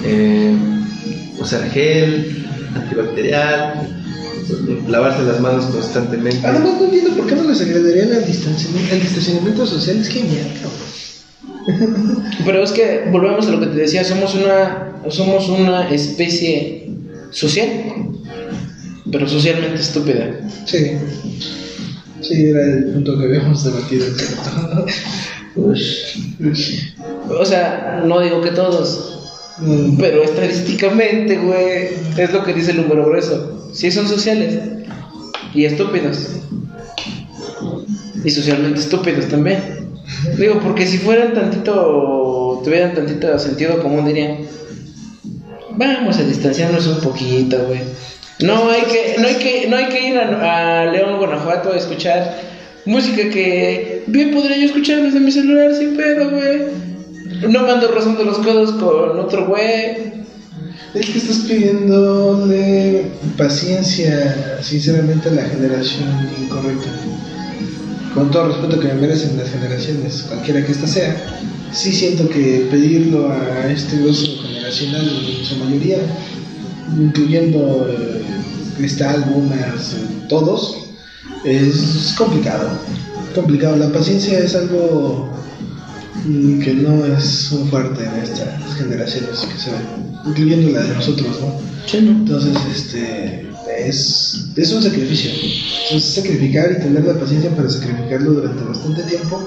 Eh, 0.04 0.54
usar 1.38 1.68
gel, 1.70 2.46
antibacterial, 2.74 3.88
lavarse 4.88 5.22
las 5.24 5.40
manos 5.40 5.66
constantemente. 5.66 6.46
Además, 6.46 6.74
no 6.78 6.84
entiendo 6.84 7.10
por 7.16 7.26
qué 7.26 7.36
no 7.36 7.44
les 7.44 7.60
agradaría 7.60 8.02
el 8.04 8.26
distanciamiento, 8.26 8.94
el 8.94 9.00
distanciamiento 9.00 9.66
social. 9.66 9.96
Es 9.98 10.08
genial, 10.08 10.52
cabrón. 10.62 10.96
Pero 12.44 12.62
es 12.62 12.72
que 12.72 13.08
volvemos 13.10 13.46
a 13.48 13.50
lo 13.50 13.60
que 13.60 13.66
te 13.66 13.76
decía, 13.76 14.04
somos 14.04 14.34
una, 14.34 15.00
somos 15.08 15.48
una 15.48 15.90
especie 15.90 16.90
social, 17.30 17.68
pero 19.10 19.28
socialmente 19.28 19.80
estúpida. 19.80 20.40
Sí. 20.64 20.92
Sí, 22.20 22.46
era 22.46 22.64
el 22.64 22.84
punto 22.92 23.18
que 23.18 23.24
habíamos 23.24 23.64
debatido. 23.64 24.06
O 27.28 27.44
sea, 27.44 28.02
no 28.04 28.20
digo 28.20 28.42
que 28.42 28.50
todos, 28.50 29.15
pero 29.98 30.22
estadísticamente, 30.22 31.36
güey, 31.38 31.88
es 32.16 32.32
lo 32.32 32.44
que 32.44 32.52
dice 32.52 32.72
el 32.72 32.82
número 32.82 33.06
grueso. 33.06 33.70
Sí 33.72 33.90
son 33.90 34.08
sociales 34.08 34.58
y 35.54 35.64
estúpidos. 35.64 36.30
Y 38.24 38.30
socialmente 38.30 38.80
estúpidos 38.80 39.26
también. 39.28 39.58
Digo, 40.38 40.60
porque 40.60 40.86
si 40.86 40.98
fueran 40.98 41.34
tantito, 41.34 42.60
tuvieran 42.64 42.94
tantito 42.94 43.38
sentido 43.38 43.82
común, 43.82 44.04
dirían, 44.06 44.38
vamos 45.70 46.18
a 46.18 46.24
distanciarnos 46.24 46.86
un 46.86 47.00
poquito, 47.00 47.64
güey. 47.66 47.80
No 48.40 48.70
hay 48.70 48.82
que, 48.82 49.16
no 49.18 49.26
hay 49.28 49.34
que, 49.36 49.66
no 49.68 49.76
hay 49.76 49.86
que 49.86 50.08
ir 50.08 50.18
a, 50.18 50.82
a 50.82 50.86
León, 50.86 51.18
Guanajuato 51.18 51.72
a 51.72 51.76
escuchar 51.76 52.36
música 52.84 53.28
que 53.30 54.04
bien 54.06 54.32
podría 54.32 54.56
yo 54.58 54.66
escuchar 54.66 55.02
desde 55.02 55.20
mi 55.20 55.32
celular 55.32 55.74
sin 55.74 55.96
pedo, 55.96 56.30
güey. 56.30 56.95
No 57.42 57.62
me 57.62 57.70
ando 57.70 57.88
rozando 57.88 58.24
los 58.24 58.38
codos 58.38 58.72
con 58.72 59.18
otro 59.20 59.46
güey. 59.46 60.24
Es 60.94 61.10
que 61.10 61.18
estás 61.18 61.38
pidiéndole 61.40 63.10
paciencia, 63.36 64.58
sinceramente, 64.62 65.28
a 65.28 65.32
la 65.32 65.44
generación 65.44 66.08
incorrecta. 66.40 66.88
Con 68.14 68.30
todo 68.30 68.48
respeto 68.48 68.80
que 68.80 68.88
me 68.88 68.94
merecen 68.94 69.36
las 69.36 69.50
generaciones, 69.50 70.22
cualquiera 70.22 70.64
que 70.64 70.72
ésta 70.72 70.86
sea, 70.86 71.14
sí 71.72 71.92
siento 71.92 72.28
que 72.30 72.66
pedirlo 72.70 73.30
a 73.30 73.70
este 73.70 73.96
grupo 73.98 74.42
generacional, 74.42 75.06
en 75.38 75.44
su 75.44 75.56
mayoría, 75.56 75.98
incluyendo 76.98 77.86
eh, 77.90 78.22
Cristal, 78.78 79.24
Bumas, 79.28 79.92
eh, 79.92 80.26
todos, 80.30 80.86
es 81.44 82.14
complicado. 82.16 82.70
Complicado. 83.34 83.76
La 83.76 83.90
paciencia 83.90 84.38
es 84.38 84.54
algo 84.54 85.28
que 86.64 86.74
no 86.74 87.04
es 87.06 87.52
un 87.52 87.68
fuerte 87.68 88.04
en 88.04 88.22
estas 88.22 88.74
generaciones 88.74 89.40
que 89.40 89.58
se 89.58 89.70
ven, 89.70 90.18
incluyendo 90.26 90.70
la 90.70 90.82
de 90.82 90.94
nosotros, 90.94 91.40
¿no? 91.40 91.66
Entonces, 91.92 92.56
este, 92.74 93.46
es, 93.78 94.48
es 94.56 94.72
un 94.72 94.82
sacrificio. 94.82 95.30
Es 95.92 96.04
sacrificar 96.04 96.72
y 96.72 96.82
tener 96.82 97.04
la 97.04 97.14
paciencia 97.14 97.50
para 97.54 97.68
sacrificarlo 97.68 98.32
durante 98.32 98.64
bastante 98.64 99.02
tiempo, 99.04 99.42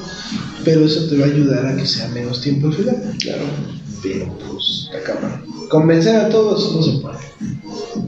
pero 0.63 0.85
eso 0.85 1.07
te 1.09 1.17
va 1.17 1.25
a 1.25 1.29
ayudar 1.29 1.65
a 1.65 1.75
que 1.75 1.85
sea 1.85 2.07
menos 2.09 2.41
tiempo 2.41 2.67
al 2.67 2.73
final. 2.73 2.95
Claro. 3.19 3.43
Pero, 4.01 4.37
pues, 4.49 4.89
la 4.93 5.01
cámara. 5.01 5.43
Convencer 5.69 6.15
a 6.15 6.29
todos 6.29 6.73
no 6.73 6.81
se 6.81 6.99
puede. 6.99 7.17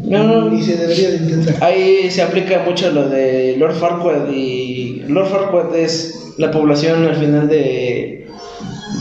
No, 0.04 0.50
Ni 0.50 0.64
se 0.64 0.78
debería 0.78 1.12
de 1.12 1.18
intentar. 1.18 1.64
Ahí 1.64 2.10
se 2.10 2.22
aplica 2.22 2.64
mucho 2.64 2.92
lo 2.92 3.10
de 3.10 3.56
Lord 3.58 3.76
Farquaad 3.76 4.32
y 4.32 5.04
Lord 5.08 5.30
Farquaad 5.30 5.76
es 5.76 6.34
la 6.38 6.52
población 6.52 7.06
al 7.06 7.16
final 7.16 7.48
de, 7.48 8.21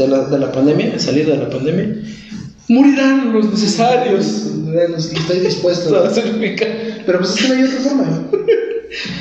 de, 0.01 0.09
la, 0.09 0.24
de 0.24 0.38
la 0.38 0.53
pandemia, 0.53 0.90
de 0.90 0.98
salir 0.98 1.26
de 1.26 1.36
la 1.36 1.48
pandemia. 1.51 2.03
morirán 2.68 3.32
los 3.32 3.51
necesarios. 3.51 4.46
Los 4.66 5.07
que 5.09 5.18
estoy 5.18 5.40
dispuesto. 5.40 5.88
Todo 5.90 6.14
significa. 6.14 6.66
Pero 7.05 7.18
pues 7.18 7.30
es 7.30 7.42
que 7.42 7.48
no 7.48 7.55
hay 7.55 7.64
otra 7.64 7.80
forma. 7.80 8.22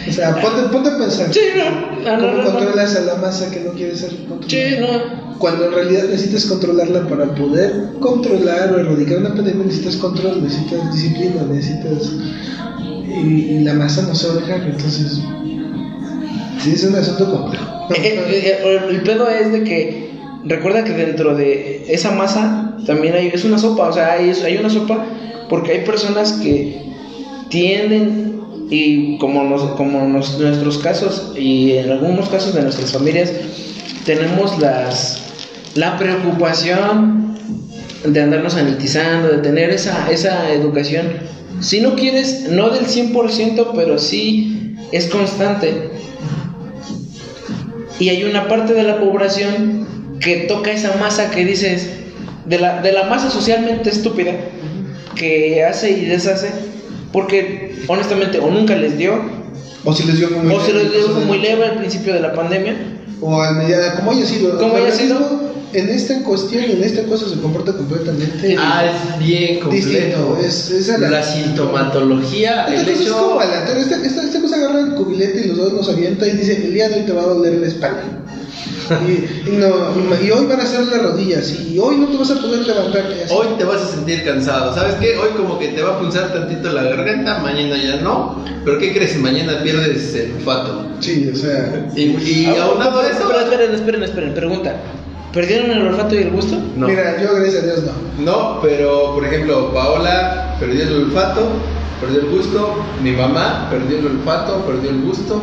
O 0.07 0.11
sea, 0.11 0.41
ponte, 0.41 0.61
ponte 0.71 0.89
a 0.89 0.97
pensar. 0.97 1.33
Sí, 1.33 1.41
no. 1.55 1.99
No, 2.03 2.17
no, 2.17 2.21
¿Cómo 2.21 2.37
no, 2.37 2.43
no. 2.43 2.51
controlas 2.51 2.95
a 2.95 3.01
la 3.01 3.15
masa 3.15 3.51
que 3.51 3.59
no 3.59 3.71
quiere 3.73 3.95
ser 3.95 4.09
controlada? 4.27 4.47
Sí, 4.47 4.75
no. 4.79 5.37
Cuando 5.37 5.65
en 5.65 5.73
realidad 5.73 6.03
necesitas 6.09 6.45
controlarla 6.45 7.07
para 7.07 7.33
poder 7.35 7.91
controlar 7.99 8.73
o 8.73 8.79
erradicar 8.79 9.19
una 9.19 9.33
pandemia, 9.35 9.65
necesitas 9.65 9.95
control, 9.97 10.43
necesitas 10.43 10.93
disciplina, 10.93 11.43
necesitas. 11.49 12.11
Y, 13.07 13.27
y 13.27 13.59
la 13.63 13.73
masa 13.73 14.01
no 14.03 14.15
se 14.15 14.27
va 14.27 14.33
a 14.33 14.37
dejar, 14.37 14.61
entonces. 14.63 15.21
Sí, 16.61 16.71
es 16.73 16.83
un 16.83 16.95
asunto 16.95 17.31
complejo. 17.31 17.65
Eh, 17.91 18.01
eh, 18.03 18.59
eh, 18.63 18.79
el 18.89 19.01
pedo 19.01 19.29
es 19.29 19.51
de 19.51 19.63
que 19.63 20.08
recuerda 20.45 20.83
que 20.83 20.93
dentro 20.93 21.35
de 21.35 21.85
esa 21.89 22.11
masa 22.11 22.77
también 22.85 23.13
hay 23.15 23.27
es 23.27 23.43
una 23.45 23.57
sopa, 23.57 23.89
o 23.89 23.93
sea, 23.93 24.13
hay, 24.13 24.31
hay 24.31 24.57
una 24.57 24.69
sopa 24.69 25.05
porque 25.49 25.71
hay 25.73 25.79
personas 25.85 26.33
que 26.33 26.81
tienden 27.49 28.39
y 28.69 29.17
como 29.17 29.43
nos, 29.43 29.63
como 29.71 30.07
nos- 30.07 30.39
nuestros 30.39 30.77
casos 30.77 31.33
y 31.37 31.71
en 31.73 31.91
algunos 31.91 32.29
casos 32.29 32.53
de 32.53 32.61
nuestras 32.61 32.91
familias 32.93 33.31
tenemos 34.05 34.57
las 34.59 35.23
la 35.75 35.97
preocupación 35.97 37.35
de 38.05 38.21
andarnos 38.21 38.53
sanitizando, 38.53 39.27
de 39.29 39.37
tener 39.39 39.69
esa, 39.71 40.09
esa 40.11 40.51
educación. 40.53 41.07
Si 41.59 41.81
no 41.81 41.95
quieres, 41.95 42.47
no 42.49 42.69
del 42.69 42.85
100%, 42.85 43.71
pero 43.75 43.97
sí 43.99 44.75
es 44.91 45.07
constante. 45.07 45.89
Y 47.99 48.09
hay 48.09 48.23
una 48.23 48.47
parte 48.47 48.73
de 48.73 48.83
la 48.83 48.99
población 48.99 49.85
que 50.19 50.37
toca 50.47 50.71
esa 50.71 50.95
masa 50.97 51.29
que 51.31 51.45
dices, 51.45 51.87
de 52.45 52.57
la, 52.59 52.81
de 52.81 52.91
la 52.91 53.03
masa 53.03 53.29
socialmente 53.29 53.89
estúpida, 53.89 54.31
que 55.15 55.63
hace 55.63 55.91
y 55.91 56.05
deshace, 56.05 56.49
porque 57.11 57.75
honestamente 57.87 58.39
o 58.39 58.49
nunca 58.49 58.75
les 58.75 58.97
dio, 58.97 59.21
O 59.85 59.93
si 59.93 60.03
les 60.03 60.17
dio 60.17 60.29
muy 60.31 60.53
o 60.53 60.59
se 60.59 60.73
les 60.73 60.91
dio 60.91 61.07
muy 61.25 61.39
leve 61.39 61.65
al 61.65 61.77
principio 61.77 62.13
de 62.13 62.19
la 62.19 62.33
pandemia. 62.33 62.75
O 63.21 63.41
al 63.41 63.55
mediana, 63.55 63.95
como 63.95 64.11
haya 64.11 64.25
sido. 64.25 64.57
Como 64.57 64.75
haya 64.75 64.91
sido. 64.91 65.49
En 65.71 65.87
esta 65.87 66.23
cuestión, 66.23 66.63
en 66.63 66.83
esta 66.83 67.03
cosa 67.03 67.29
se 67.29 67.39
comporta 67.39 67.73
completamente. 67.73 68.55
Ah, 68.57 68.85
es 68.85 69.19
bien 69.25 69.59
completo. 69.59 69.87
Distinto, 69.87 70.37
es- 70.43 70.71
es 70.71 70.89
a 70.89 70.97
la- 70.97 71.09
la 71.11 71.23
sintomatología, 71.23 72.65
Esta 72.65 72.73
el 72.73 72.79
cosa 72.87 72.91
es 72.91 73.01
hecho. 73.01 73.17
como 73.27 73.39
aleatorio. 73.39 73.81
Esta, 73.83 73.95
esta, 74.05 74.23
esta 74.23 74.41
cosa 74.41 74.55
agarra 74.55 74.79
el 74.79 74.93
cubilete 74.95 75.41
y 75.45 75.47
los 75.49 75.57
dos 75.57 75.73
nos 75.73 75.89
avienta 75.89 76.27
y 76.27 76.31
dice: 76.31 76.55
El 76.65 76.73
día 76.73 76.89
de 76.89 76.95
hoy 76.95 77.01
te 77.05 77.11
va 77.13 77.21
a 77.21 77.25
doler 77.27 77.53
la 77.53 77.67
espalda. 77.67 78.03
Y, 79.07 79.49
y 79.49 79.57
no, 79.57 79.67
y 80.23 80.31
hoy 80.31 80.45
van 80.47 80.59
a 80.59 80.65
ser 80.65 80.85
las 80.87 81.01
rodillas. 81.03 81.51
Y 81.59 81.77
hoy 81.79 81.97
no 81.97 82.07
te 82.07 82.17
vas 82.17 82.31
a 82.31 82.35
poder 82.41 82.65
levantar. 82.67 83.05
Hoy 83.31 83.47
te 83.57 83.63
vas 83.63 83.81
a 83.81 83.87
sentir 83.87 84.23
cansado, 84.25 84.73
¿sabes 84.73 84.95
qué? 84.95 85.17
Hoy 85.17 85.29
como 85.37 85.59
que 85.59 85.69
te 85.69 85.81
va 85.81 85.95
a 85.95 85.99
punzar 85.99 86.33
tantito 86.33 86.71
la 86.71 86.83
garganta, 86.83 87.39
mañana 87.39 87.77
ya 87.81 87.97
no. 87.97 88.43
Pero 88.65 88.79
¿qué 88.79 88.93
crees? 88.93 89.17
Mañana 89.19 89.61
pierdes 89.63 90.13
el 90.15 90.33
olfato. 90.37 90.87
Sí, 90.99 91.29
o 91.33 91.35
sea. 91.35 91.87
Y, 91.95 92.01
y 92.01 92.45
Ah, 92.47 92.63
aunado 92.65 92.99
a 92.99 93.07
eso, 93.07 93.25
Pero 93.27 93.39
esperen, 93.41 93.73
esperen, 93.75 94.03
esperen, 94.03 94.33
pregunta. 94.33 94.75
¿Perdieron 95.33 95.69
el 95.69 95.87
olfato 95.89 96.15
y 96.15 96.19
el 96.19 96.31
gusto? 96.31 96.55
no. 96.75 96.87
Mira, 96.87 97.21
yo 97.21 97.35
gracias 97.35 97.61
a 97.63 97.65
Dios 97.67 97.83
no. 97.83 98.23
No, 98.25 98.59
pero 98.61 99.13
por 99.13 99.23
ejemplo, 99.25 99.71
Paola 99.73 100.55
perdió 100.59 100.83
el 100.83 100.93
olfato, 101.03 101.41
perdió 102.01 102.21
el 102.21 102.29
gusto, 102.29 102.83
mi 103.03 103.11
mamá 103.11 103.67
perdió 103.69 103.99
el 103.99 104.07
olfato, 104.07 104.65
perdió 104.65 104.89
el 104.89 105.01
gusto. 105.01 105.39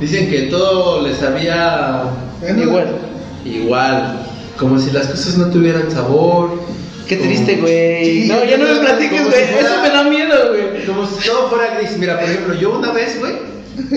Dicen 0.00 0.30
que 0.30 0.42
todo 0.42 1.06
les 1.06 1.18
sabía 1.18 2.04
Bueno, 2.40 2.62
Igual. 2.62 2.96
igual, 3.44 4.26
como 4.58 4.78
si 4.78 4.90
las 4.92 5.06
cosas 5.08 5.36
no 5.36 5.50
tuvieran 5.50 5.90
sabor. 5.90 6.58
Qué 7.06 7.18
como- 7.18 7.28
triste, 7.30 7.56
güey. 7.56 8.04
Sí, 8.22 8.28
no, 8.28 8.44
ya 8.44 8.56
no 8.56 8.64
me 8.64 8.76
platiques, 8.80 9.24
güey. 9.26 9.44
si 9.46 9.52
fuera- 9.52 9.68
Eso 9.68 9.82
me 9.82 9.90
da 9.90 10.04
miedo, 10.04 10.34
güey. 10.50 10.86
Como 10.86 11.06
si 11.06 11.26
todo 11.28 11.48
fuera 11.50 11.74
gris. 11.78 11.96
Mira, 11.98 12.18
por 12.18 12.28
ejemplo, 12.30 12.54
yo 12.54 12.78
una 12.78 12.92
vez, 12.92 13.18
güey, 13.20 13.32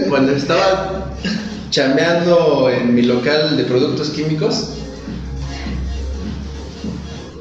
cuando 0.10 0.34
estaba 0.34 1.14
chambeando 1.70 2.70
en 2.70 2.94
mi 2.94 3.04
local 3.04 3.56
de 3.56 3.64
productos 3.64 4.10
químicos, 4.10 4.70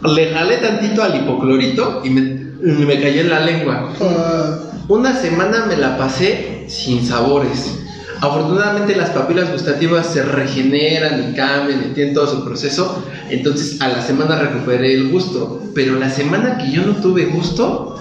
le 0.04 0.30
jalé 0.32 0.56
tantito 0.58 1.02
al 1.02 1.16
hipoclorito 1.16 2.02
y 2.04 2.10
me, 2.10 2.20
me 2.60 3.00
cayó 3.00 3.20
en 3.22 3.30
la 3.30 3.40
lengua. 3.40 3.92
ah, 4.00 4.58
Una 4.88 5.14
semana 5.20 5.66
me 5.66 5.76
la 5.76 5.96
pasé 5.96 6.64
sin 6.68 7.04
sabores. 7.06 7.78
Afortunadamente 8.22 8.94
las 8.94 9.10
papilas 9.10 9.50
gustativas 9.50 10.06
se 10.06 10.22
regeneran 10.22 11.28
y 11.28 11.34
cambian 11.34 11.86
y 11.90 11.92
tienen 11.92 12.14
todo 12.14 12.28
su 12.28 12.44
proceso. 12.44 13.04
Entonces 13.28 13.80
a 13.80 13.88
la 13.88 14.00
semana 14.00 14.38
recuperé 14.38 14.94
el 14.94 15.10
gusto. 15.10 15.60
Pero 15.74 15.98
la 15.98 16.08
semana 16.08 16.56
que 16.56 16.70
yo 16.70 16.82
no 16.82 16.94
tuve 16.94 17.24
gusto, 17.24 17.98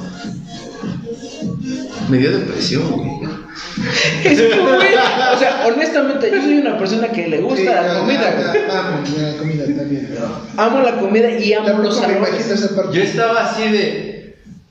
me 2.07 2.19
dio 2.19 2.37
depresión, 2.37 2.83
güey. 2.91 3.11
Es 4.23 4.39
O 4.39 5.39
sea, 5.39 5.65
honestamente, 5.65 6.29
yo 6.31 6.41
soy 6.41 6.57
una 6.59 6.77
persona 6.77 7.07
que 7.07 7.27
le 7.27 7.41
gusta 7.41 7.57
sí, 7.57 7.65
la 7.65 7.99
comida, 7.99 8.53
Amo 8.69 9.17
la 9.17 9.37
comida 9.37 9.65
también. 9.65 10.09
Amo 10.55 10.81
la 10.81 10.97
comida 10.99 11.31
y 11.31 11.53
amo 11.53 11.79
los 11.79 11.97
sabores. 11.97 12.63
Yo 12.93 13.01
estaba 13.01 13.45
así 13.45 13.63
de, 13.69 14.10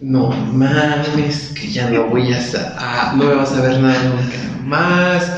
no 0.01 0.31
mames, 0.31 1.53
que 1.55 1.71
ya 1.71 1.91
no 1.91 2.07
voy 2.07 2.33
a, 2.33 2.39
ah, 2.79 3.15
no 3.17 3.25
me 3.25 3.35
vas 3.35 3.53
a 3.53 3.61
ver 3.61 3.79
nada 3.81 4.03
nunca 4.05 4.39
más. 4.65 5.31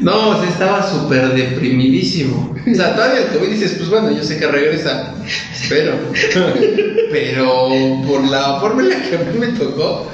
No, 0.00 0.30
o 0.30 0.40
sea, 0.40 0.48
estaba 0.48 0.82
súper 0.88 1.34
deprimidísimo. 1.34 2.54
O 2.70 2.74
sea, 2.74 2.94
todavía 2.94 3.20
el 3.22 3.28
COVID 3.28 3.48
dices, 3.48 3.74
pues 3.78 3.88
bueno, 3.90 4.10
yo 4.12 4.22
sé 4.22 4.38
que 4.38 4.46
regresa, 4.46 5.14
pero, 5.68 5.92
pero 7.10 7.68
por 8.06 8.24
la 8.28 8.60
forma 8.60 8.82
en 8.82 8.90
la 8.90 9.02
que 9.02 9.16
a 9.16 9.18
mí 9.20 9.38
me 9.38 9.46
tocó, 9.58 10.08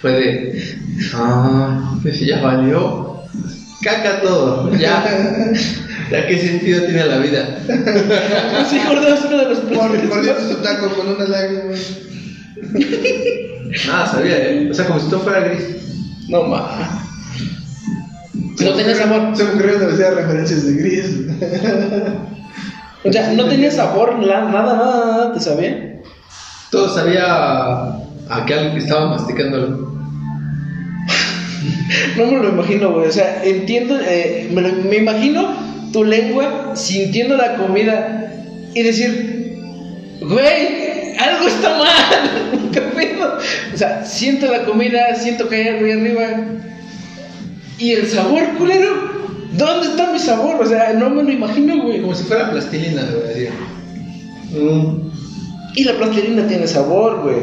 fue 0.00 0.12
de, 0.12 0.78
ah, 1.14 1.98
pues 2.02 2.20
ya 2.20 2.42
valió, 2.42 3.22
caca 3.82 4.20
todo, 4.22 4.74
ya, 4.76 5.04
ya 6.10 6.26
qué 6.26 6.38
sentido 6.38 6.82
tiene 6.84 7.06
la 7.06 7.18
vida. 7.18 7.58
Sí, 8.68 8.78
gordo, 8.86 9.08
es 9.14 9.20
uno 9.24 9.36
de 9.38 9.44
los 9.50 9.58
placeres 9.60 10.04
Mordiendo 10.08 10.40
más- 10.40 10.48
su 10.50 10.56
taco 10.56 10.88
con 10.94 11.08
una 11.08 11.24
lágrima. 11.24 11.74
Nada, 13.86 14.06
sabía, 14.06 14.36
¿eh? 14.50 14.68
O 14.70 14.74
sea, 14.74 14.86
como 14.86 15.00
si 15.00 15.08
todo 15.10 15.20
fuera 15.20 15.40
gris. 15.40 15.64
No, 16.28 16.44
ma. 16.44 17.00
No 18.60 18.70
tenía 18.74 18.94
sabor. 18.94 19.36
Se 19.36 19.44
me 19.44 19.50
ocurrieron 19.50 19.80
demasiadas 19.80 20.14
referencias 20.16 20.64
de 20.66 20.72
gris. 20.74 21.06
O 23.04 23.12
sea, 23.12 23.32
no 23.32 23.44
tenía 23.46 23.70
sabor, 23.70 24.18
nada, 24.18 24.50
nada, 24.50 24.76
nada, 24.76 25.32
¿te 25.34 25.40
sabía? 25.40 26.00
Todo 26.70 26.88
sabía 26.94 27.24
a 27.26 28.44
que 28.46 28.54
alguien 28.54 28.76
estaba 28.78 29.10
masticándolo. 29.10 29.92
No 32.16 32.26
me 32.26 32.38
lo 32.38 32.48
imagino, 32.50 32.92
güey. 32.92 33.08
O 33.08 33.12
sea, 33.12 33.42
entiendo, 33.44 33.98
eh, 34.00 34.48
me, 34.52 34.62
lo- 34.62 34.72
me 34.88 34.96
imagino 34.96 35.54
tu 35.92 36.02
lengua 36.04 36.72
sintiendo 36.74 37.36
la 37.36 37.56
comida 37.56 38.32
y 38.74 38.82
decir, 38.82 39.58
güey, 40.20 40.83
algo 41.18 41.48
está 41.48 41.78
mal. 41.78 42.68
¿Qué 42.72 42.80
pedo? 42.80 43.38
O 43.72 43.76
sea, 43.76 44.04
siento 44.04 44.50
la 44.50 44.64
comida, 44.64 45.14
siento 45.16 45.48
que 45.48 45.56
hay 45.56 45.68
algo 45.68 45.86
ahí 45.86 45.92
arriba. 45.92 46.44
Y 47.78 47.92
el 47.92 48.08
sabor, 48.08 48.54
culero, 48.56 49.26
¿dónde 49.56 49.88
está 49.88 50.12
mi 50.12 50.18
sabor? 50.18 50.62
O 50.62 50.66
sea, 50.66 50.92
no 50.92 51.10
me 51.10 51.22
lo 51.22 51.30
imagino, 51.30 51.82
güey. 51.82 52.00
Como 52.00 52.14
si 52.14 52.24
fuera 52.24 52.50
plastilina, 52.50 53.02
güey. 53.02 53.48
Mm. 54.62 55.10
Y 55.76 55.84
la 55.84 55.92
plastilina 55.94 56.46
tiene 56.46 56.66
sabor, 56.66 57.22
güey. 57.22 57.36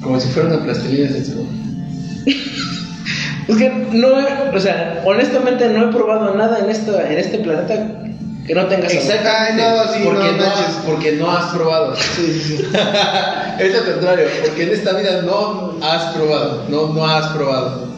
Como 0.00 0.20
si 0.20 0.28
fuera 0.28 0.48
una 0.48 0.64
plastilina 0.64 1.08
sin 1.10 1.24
sabor. 1.24 1.46
Es 3.48 3.56
que 3.58 3.70
no, 3.92 4.08
o 4.52 4.58
sea, 4.58 5.02
honestamente 5.04 5.68
no 5.68 5.88
he 5.88 5.92
probado 5.92 6.34
nada 6.34 6.58
en, 6.58 6.68
esta, 6.68 7.08
en 7.08 7.16
este 7.16 7.38
planeta 7.38 8.02
que 8.46 8.54
no 8.54 8.66
tenga 8.66 8.88
sabor. 8.88 9.02
Exactamente. 9.02 9.62
Ay, 9.62 9.76
no, 9.76 9.92
sí, 9.92 10.00
porque, 10.04 10.32
no 10.32 10.36
no, 10.36 10.46
has, 10.46 10.72
porque 10.86 11.12
no 11.12 11.30
has 11.30 11.54
probado. 11.54 11.96
Sí, 11.96 12.32
sí, 12.32 12.40
sí. 12.40 12.54
es 13.58 13.74
lo 13.74 13.92
contrario. 13.92 14.26
Porque 14.44 14.62
en 14.62 14.70
esta 14.70 14.92
vida 14.92 15.22
no 15.22 15.74
has 15.82 16.14
probado. 16.14 16.64
No, 16.68 16.92
no 16.92 17.06
has 17.06 17.26
probado. 17.28 17.88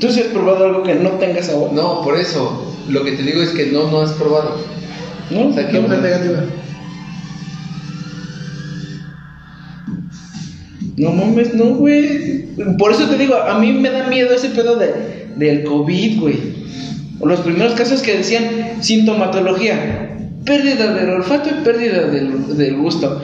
¿Tú 0.00 0.10
sí 0.10 0.20
has 0.20 0.28
probado 0.28 0.66
algo 0.66 0.82
que 0.82 0.94
no 0.94 1.10
tenga 1.12 1.42
sabor? 1.42 1.72
No, 1.72 2.02
por 2.02 2.16
eso. 2.16 2.66
Lo 2.88 3.04
que 3.04 3.12
te 3.12 3.22
digo 3.22 3.42
es 3.42 3.50
que 3.50 3.66
no, 3.66 3.90
no 3.90 4.02
has 4.02 4.12
probado. 4.12 4.56
¿No? 5.30 5.48
O 5.48 5.52
sea, 5.52 5.68
que 5.68 5.78
Una 5.78 5.96
negativa. 5.96 6.44
No 10.96 11.12
mames, 11.12 11.54
no, 11.54 11.74
güey. 11.76 12.46
Por 12.78 12.92
eso 12.92 13.08
te 13.08 13.16
digo, 13.16 13.34
a 13.34 13.58
mí 13.58 13.72
me 13.72 13.90
da 13.90 14.06
miedo 14.06 14.34
ese 14.34 14.50
pedo 14.50 14.76
de, 14.76 15.28
del 15.36 15.64
COVID, 15.64 16.20
güey. 16.20 16.59
Los 17.22 17.40
primeros 17.40 17.74
casos 17.74 18.00
que 18.00 18.16
decían 18.16 18.82
sintomatología, 18.82 20.10
pérdida 20.44 20.92
del 20.94 21.10
olfato 21.10 21.50
y 21.50 21.64
pérdida 21.64 22.06
del, 22.06 22.56
del 22.56 22.76
gusto. 22.76 23.22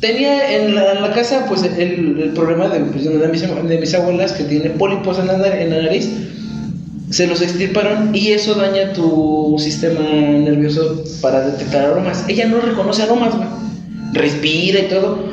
Tenía 0.00 0.56
en 0.56 0.74
la, 0.74 1.12
casa, 1.14 1.46
pues, 1.48 1.62
el, 1.62 2.32
problema 2.34 2.68
de, 2.68 2.80
pues, 2.80 3.04
de, 3.04 3.78
mis, 3.78 3.94
abuelas 3.94 4.32
que 4.32 4.44
tiene 4.44 4.70
pólipos 4.70 5.18
en 5.18 5.28
la, 5.28 5.60
en 5.60 5.70
la 5.70 5.82
nariz. 5.82 6.10
Se 7.10 7.26
los 7.26 7.40
extirparon 7.42 8.14
y 8.14 8.32
eso 8.32 8.54
daña 8.54 8.92
tu 8.92 9.56
sistema 9.58 10.00
nervioso 10.00 11.04
para 11.20 11.46
detectar 11.46 11.86
aromas. 11.86 12.24
Ella 12.28 12.46
no 12.46 12.60
reconoce 12.60 13.02
aromas, 13.02 13.36
güey. 13.36 13.48
respira 14.12 14.80
y 14.80 14.88
todo. 14.88 15.24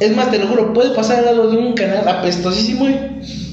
Es 0.00 0.14
más, 0.14 0.30
te 0.30 0.38
lo 0.38 0.46
juro, 0.48 0.72
puede 0.74 0.90
pasar 0.94 1.20
al 1.20 1.24
lado 1.26 1.50
de 1.50 1.56
un 1.56 1.74
canal 1.74 2.06
apestosísimo 2.08 2.88
y... 2.88 3.43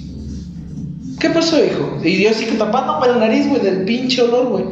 ¿Qué 1.21 1.29
pasó, 1.29 1.63
hijo? 1.63 1.99
Y 2.03 2.23
yo 2.23 2.31
así 2.31 2.45
que 2.45 2.53
tapándome 2.53 3.07
la 3.07 3.17
nariz, 3.17 3.47
güey, 3.47 3.61
del 3.61 3.83
pinche 3.85 4.21
olor, 4.23 4.47
güey. 4.47 4.63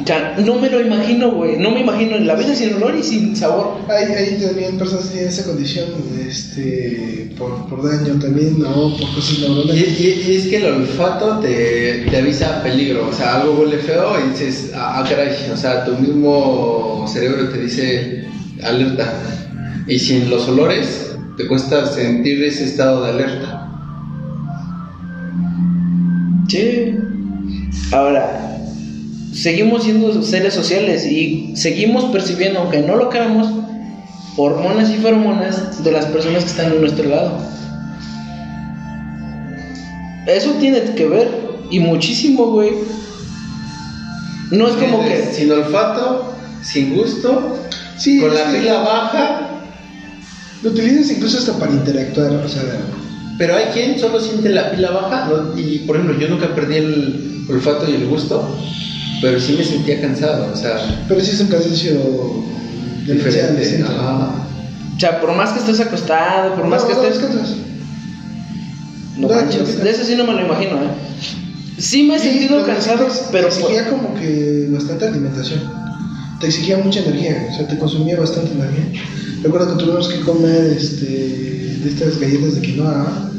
O 0.00 0.06
sea, 0.06 0.36
no 0.42 0.54
me 0.54 0.70
lo 0.70 0.80
imagino, 0.80 1.32
güey. 1.32 1.58
No 1.58 1.70
me 1.72 1.80
imagino 1.80 2.16
en 2.16 2.26
la 2.26 2.34
vida 2.36 2.54
sin 2.54 2.72
olor 2.74 2.94
y 2.96 3.02
sin 3.02 3.36
sabor. 3.36 3.78
Hay, 3.88 4.04
hay 4.14 4.38
también 4.40 4.78
personas 4.78 5.06
que 5.06 5.12
tienen 5.14 5.28
esa 5.28 5.44
condición 5.44 5.86
este, 6.26 7.30
por, 7.36 7.66
por 7.68 7.82
daño 7.82 8.18
también, 8.18 8.58
¿no? 8.60 8.96
Por 8.96 9.14
cosas 9.14 9.38
Y, 9.38 9.40
neuronales. 9.42 10.00
y- 10.00 10.22
y 10.30 10.36
es 10.36 10.46
que 10.46 10.56
el 10.58 10.66
olfato 10.66 11.40
te, 11.40 12.06
te 12.08 12.16
avisa 12.16 12.62
peligro, 12.62 13.08
o 13.08 13.12
sea, 13.12 13.40
algo 13.42 13.60
huele 13.60 13.78
feo 13.78 14.14
y 14.24 14.30
dices, 14.30 14.70
ah, 14.74 15.00
ah, 15.00 15.06
caray, 15.08 15.30
o 15.52 15.56
sea, 15.56 15.84
tu 15.84 15.92
mismo 15.98 17.04
cerebro 17.12 17.48
te 17.50 17.58
dice 17.60 18.24
alerta. 18.62 19.12
Y 19.86 19.98
sin 19.98 20.30
los 20.30 20.48
olores, 20.48 21.16
te 21.36 21.46
cuesta 21.46 21.84
sentir 21.86 22.42
ese 22.44 22.64
estado 22.64 23.04
de 23.04 23.10
alerta. 23.10 23.67
Sí. 26.48 26.96
Ahora, 27.92 28.58
seguimos 29.32 29.84
siendo 29.84 30.22
seres 30.22 30.54
sociales 30.54 31.06
y 31.06 31.52
seguimos 31.56 32.04
percibiendo, 32.06 32.60
aunque 32.60 32.80
no 32.80 32.96
lo 32.96 33.08
queramos, 33.08 33.48
hormonas 34.36 34.90
y 34.90 34.96
feromonas 34.96 35.82
de 35.84 35.92
las 35.92 36.06
personas 36.06 36.44
que 36.44 36.50
están 36.50 36.72
a 36.72 36.74
nuestro 36.74 37.08
lado. 37.08 37.38
Eso 40.26 40.52
tiene 40.60 40.80
que 40.94 41.06
ver 41.06 41.28
y 41.70 41.80
muchísimo, 41.80 42.46
güey. 42.52 42.70
No 44.50 44.66
es 44.68 44.74
como 44.74 45.04
que 45.04 45.30
Sin 45.32 45.52
olfato, 45.52 46.34
sin 46.62 46.94
gusto, 46.94 47.58
Sí, 47.98 48.20
con 48.20 48.32
la 48.32 48.44
pila 48.44 48.78
baja, 48.80 49.40
Lo 50.62 50.70
utilizas 50.70 51.10
incluso 51.10 51.38
hasta 51.38 51.58
para 51.58 51.72
interactuar, 51.72 52.30
o 52.32 52.48
sea, 52.48 52.62
pero 53.38 53.56
hay 53.56 53.66
quien 53.72 53.98
solo 53.98 54.20
siente 54.20 54.48
la 54.50 54.70
pila 54.72 54.90
baja, 54.90 55.28
¿no? 55.30 55.58
y 55.58 55.78
por 55.80 55.96
ejemplo, 55.96 56.18
yo 56.18 56.28
nunca 56.28 56.54
perdí 56.54 56.76
el 56.76 57.44
olfato 57.48 57.88
y 57.90 57.94
el 57.94 58.06
gusto, 58.08 58.56
pero 59.22 59.38
sí 59.40 59.54
me 59.56 59.64
sentía 59.64 60.00
cansado, 60.00 60.52
o 60.52 60.56
sea, 60.56 61.04
pero 61.08 61.20
sí 61.20 61.30
es 61.30 61.40
un 61.40 61.48
cansancio 61.48 62.44
diferente. 63.06 63.84
O 64.96 65.00
sea, 65.00 65.20
por 65.20 65.32
más 65.34 65.50
que 65.52 65.60
estés 65.60 65.80
acostado, 65.80 66.56
por 66.56 66.66
más 66.66 66.82
que 66.84 66.94
no, 66.94 67.02
estés. 67.04 67.22
No 69.16 69.28
No, 69.28 69.34
manches, 69.34 69.78
no, 69.78 69.84
de 69.84 69.90
eso 69.90 70.04
sí 70.04 70.14
no 70.16 70.24
me 70.24 70.32
lo 70.34 70.44
imagino, 70.44 70.74
¿eh? 70.76 70.88
Sí 71.78 72.02
me 72.04 72.16
he 72.16 72.18
sentido 72.18 72.64
cansado, 72.66 73.08
sí 73.10 73.18
te- 73.20 73.32
pero. 73.32 73.48
Te 73.48 73.54
exigía 73.54 73.88
como 73.88 74.14
que 74.14 74.68
bastante 74.72 75.06
alimentación. 75.06 75.60
Te 76.40 76.46
exigía 76.48 76.78
mucha 76.78 77.00
energía, 77.00 77.48
o 77.52 77.56
sea, 77.56 77.66
te 77.68 77.78
consumía 77.78 78.18
bastante 78.18 78.52
energía. 78.52 79.02
Recuerdo 79.42 79.76
que 79.76 79.84
tuvimos 79.84 80.08
que 80.08 80.20
comer 80.20 80.64
este, 80.76 81.57
de 81.82 81.88
estas 81.90 82.18
galletas 82.18 82.54
de 82.56 82.60
quinoa, 82.62 83.30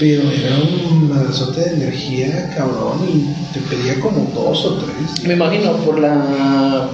pero 0.00 0.22
era 0.30 0.56
un 0.90 1.08
madrazote 1.08 1.60
de 1.60 1.70
energía, 1.76 2.52
cabrón, 2.56 2.98
y 3.08 3.52
te 3.52 3.60
pedía 3.60 4.00
como 4.00 4.30
dos 4.34 4.64
o 4.64 4.74
tres. 4.78 5.24
Me 5.26 5.34
imagino 5.34 5.72
por 5.84 5.98
la 6.00 6.88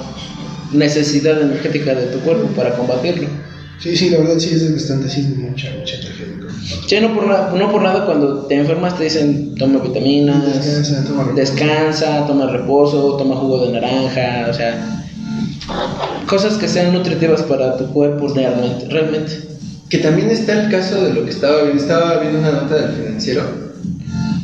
necesidad 0.73 1.41
energética 1.41 1.95
de 1.95 2.07
tu 2.07 2.19
cuerpo 2.21 2.49
para 2.49 2.77
combatirlo. 2.77 3.29
Sí, 3.79 3.97
sí, 3.97 4.11
la 4.11 4.19
verdad 4.19 4.39
sí 4.39 4.51
es 4.55 4.71
bastante, 4.73 5.09
sí, 5.09 5.23
mucha, 5.39 5.71
mucha 5.79 5.95
energía. 5.97 6.27
Che, 6.87 7.01
no 7.01 7.15
por, 7.15 7.27
nada, 7.27 7.55
no 7.57 7.73
por 7.73 7.81
nada 7.83 8.05
cuando 8.05 8.41
te 8.47 8.57
enfermas 8.57 8.97
te 8.99 9.05
dicen 9.05 9.55
toma 9.55 9.79
vitaminas, 9.79 10.45
Descansa, 10.45 11.05
toma 11.05 11.23
reposo. 11.25 11.37
descansa, 11.37 12.27
toma 12.27 12.47
reposo, 12.49 13.17
toma 13.17 13.37
jugo 13.37 13.67
de 13.67 13.73
naranja, 13.73 14.47
o 14.51 14.53
sea, 14.53 15.00
cosas 16.27 16.55
que 16.59 16.69
sean 16.69 16.93
nutritivas 16.93 17.43
para 17.43 17.77
tu 17.77 17.87
cuerpo 17.93 18.29
realmente. 18.35 18.87
realmente. 18.89 19.33
Que 19.89 19.99
también 19.99 20.31
está 20.31 20.65
el 20.65 20.71
caso 20.71 21.03
de 21.03 21.13
lo 21.15 21.25
que 21.25 21.31
estaba 21.31 21.63
viendo. 21.63 21.83
Estaba 21.83 22.19
viendo 22.21 22.39
una 22.39 22.53
nota 22.53 22.77
del 22.77 22.93
financiero 22.97 23.43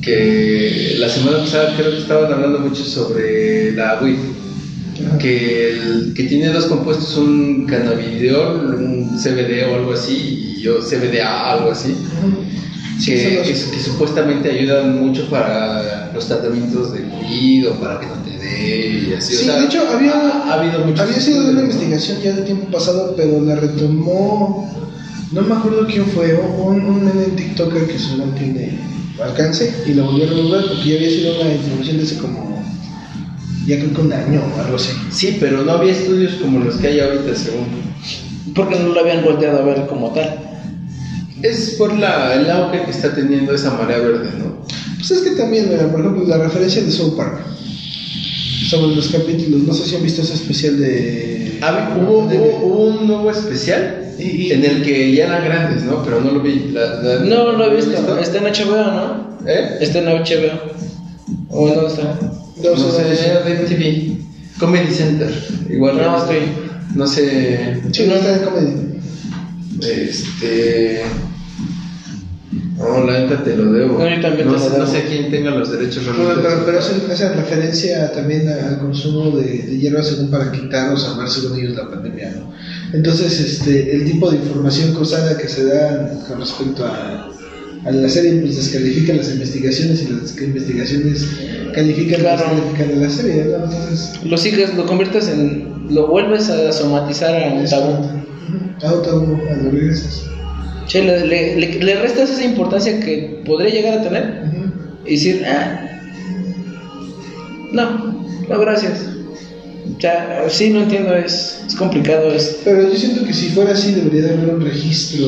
que 0.02 0.96
la 0.98 1.08
semana 1.08 1.38
pasada 1.38 1.74
creo 1.76 1.90
que 1.92 1.98
estaban 1.98 2.32
hablando 2.32 2.58
mucho 2.60 2.84
sobre 2.84 3.72
la. 3.72 3.92
Ajá. 3.94 5.18
Que, 5.18 5.70
el- 5.70 6.12
que 6.14 6.24
tiene 6.24 6.48
dos 6.48 6.66
compuestos, 6.66 7.16
un 7.18 7.66
cannabidiol, 7.66 8.74
un 8.76 9.18
CBD 9.18 9.64
o 9.70 9.74
algo 9.74 9.92
así, 9.92 10.54
y 10.58 10.66
o 10.68 10.80
CBDA, 10.80 11.52
algo 11.52 11.70
así, 11.70 11.94
Sí, 12.98 13.10
que, 13.12 13.42
que- 13.44 13.52
que 13.52 13.54
supuestamente 13.82 14.50
ayudan 14.50 14.98
mucho 14.98 15.28
para 15.28 16.10
los 16.14 16.26
tratamientos 16.26 16.94
de 16.94 17.02
COVID 17.10 17.68
o 17.68 17.74
para 17.74 18.00
que 18.00 18.06
no 18.06 18.14
te 18.48 18.62
dé 18.62 18.88
y 19.10 19.14
así. 19.14 19.34
o 19.34 19.38
Sí, 19.38 19.44
sea, 19.44 19.60
de 19.60 19.66
hecho 19.66 19.82
había, 19.88 20.12
ha, 20.12 20.50
ha 20.50 20.60
habido 20.60 20.84
había 21.02 21.20
sido 21.20 21.42
de 21.44 21.50
una 21.50 21.60
investigación 21.62 22.18
ya 22.22 22.32
de 22.34 22.42
tiempo 22.42 22.66
pasado, 22.70 23.14
pero 23.16 23.40
la 23.40 23.56
retomó, 23.56 24.70
no 25.32 25.42
me 25.42 25.54
acuerdo 25.54 25.86
quién 25.86 26.06
fue, 26.06 26.34
un, 26.34 26.84
un 26.84 27.04
nene 27.04 27.26
TikToker 27.36 27.86
que 27.86 27.98
solo 27.98 28.24
tiene 28.38 28.78
alcance 29.22 29.72
y 29.86 29.94
lo 29.94 30.04
volvió 30.06 30.26
a 30.26 30.28
remover 30.30 30.66
porque 30.68 30.88
ya 30.90 30.96
había 30.96 31.10
sido 31.10 31.40
una 31.40 31.52
información 31.54 31.96
de 31.98 32.02
hace 32.02 32.16
como, 32.18 32.62
ya 33.66 33.78
creo 33.78 33.92
que 33.94 34.00
un 34.02 34.12
año 34.12 34.42
o 34.56 34.60
algo 34.60 34.76
así. 34.76 34.90
Sí, 35.10 35.36
pero 35.40 35.62
no 35.62 35.72
había 35.72 35.92
estudios 35.92 36.34
como 36.34 36.60
los 36.60 36.76
que 36.76 36.88
hay 36.88 37.00
ahorita, 37.00 37.34
según. 37.34 37.66
Porque 38.54 38.78
no 38.78 38.88
lo 38.88 39.00
habían 39.00 39.24
volteado 39.24 39.58
a 39.58 39.62
ver 39.64 39.86
como 39.86 40.10
tal. 40.12 40.38
Es 41.42 41.74
por 41.78 41.92
la, 41.98 42.34
el 42.34 42.50
auge 42.50 42.82
que 42.84 42.90
está 42.90 43.14
teniendo 43.14 43.54
esa 43.54 43.70
marea 43.74 43.98
verde, 43.98 44.30
¿no? 44.38 44.64
Pues 44.96 45.10
es 45.10 45.20
que 45.20 45.30
también, 45.32 45.68
mira, 45.68 45.90
por 45.90 46.00
ejemplo, 46.00 46.24
la 46.26 46.38
referencia 46.38 46.82
de 46.82 46.90
South 46.90 47.16
Park 47.16 47.40
sobre 48.68 48.94
los 48.96 49.08
capítulos, 49.08 49.62
no 49.62 49.72
sé 49.74 49.84
si 49.86 49.96
han 49.96 50.02
visto 50.02 50.22
ese 50.22 50.34
especial 50.34 50.78
de... 50.78 51.58
Hab- 51.60 52.02
hubo, 52.02 52.26
de- 52.28 52.38
hubo- 52.38 52.58
hubo 52.66 52.84
un 52.86 53.06
nuevo 53.06 53.30
especial 53.30 54.12
Y- 54.18 54.22
y- 54.48 54.52
en 54.52 54.64
el 54.64 54.82
que 54.82 55.12
ya 55.14 55.26
eran 55.26 55.44
grandes, 55.44 55.82
¿no? 55.84 56.02
Pero 56.02 56.20
no 56.20 56.30
lo 56.32 56.40
vi. 56.40 56.70
La- 56.72 57.00
la- 57.02 57.18
No 57.20 57.52
lo 57.52 57.66
he 57.70 57.76
visto. 57.76 57.90
visto? 57.90 58.18
Está 58.18 58.38
en 58.38 58.44
HBO, 58.44 58.76
¿no? 58.76 59.38
¿Eh? 59.46 59.76
Está 59.80 59.98
en 60.00 60.06
HBO. 60.08 60.60
¿O 61.50 61.68
en 61.68 61.74
dónde 61.74 61.90
está? 61.90 62.18
No, 62.62 62.70
No 62.70 62.76
sé, 62.76 63.04
de 63.04 63.54
MTV. 63.54 64.58
Comedy 64.58 64.92
Center. 64.94 65.30
Igual. 65.70 65.96
No, 65.98 66.16
estoy- 66.16 66.48
No 66.94 67.06
sé. 67.06 67.80
Sí, 67.92 68.04
no 68.08 68.14
está 68.14 68.36
en 68.36 68.42
comedia. 68.44 68.74
Este. 69.82 71.02
No, 72.76 73.04
la 73.04 73.20
neta 73.20 73.42
te 73.42 73.56
lo 73.56 73.72
debo. 73.72 73.98
No, 73.98 74.08
yo 74.08 74.20
también 74.20 74.46
no, 74.48 74.54
te 74.54 74.58
lo 74.60 74.64
debo. 74.70 74.78
no 74.78 74.86
sé 74.86 75.04
quién 75.08 75.30
tenga 75.30 75.50
los 75.52 75.72
derechos 75.72 76.02
Pero, 76.04 76.16
realmente. 76.16 76.42
pero, 76.48 76.66
pero 76.66 76.78
esa, 76.78 77.12
esa 77.12 77.32
referencia 77.32 78.12
también 78.12 78.48
al 78.48 78.78
consumo 78.78 79.36
de, 79.38 79.44
de 79.62 79.78
hierba 79.78 80.02
según 80.02 80.30
para 80.30 80.52
quitar 80.52 80.92
o 80.92 80.96
salvar 80.98 81.28
según 81.30 81.58
ellos 81.58 81.74
la 81.74 81.88
pandemia, 81.88 82.32
¿no? 82.36 82.52
Entonces, 82.92 83.40
este, 83.40 83.96
el 83.96 84.04
tipo 84.04 84.30
de 84.30 84.36
información 84.36 84.92
cruzada 84.94 85.38
que 85.38 85.48
se 85.48 85.64
da 85.64 86.10
con 86.28 86.38
respecto 86.40 86.84
a, 86.84 87.30
a 87.84 87.90
la 87.90 88.08
serie, 88.08 88.40
pues 88.42 88.56
descalifican 88.56 89.16
las 89.16 89.30
investigaciones 89.30 90.02
y 90.02 90.12
las 90.12 90.38
investigaciones 90.40 91.26
califican 91.74 92.20
Claro. 92.20 92.44
y 92.52 92.56
descalifican 92.60 92.98
a 92.98 93.06
la 93.06 93.10
serie, 93.10 93.44
¿no? 93.46 93.64
Entonces, 93.64 94.20
Lo 94.24 94.36
sigues, 94.36 94.74
lo 94.74 94.84
conviertes 94.86 95.28
en. 95.28 95.74
Lo 95.90 96.08
vuelves 96.08 96.50
a 96.50 96.72
somatizar 96.72 97.42
a 97.42 97.54
un 97.54 97.64
tabú. 97.64 97.92
Ujú. 97.92 98.86
auto 98.86 99.10
a 99.50 99.54
lo 99.62 99.70
regresas. 99.70 100.24
Che, 100.86 101.02
le, 101.02 101.26
le, 101.26 101.56
le- 101.56 101.80
le 101.82 101.94
restas 101.96 102.30
esa 102.30 102.44
importancia 102.44 103.00
que 103.00 103.42
podría 103.44 103.74
llegar 103.74 103.98
a 103.98 104.02
tener 104.02 104.42
y 105.04 105.10
decir, 105.12 105.42
ah, 105.46 105.82
no, 107.72 108.24
no, 108.48 108.60
gracias. 108.60 109.00
O 109.96 110.00
sea, 110.00 110.46
sí, 110.48 110.70
no 110.70 110.82
entiendo, 110.82 111.14
es, 111.16 111.62
es 111.66 111.74
complicado. 111.74 112.30
Es, 112.32 112.58
Pero 112.64 112.88
yo 112.90 112.96
siento 112.96 113.24
que 113.24 113.32
si 113.32 113.48
fuera 113.48 113.72
así 113.72 113.92
debería 113.92 114.22
de 114.22 114.34
haber 114.34 114.54
un 114.54 114.60
registro 114.60 115.26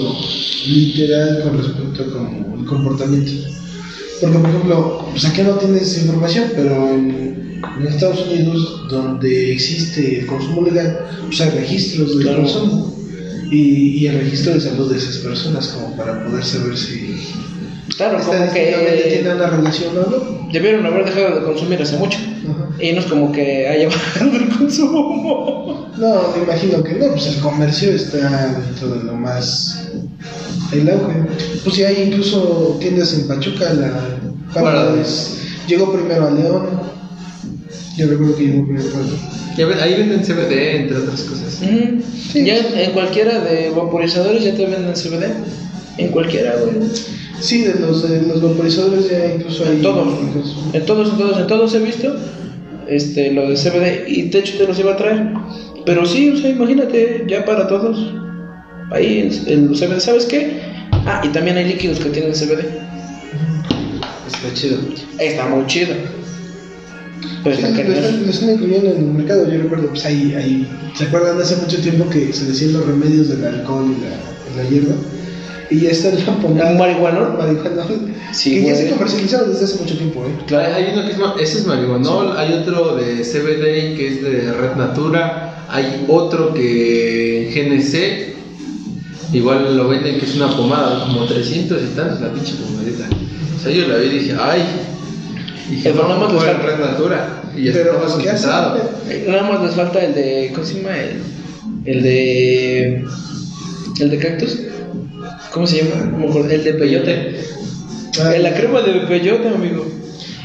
literal 0.66 1.42
con 1.44 1.58
respecto 1.58 2.02
a 2.02 2.12
como 2.12 2.56
el 2.60 2.64
comportamiento. 2.66 3.32
Porque, 4.20 4.38
por 4.38 4.50
ejemplo, 4.50 5.06
pues 5.12 5.24
aquí 5.24 5.42
no 5.42 5.52
tienes 5.52 5.96
información, 6.02 6.46
pero 6.56 6.88
en, 6.90 7.60
en 7.80 7.86
Estados 7.86 8.26
Unidos, 8.26 8.88
donde 8.90 9.52
existe 9.52 10.20
el 10.20 10.26
consumo 10.26 10.62
legal, 10.62 11.06
pues 11.26 11.40
hay 11.40 11.50
registros 11.50 12.10
del 12.18 12.22
Claro. 12.26 12.42
consumo 12.42 12.97
y, 13.50 13.98
y 13.98 14.06
el 14.06 14.18
registro 14.18 14.54
de 14.54 14.60
salud 14.60 14.90
de 14.90 14.98
esas 14.98 15.18
personas, 15.18 15.68
como 15.68 15.96
para 15.96 16.24
poder 16.24 16.44
saber 16.44 16.76
si 16.76 17.16
claro, 17.96 18.18
como 18.18 18.32
estadísticamente 18.32 19.02
tiene 19.08 19.22
que 19.22 19.34
una 19.34 19.46
relación 19.46 19.98
o 19.98 20.10
no. 20.10 20.48
debieron 20.52 20.86
haber 20.86 21.04
dejado 21.04 21.40
de 21.40 21.46
consumir 21.46 21.82
hace 21.82 21.96
mucho. 21.96 22.18
Ajá. 22.18 22.82
Y 22.82 22.92
no 22.92 23.00
es 23.00 23.06
como 23.06 23.32
que 23.32 23.68
haya 23.68 23.88
bajado 23.88 24.36
el 24.36 24.48
consumo. 24.48 25.88
No, 25.96 26.32
me 26.36 26.44
imagino 26.44 26.82
que 26.82 26.94
no, 26.94 27.08
pues 27.08 27.26
el 27.26 27.40
comercio 27.40 27.90
está 27.90 28.46
dentro 28.46 28.88
de 28.90 29.04
lo 29.04 29.14
más. 29.14 29.88
El 30.72 30.88
auge. 30.90 31.24
Pues 31.64 31.76
sí, 31.76 31.84
hay 31.84 32.04
incluso 32.08 32.76
tiendas 32.80 33.12
en 33.14 33.26
Pachuca, 33.26 33.72
la. 33.74 34.18
Bueno. 34.54 34.64
Paradise. 34.64 35.38
Llegó 35.66 35.92
primero 35.92 36.26
a 36.26 36.30
León. 36.30 36.97
Yo 37.98 38.06
recuerdo 38.06 38.36
que 38.36 38.44
León. 38.44 38.68
Ya 39.56 39.66
ven, 39.66 39.80
ahí 39.80 39.94
venden 39.94 40.20
CBD, 40.20 40.76
entre 40.82 40.98
otras 40.98 41.22
cosas. 41.22 41.52
Sí. 41.52 42.44
Ya 42.44 42.58
en, 42.58 42.78
en 42.78 42.92
cualquiera 42.92 43.40
de 43.40 43.70
vaporizadores 43.70 44.44
ya 44.44 44.54
te 44.54 44.66
venden 44.66 44.94
CBD. 44.94 45.24
En 45.98 46.08
cualquiera, 46.08 46.54
güey. 46.62 46.88
Sí, 47.40 47.62
de 47.62 47.74
los, 47.74 48.08
de 48.08 48.22
los 48.22 48.40
vaporizadores 48.40 49.10
ya 49.10 49.34
incluso 49.34 49.64
hay. 49.64 49.76
En 49.76 49.82
todos. 49.82 50.14
En 50.72 50.86
todos, 50.86 51.10
en 51.10 51.18
todos, 51.18 51.40
en 51.40 51.46
todos 51.48 51.74
he 51.74 51.80
visto 51.80 52.14
este, 52.86 53.32
lo 53.32 53.50
de 53.50 53.56
CBD 53.56 54.08
y 54.08 54.28
de 54.28 54.38
hecho 54.38 54.58
te 54.58 54.66
los 54.66 54.78
iba 54.78 54.92
a 54.92 54.96
traer. 54.96 55.32
Pero 55.84 56.06
sí, 56.06 56.30
o 56.30 56.36
sea, 56.36 56.50
imagínate, 56.50 57.24
ya 57.26 57.44
para 57.44 57.66
todos. 57.66 58.14
Ahí 58.92 59.28
el, 59.46 59.52
el 59.52 59.68
CBD, 59.70 59.98
¿sabes 59.98 60.24
qué? 60.26 60.60
Ah, 60.92 61.20
y 61.24 61.28
también 61.28 61.56
hay 61.56 61.64
líquidos 61.64 61.98
que 61.98 62.10
tienen 62.10 62.32
CBD. 62.32 62.60
Está 64.28 64.54
chido. 64.54 64.78
Está 65.18 65.48
muy 65.48 65.66
chido. 65.66 65.94
Sí, 67.56 67.62
lo, 67.62 67.68
cañón. 67.76 67.92
están, 67.92 68.22
lo 68.24 68.30
están 68.30 68.50
incluyendo 68.50 68.90
en 68.90 68.96
el 68.96 69.04
mercado. 69.04 69.48
Yo 69.50 69.62
recuerdo, 69.62 69.88
pues 69.88 70.04
ahí, 70.04 70.34
ahí. 70.36 70.68
¿Se 70.94 71.04
acuerdan 71.04 71.40
hace 71.40 71.56
mucho 71.56 71.78
tiempo 71.80 72.08
que 72.10 72.32
se 72.32 72.44
decían 72.46 72.72
los 72.74 72.86
remedios 72.86 73.28
del 73.28 73.44
alcohol 73.44 73.86
y 73.96 74.56
la, 74.56 74.68
hierba? 74.68 74.94
Y 75.70 75.80
ya 75.80 75.90
está 75.90 76.10
la 76.10 76.36
pomada. 76.40 76.70
¿Un 76.72 76.78
marihuanol? 76.78 77.34
marihuanol, 77.38 78.12
Sí, 78.32 78.50
que 78.56 78.62
ya 78.66 78.74
se 78.74 78.90
comercializaron 78.90 79.50
desde 79.52 79.64
hace 79.64 79.76
mucho 79.80 79.96
tiempo, 79.96 80.24
¿eh? 80.24 80.28
Claro, 80.46 80.74
hay 80.74 80.90
uno 80.92 81.02
que 81.06 81.12
es, 81.12 81.18
ese 81.50 81.58
es 81.60 81.66
marihuanol, 81.66 82.36
hay 82.36 82.52
otro 82.54 82.96
de 82.96 83.22
CBD 83.22 83.96
que 83.96 84.08
es 84.08 84.22
de 84.22 84.52
Red 84.52 84.76
Natura, 84.76 85.64
hay 85.70 86.04
otro 86.08 86.52
que 86.54 87.50
GNC, 87.54 89.34
igual 89.34 89.76
lo 89.76 89.88
venden 89.88 90.18
que 90.18 90.26
es 90.26 90.36
una 90.36 90.54
pomada, 90.54 91.04
como 91.06 91.24
300 91.26 91.82
y 91.82 91.86
tantos 91.96 92.20
la 92.20 92.32
pinche 92.32 92.54
pomadita. 92.54 93.04
O 93.56 93.60
sea, 93.60 93.72
yo 93.72 93.88
la 93.88 93.96
vi 93.96 94.06
y 94.06 94.18
dije, 94.20 94.36
ay, 94.38 94.62
dije, 95.70 95.88
El 95.90 95.96
no, 95.96 96.28
está- 96.38 96.50
el 96.50 96.56
Red 96.62 96.78
Natura, 96.78 97.37
y 97.58 97.64
ya 97.64 97.72
Pero, 97.72 98.06
estaba 98.06 98.76
¿qué. 99.08 99.14
Eh, 99.14 99.24
Nada 99.28 99.42
más 99.50 99.62
les 99.62 99.74
falta 99.74 100.04
el 100.04 100.14
de. 100.14 100.50
¿Cómo 100.54 100.66
se 100.66 100.74
llama? 100.74 100.96
El, 100.96 101.22
el 101.84 102.02
de. 102.02 103.04
El 104.00 104.10
de 104.10 104.18
cactus. 104.18 104.58
¿Cómo 105.52 105.66
se 105.66 105.78
llama? 105.82 106.04
No 106.06 106.18
me 106.18 106.28
acuerdo. 106.28 106.50
El 106.50 106.64
de 106.64 106.74
peyote. 106.74 107.40
Ah, 108.20 108.34
Eh, 108.34 108.38
la 108.40 108.54
crema 108.54 108.80
de 108.82 108.92
peyote, 109.06 109.48
amigo. 109.48 109.86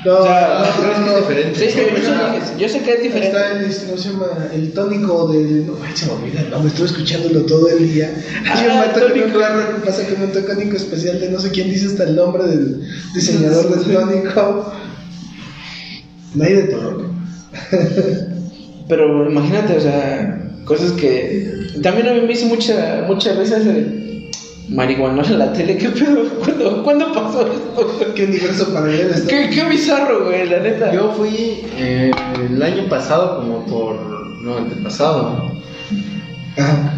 No, 0.06 0.18
O 0.18 0.24
sea, 0.24 0.64
¿Crees 0.82 0.98
que 1.00 1.10
es 1.12 1.16
diferente? 1.16 1.60
Sí, 1.60 1.78
yo, 1.78 2.04
sé, 2.04 2.60
yo 2.60 2.70
sé 2.70 2.80
que 2.82 2.92
es 2.94 3.04
diferente. 3.04 3.28
Está 3.38 3.52
el, 3.58 3.66
este, 3.66 3.86
¿cómo 3.86 3.98
se 3.98 4.10
llama? 4.10 4.28
El 4.54 4.74
tónico 4.74 5.28
del. 5.32 5.66
No, 5.68 5.78
ay, 5.82 5.92
se 5.96 6.06
me 6.08 6.12
olvida 6.12 6.42
el 6.42 6.50
nombre, 6.50 6.70
estuve 6.70 6.88
escuchándolo 6.88 7.42
todo 7.46 7.70
el 7.70 7.94
día. 7.94 8.14
Ah, 8.46 8.86
vato 8.86 9.00
que 9.00 9.12
tónico. 9.14 9.28
no 9.28 9.34
claro 9.34 9.76
que 9.76 9.86
pasa 9.86 10.06
que 10.06 10.14
un 10.22 10.32
tónico 10.34 10.76
especial 10.76 11.22
de 11.22 11.30
no 11.30 11.40
sé 11.40 11.52
quién 11.52 11.70
dice 11.70 11.86
hasta 11.88 12.04
el 12.04 12.18
nombre 12.18 12.44
del 12.44 12.82
diseñador 13.16 13.70
del 13.80 13.94
tónico. 13.96 14.74
Nadie 16.36 16.56
de 16.56 16.64
todo. 16.64 17.06
Pero 18.88 19.30
imagínate, 19.30 19.78
o 19.78 19.82
sea, 19.82 20.52
cosas 20.66 20.92
que. 20.94 21.52
También 21.82 22.08
a 22.08 22.14
mí 22.14 22.22
me 22.22 22.34
hizo 22.34 22.48
mucha, 22.48 23.04
mucha 23.08 23.34
risa 23.34 23.58
ese 23.58 23.74
de. 23.74 24.04
Marihuana 24.70 25.22
en 25.24 25.40
la 25.40 25.52
tele, 25.52 25.78
¿qué 25.78 25.90
pedo? 25.90 26.24
¿Cuándo, 26.40 26.84
¿cuándo 26.84 27.14
pasó 27.14 27.42
esto? 27.42 28.14
¿Qué 28.16 28.24
universo 28.24 28.74
paralelo 28.74 29.14
está? 29.14 29.28
¿Qué, 29.28 29.50
qué 29.50 29.66
bizarro, 29.66 30.26
güey, 30.26 30.50
la 30.50 30.60
neta. 30.60 30.94
Yo 30.94 31.12
fui 31.12 31.66
eh, 31.78 32.12
el 32.50 32.64
año 32.64 32.88
pasado 32.88 33.42
como 33.42 33.66
por... 33.66 33.96
no, 34.42 34.58
antepasado. 34.58 35.52
Ajá. 36.58 36.94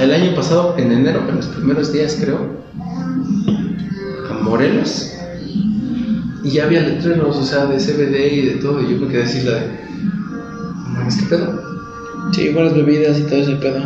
El 0.00 0.14
año 0.14 0.34
pasado, 0.34 0.76
en 0.78 0.92
enero, 0.92 1.22
en 1.28 1.36
los 1.36 1.46
primeros 1.46 1.92
días 1.92 2.18
creo, 2.20 2.38
a 4.30 4.34
Morelos, 4.34 5.17
y 6.44 6.50
ya 6.50 6.64
había 6.64 6.82
letreros, 6.82 7.36
o 7.36 7.44
sea, 7.44 7.66
de 7.66 7.78
CBD 7.78 8.32
y 8.32 8.42
de 8.46 8.54
todo, 8.56 8.80
y 8.82 8.92
yo 8.94 9.00
me 9.00 9.08
quedé 9.08 9.22
así 9.24 9.40
la 9.42 9.54
de, 9.54 9.60
"No 10.84 10.90
mames, 10.90 11.16
¿qué 11.16 11.26
pedo? 11.26 11.62
Sí, 12.32 12.48
buenas 12.50 12.74
bebidas 12.74 13.18
y 13.18 13.22
todo 13.22 13.36
ese 13.40 13.52
pedo. 13.56 13.80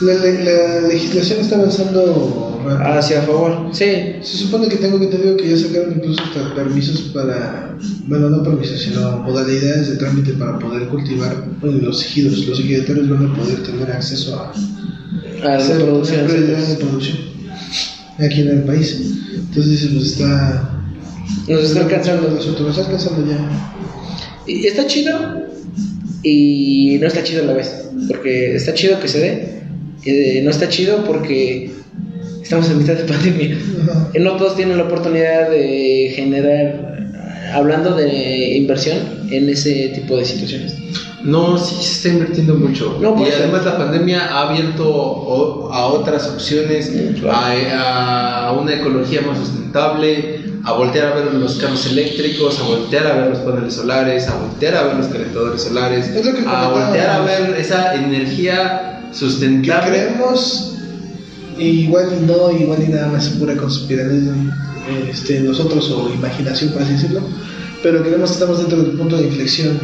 La, 0.00 0.12
la- 0.14 0.80
la 0.80 0.88
legislación 0.88 1.40
está 1.40 1.56
avanzando 1.56 2.62
rápido. 2.64 2.84
Hacia 2.98 3.22
favor, 3.22 3.68
sí. 3.72 3.84
Se 4.22 4.38
supone 4.38 4.68
que 4.68 4.76
tengo 4.76 4.98
que 4.98 5.06
te 5.08 5.18
digo 5.18 5.36
que 5.36 5.50
ya 5.50 5.56
sacaron 5.56 5.92
incluso 5.96 6.22
hasta 6.22 6.54
permisos 6.54 7.00
para, 7.14 7.76
bueno, 8.06 8.30
no 8.30 8.42
permisos, 8.42 8.80
sino 8.80 9.18
modalidades 9.18 9.90
de 9.90 9.96
trámite 9.96 10.32
para 10.32 10.58
poder 10.58 10.88
cultivar 10.88 11.44
bueno, 11.60 11.78
los 11.82 12.02
ejidos. 12.02 12.46
Los 12.46 12.58
ejidatarios 12.60 13.08
van 13.10 13.26
a 13.30 13.34
poder 13.34 13.62
tener 13.62 13.90
acceso 13.92 14.34
a 14.40 14.50
A 15.46 15.48
la 15.48 15.56
hacer 15.56 15.76
producción. 15.84 16.26
producción 16.26 17.18
aquí 18.18 18.40
en 18.40 18.48
el 18.48 18.62
país. 18.64 18.96
Entonces 19.34 19.70
dice, 19.72 19.88
pues 19.94 20.06
está... 20.12 20.73
Nos 21.48 21.64
está 21.64 21.80
alcanzando. 21.80 22.28
Nos 22.28 22.46
está 22.46 22.82
alcanzando 22.82 23.26
ya. 23.30 23.38
Y 24.46 24.66
está 24.66 24.86
chido 24.86 25.44
y 26.22 26.98
no 27.00 27.06
está 27.06 27.22
chido 27.22 27.42
a 27.42 27.46
la 27.46 27.52
vez. 27.54 27.88
Porque 28.08 28.56
está 28.56 28.74
chido 28.74 29.00
que 29.00 29.08
se 29.08 29.20
dé. 29.20 29.62
y 30.04 30.40
no 30.42 30.50
está 30.50 30.68
chido 30.68 31.04
porque 31.04 31.70
estamos 32.42 32.68
en 32.70 32.78
mitad 32.78 32.94
de 32.94 33.04
pandemia. 33.12 33.58
No 34.18 34.36
todos 34.36 34.56
tienen 34.56 34.78
la 34.78 34.84
oportunidad 34.84 35.50
de 35.50 36.12
generar, 36.14 37.10
hablando 37.52 37.94
de 37.94 38.56
inversión, 38.56 38.98
en 39.30 39.48
ese 39.48 39.90
tipo 39.94 40.16
de 40.16 40.24
situaciones. 40.24 40.76
No, 41.22 41.56
sí 41.56 41.76
se 41.76 41.92
está 41.92 42.08
invirtiendo 42.10 42.54
mucho. 42.54 42.98
No, 43.00 43.16
y 43.18 43.30
además 43.30 43.64
la 43.64 43.78
pandemia 43.78 44.26
ha 44.26 44.50
abierto 44.50 45.72
a 45.72 45.86
otras 45.86 46.28
opciones, 46.28 46.92
claro. 47.18 47.34
a, 47.34 48.48
a 48.48 48.52
una 48.52 48.74
ecología 48.74 49.22
más 49.22 49.38
sustentable, 49.38 50.43
a 50.64 50.72
voltear 50.72 51.12
a 51.12 51.14
ver 51.16 51.34
los 51.34 51.56
carros 51.56 51.86
eléctricos, 51.86 52.58
a 52.58 52.62
voltear 52.62 53.06
a 53.06 53.14
ver 53.16 53.30
los 53.30 53.38
paneles 53.40 53.74
solares, 53.74 54.26
a 54.28 54.36
voltear 54.36 54.74
a 54.76 54.82
ver 54.84 54.96
los 54.96 55.06
calentadores 55.08 55.62
solares, 55.62 56.08
Es 56.08 56.24
lo 56.24 56.34
que 56.34 56.42
a 56.46 56.68
voltear 56.68 57.10
a 57.10 57.20
ver 57.20 57.54
esa 57.58 57.94
energía 57.94 59.00
que 59.10 59.16
sustentable. 59.16 59.90
creemos 59.90 60.74
igual 61.58 62.08
y 62.18 62.26
no, 62.26 62.50
igual 62.50 62.82
y 62.82 62.90
nada 62.90 63.08
más 63.08 63.28
pura 63.28 63.56
conspiración 63.56 64.52
este, 65.08 65.40
nosotros 65.40 65.90
o 65.90 66.12
imaginación 66.12 66.72
por 66.72 66.82
así 66.82 66.92
decirlo, 66.94 67.20
pero 67.82 68.02
creemos 68.02 68.30
que 68.30 68.34
estamos 68.34 68.58
dentro 68.58 68.82
del 68.82 68.92
punto 68.92 69.16
de 69.16 69.26
inflexión. 69.26 69.78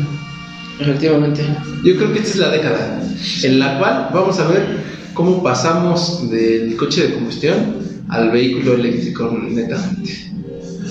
Efectivamente. 0.78 1.43
Yo 1.85 1.95
creo 1.97 2.12
que 2.12 2.20
esta 2.20 2.31
es 2.31 2.37
la 2.37 2.51
década 2.51 3.03
en 3.43 3.59
la 3.59 3.78
cual 3.78 4.09
vamos 4.14 4.39
a 4.39 4.49
ver 4.49 4.78
cómo 5.12 5.43
pasamos 5.43 6.31
del 6.31 6.74
coche 6.76 7.09
de 7.09 7.14
combustión 7.14 7.76
al 8.09 8.31
vehículo 8.31 8.74
eléctrico 8.74 9.39
netamente. 9.43 10.30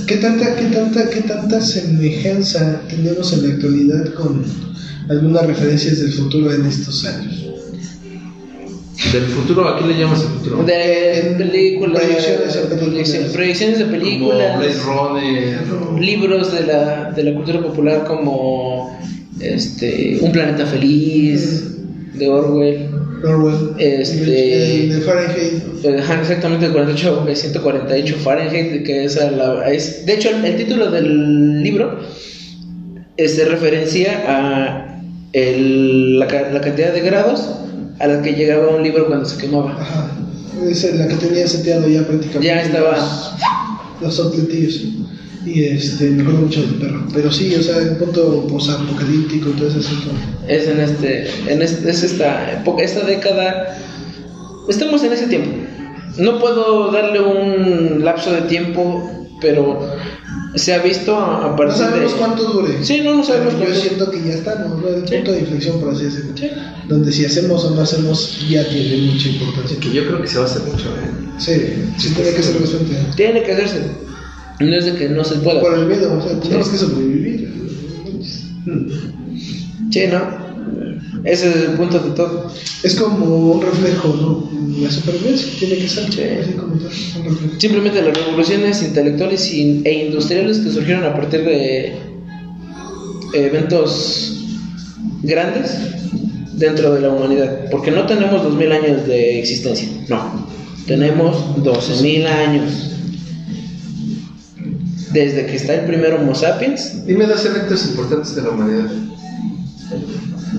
¿Qué 0.09 0.15
tanta, 0.17 0.55
qué 0.55 0.65
tanta, 0.65 1.07
qué 1.09 1.21
tanta 1.21 1.61
semejanza 1.61 2.81
tenemos 2.89 3.31
en 3.33 3.47
la 3.47 3.53
actualidad 3.53 4.13
con 4.15 4.43
algunas 5.07 5.45
referencias 5.45 5.99
del 5.99 6.11
futuro 6.11 6.51
en 6.51 6.65
estos 6.65 7.05
años? 7.05 7.45
Del 9.13 9.23
futuro, 9.25 9.67
¿a 9.67 9.77
qué 9.79 9.85
le 9.85 9.99
llamas 9.99 10.21
el 10.21 10.27
futuro? 10.29 10.63
De 10.63 11.35
películas, 11.37 12.01
Proyecciones 12.03 12.53
de 12.55 12.75
películas. 12.75 13.31
proyecciones 13.33 13.77
de 13.79 13.85
Como 13.85 13.97
películas, 13.99 14.57
Blade 14.57 14.73
Runner. 14.83 15.59
o- 15.93 15.99
libros 15.99 16.51
de 16.53 16.65
la, 16.65 17.11
de 17.11 17.23
la 17.23 17.33
cultura 17.35 17.61
popular 17.61 18.03
como 18.05 18.99
este 19.39 20.17
Un 20.21 20.31
planeta 20.31 20.65
feliz 20.65 21.65
de 22.15 22.27
Orwell, 22.29 22.89
Orwell, 23.23 23.75
Este- 23.77 24.25
de 24.25 25.01
Fahrenheit. 25.05 25.63
Eh, 25.83 26.01
exactamente 26.21 26.65
el 26.67 26.71
48, 26.71 27.25
eh, 27.29 27.35
148 27.35 28.15
Fahrenheit, 28.23 28.83
que 28.85 29.05
es, 29.05 29.17
a 29.17 29.31
la- 29.31 29.71
es 29.71 30.05
de 30.05 30.13
hecho 30.13 30.29
el, 30.29 30.43
el 30.45 30.57
título 30.57 30.89
del 30.91 31.61
libro 31.63 31.99
se 33.17 33.45
referencia 33.45 34.23
a 34.27 35.01
el- 35.33 36.19
la, 36.19 36.25
la 36.25 36.61
cantidad 36.61 36.93
de 36.93 37.01
grados 37.01 37.49
a 37.99 38.07
la 38.07 38.21
que 38.21 38.33
llegaba 38.33 38.75
un 38.75 38.83
libro 38.83 39.07
cuando 39.07 39.25
se 39.25 39.37
quemaba. 39.37 39.73
Ajá, 39.79 40.11
es 40.69 40.95
la 40.95 41.07
que 41.07 41.15
tenía 41.15 41.47
seteado 41.47 41.87
ya 41.87 42.01
prácticamente. 42.03 42.47
Ya 42.47 42.61
estaba. 42.61 42.97
Los, 44.01 44.17
los. 44.17 44.85
Y 45.45 45.63
este, 45.63 46.09
me 46.11 46.21
acuerdo 46.21 46.41
mucho 46.41 46.61
del 46.61 46.75
perro. 46.75 47.05
Pero 47.13 47.31
sí, 47.31 47.53
o 47.55 47.63
sea, 47.63 47.77
el 47.77 47.95
punto 47.97 48.45
posapocalíptico 48.47 49.49
y 49.49 49.53
todo 49.53 49.67
ese 49.69 49.79
asunto. 49.79 50.11
Es 50.47 50.67
en 50.67 50.79
este, 50.81 51.27
en 51.47 51.61
este, 51.61 51.89
es 51.89 52.03
esta 52.03 52.63
esta 52.81 53.05
década. 53.05 53.77
Estamos 54.69 55.03
en 55.03 55.13
ese 55.13 55.27
tiempo. 55.27 55.49
No 56.17 56.39
puedo 56.39 56.91
darle 56.91 57.19
un 57.21 58.03
lapso 58.03 58.31
de 58.31 58.41
tiempo, 58.43 59.29
pero 59.41 59.79
se 60.55 60.73
ha 60.73 60.79
visto 60.79 61.15
a, 61.15 61.45
a 61.45 61.49
No 61.51 61.55
partir 61.55 61.77
sabemos 61.77 62.11
de. 62.13 62.17
cuánto 62.19 62.43
dure. 62.45 62.83
Sí, 62.83 63.01
no, 63.03 63.15
no 63.15 63.23
sabemos 63.23 63.53
Pero 63.53 63.65
Yo 63.67 63.71
cuánto. 63.71 63.87
siento 63.87 64.11
que 64.11 64.23
ya 64.27 64.33
estamos, 64.35 64.81
¿no? 64.81 64.87
El 64.87 65.07
Sí. 65.07 65.15
punto 65.15 65.31
de 65.31 65.39
inflexión, 65.39 65.79
por 65.79 65.93
así 65.93 66.03
decirlo. 66.05 66.31
Sí. 66.35 66.49
Donde 66.87 67.11
si 67.11 67.25
hacemos 67.25 67.63
o 67.65 67.71
no 67.75 67.81
hacemos 67.81 68.39
ya 68.49 68.67
tiene 68.67 69.11
mucha 69.11 69.29
importancia. 69.29 69.77
Que 69.79 69.91
yo 69.91 70.05
creo 70.07 70.21
que 70.21 70.27
se 70.27 70.37
va 70.39 70.43
a 70.43 70.47
hacer 70.47 70.61
mucho. 70.63 70.85
¿eh? 70.89 71.11
Sí, 71.37 71.53
sí 71.97 72.13
tiene 72.15 72.31
que 72.31 72.43
ser 72.43 72.59
bastante. 72.59 72.95
Tiene 73.15 73.43
que 73.43 73.51
hacerse. 73.53 73.81
No 74.59 74.75
es 74.75 74.85
de 74.85 74.95
que 74.95 75.07
no 75.09 75.23
se 75.23 75.35
pueda. 75.35 75.61
Por 75.61 75.73
el 75.77 75.85
miedo, 75.85 76.17
o 76.17 76.21
sea, 76.21 76.37
tenemos 76.39 76.67
que 76.67 76.77
sobrevivir. 76.77 77.53
Sí, 79.91 80.01
no. 80.11 80.48
Ese 81.23 81.49
es 81.49 81.55
el 81.55 81.71
punto 81.71 81.99
de 81.99 82.11
todo. 82.11 82.47
Es 82.83 82.95
como 82.95 83.25
un 83.53 83.61
reflejo, 83.61 84.07
¿no? 84.07 84.49
La 84.81 84.89
supervivencia 84.91 85.47
tiene 85.59 85.75
que 85.75 85.89
ser 85.89 86.11
Sí. 86.11 86.21
así 86.41 86.51
como 86.53 86.73
tal, 86.75 86.89
un 87.17 87.25
reflejo. 87.25 87.59
Simplemente 87.59 88.01
las 88.01 88.17
revoluciones 88.17 88.81
intelectuales 88.83 89.51
y- 89.53 89.81
e 89.83 90.05
industriales 90.07 90.59
que 90.59 90.71
surgieron 90.71 91.03
a 91.03 91.13
partir 91.15 91.43
de 91.43 91.93
eventos 93.33 94.45
grandes 95.23 95.71
dentro 96.53 96.93
de 96.93 97.01
la 97.01 97.09
humanidad. 97.09 97.69
Porque 97.69 97.91
no 97.91 98.05
tenemos 98.05 98.41
2000 98.43 98.71
años 98.71 99.05
de 99.05 99.39
existencia, 99.39 99.89
no. 100.07 100.47
Tenemos 100.87 101.63
12.000 101.63 102.25
años. 102.27 102.85
desde 105.11 105.47
que 105.47 105.55
está 105.55 105.73
el 105.73 105.85
primer 105.87 106.13
Homo 106.13 106.35
sapiens. 106.35 107.03
Dime 107.07 107.25
dos 107.25 107.43
eventos 107.43 107.83
importantes 107.87 108.35
de 108.35 108.43
la 108.43 108.49
humanidad 108.51 108.91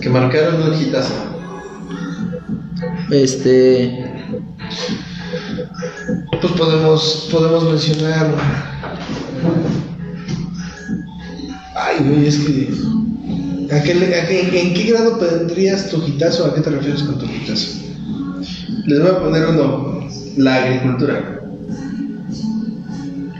que 0.00 0.08
marcaron 0.10 0.62
un 0.62 0.80
hitazo. 0.80 1.14
Este. 3.10 4.04
Pues 6.40 6.52
podemos, 6.54 7.28
podemos 7.30 7.64
mencionar. 7.64 8.34
Ay, 11.74 11.96
güey, 12.04 12.26
es 12.26 12.38
que. 12.38 13.74
¿a 13.74 13.82
qué 13.82 13.92
a 13.92 14.26
qué- 14.26 14.60
¿En 14.62 14.74
qué 14.74 14.84
grado 14.92 15.16
tendrías 15.16 15.88
tu 15.90 16.02
hitazo? 16.06 16.46
¿A 16.46 16.54
qué 16.54 16.60
te 16.60 16.70
refieres 16.70 17.02
con 17.02 17.18
tu 17.18 17.26
hitazo? 17.26 17.68
Les 18.86 19.00
voy 19.00 19.10
a 19.10 19.18
poner 19.20 19.46
uno, 19.46 20.08
la 20.36 20.56
agricultura. 20.56 21.40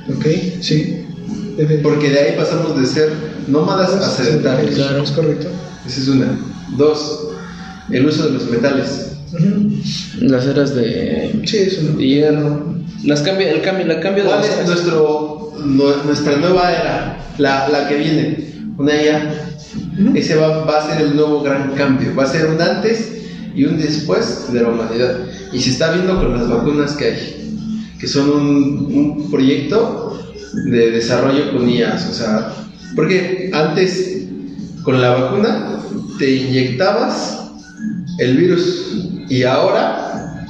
¿Ok? 0.08 0.26
Sí. 0.60 1.06
Porque 1.82 2.10
de 2.10 2.18
ahí 2.18 2.36
pasamos 2.36 2.78
de 2.80 2.86
ser 2.86 3.12
nómadas 3.48 3.90
a 3.94 4.10
sedentarios. 4.10 4.74
Claro. 4.74 5.02
Es 5.02 5.10
correcto. 5.10 5.48
Esa 5.86 6.00
es 6.00 6.08
una. 6.08 6.38
Dos, 6.76 7.28
el 7.90 8.06
uso 8.06 8.26
de 8.26 8.32
los 8.32 8.50
metales. 8.50 9.06
Las 10.20 10.46
eras 10.46 10.74
de 10.74 11.40
Sí, 11.44 11.56
eso 11.58 11.82
no. 11.82 11.98
hierro. 12.00 12.74
Las 13.04 13.20
cambia, 13.22 13.50
el 13.50 13.62
cambio, 13.62 13.86
la 13.86 14.00
cambio 14.00 14.24
de 14.24 14.28
¿Cuál 14.30 14.44
es 14.44 14.66
nuestro, 14.66 15.52
nu- 15.64 16.04
nuestra 16.04 16.36
nueva 16.36 16.70
era? 16.72 17.24
La, 17.38 17.68
la 17.68 17.88
que 17.88 17.96
viene. 17.96 18.50
Una 18.76 19.00
ya. 19.02 19.46
Ese 20.14 20.36
va, 20.36 20.64
va 20.64 20.78
a 20.78 20.86
ser 20.94 21.02
el 21.06 21.16
nuevo 21.16 21.42
gran 21.42 21.72
cambio. 21.74 22.14
Va 22.14 22.24
a 22.24 22.26
ser 22.26 22.46
un 22.46 22.60
antes 22.60 23.12
y 23.54 23.64
un 23.64 23.78
después 23.78 24.52
de 24.52 24.60
la 24.60 24.68
humanidad. 24.68 25.16
Y 25.52 25.60
se 25.60 25.70
está 25.70 25.92
viendo 25.92 26.16
con 26.20 26.36
las 26.36 26.48
vacunas 26.48 26.92
que 26.92 27.04
hay. 27.04 27.36
Que 27.98 28.06
son 28.06 28.30
un, 28.30 28.46
un 28.94 29.30
proyecto 29.30 30.20
de 30.66 30.90
desarrollo 30.90 31.52
con 31.52 31.68
IAS. 31.70 32.08
O 32.10 32.14
sea, 32.14 32.52
porque 32.96 33.50
antes 33.54 34.19
con 34.82 35.00
la 35.00 35.10
vacuna 35.10 35.78
te 36.18 36.30
inyectabas 36.30 37.38
el 38.18 38.36
virus 38.36 38.86
y 39.28 39.42
ahora 39.44 40.46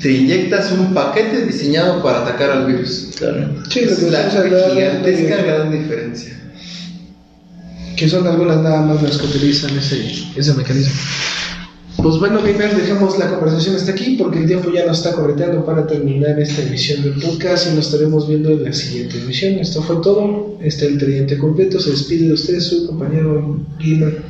te 0.00 0.12
inyectas 0.12 0.72
un 0.72 0.92
paquete 0.94 1.46
diseñado 1.46 2.02
para 2.02 2.22
atacar 2.22 2.50
al 2.50 2.66
virus. 2.66 3.10
Claro. 3.16 3.54
Sí, 3.68 3.80
es 3.80 4.02
la 4.10 4.28
gigantesca 4.30 5.36
de- 5.36 5.42
gran 5.44 5.70
diferencia. 5.70 6.38
que 7.96 8.08
son 8.08 8.26
algunas 8.26 8.56
nada 8.62 8.80
más 8.82 9.00
las 9.02 9.16
que 9.18 9.26
utilizan 9.26 9.76
ese, 9.78 10.12
ese 10.34 10.54
mecanismo. 10.54 10.92
Pues 12.02 12.16
bueno, 12.18 12.40
gamers, 12.42 12.76
dejamos 12.76 13.16
la 13.18 13.28
conversación 13.28 13.76
hasta 13.76 13.92
aquí 13.92 14.16
porque 14.18 14.40
el 14.40 14.46
tiempo 14.46 14.72
ya 14.72 14.84
nos 14.86 14.98
está 14.98 15.12
correteando 15.12 15.64
para 15.64 15.86
terminar 15.86 16.38
esta 16.40 16.62
emisión 16.62 17.02
del 17.02 17.12
podcast 17.14 17.68
y 17.70 17.76
nos 17.76 17.86
estaremos 17.86 18.26
viendo 18.28 18.50
en 18.50 18.64
la 18.64 18.72
siguiente 18.72 19.18
emisión. 19.18 19.54
Esto 19.60 19.82
fue 19.82 19.96
todo. 20.02 20.56
Este 20.60 20.86
es 20.86 20.92
el 20.92 20.98
tridente 20.98 21.38
completo. 21.38 21.78
Se 21.78 21.90
despide 21.90 22.26
de 22.26 22.32
usted, 22.32 22.58
su 22.58 22.86
compañero 22.88 23.60
gamer. 23.78 24.22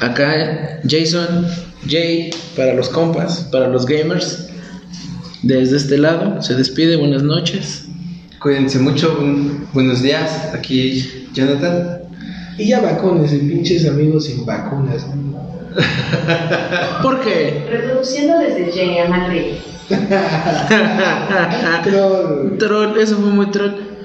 Acá 0.00 0.80
Jason, 0.88 1.46
Jay, 1.86 2.30
para 2.56 2.74
los 2.74 2.88
compas, 2.88 3.46
para 3.52 3.68
los 3.68 3.86
gamers. 3.86 4.48
Desde 5.44 5.76
este 5.76 5.96
lado, 5.96 6.42
se 6.42 6.54
despide, 6.54 6.96
buenas 6.96 7.22
noches. 7.22 7.84
Cuídense 8.42 8.78
mucho, 8.80 9.14
buen- 9.16 9.66
buenos 9.72 10.02
días. 10.02 10.48
Aquí 10.54 11.06
Jonathan. 11.34 12.00
Y 12.58 12.68
ya 12.68 12.80
vacunes, 12.80 13.30
pinches 13.30 13.86
amigos 13.86 14.24
sin 14.24 14.44
vacunas. 14.44 15.06
¿no? 15.06 15.59
¿Por 17.02 17.20
qué? 17.20 17.66
Reproduciendo 17.70 18.38
desde 18.38 18.72
Jenny 18.72 18.98
a 19.00 19.08
Madrid. 19.08 19.54
Troll. 21.84 22.58
troll, 22.58 22.98
eso 22.98 23.16
fue 23.16 23.30
muy 23.30 23.46
troll. 23.50 23.99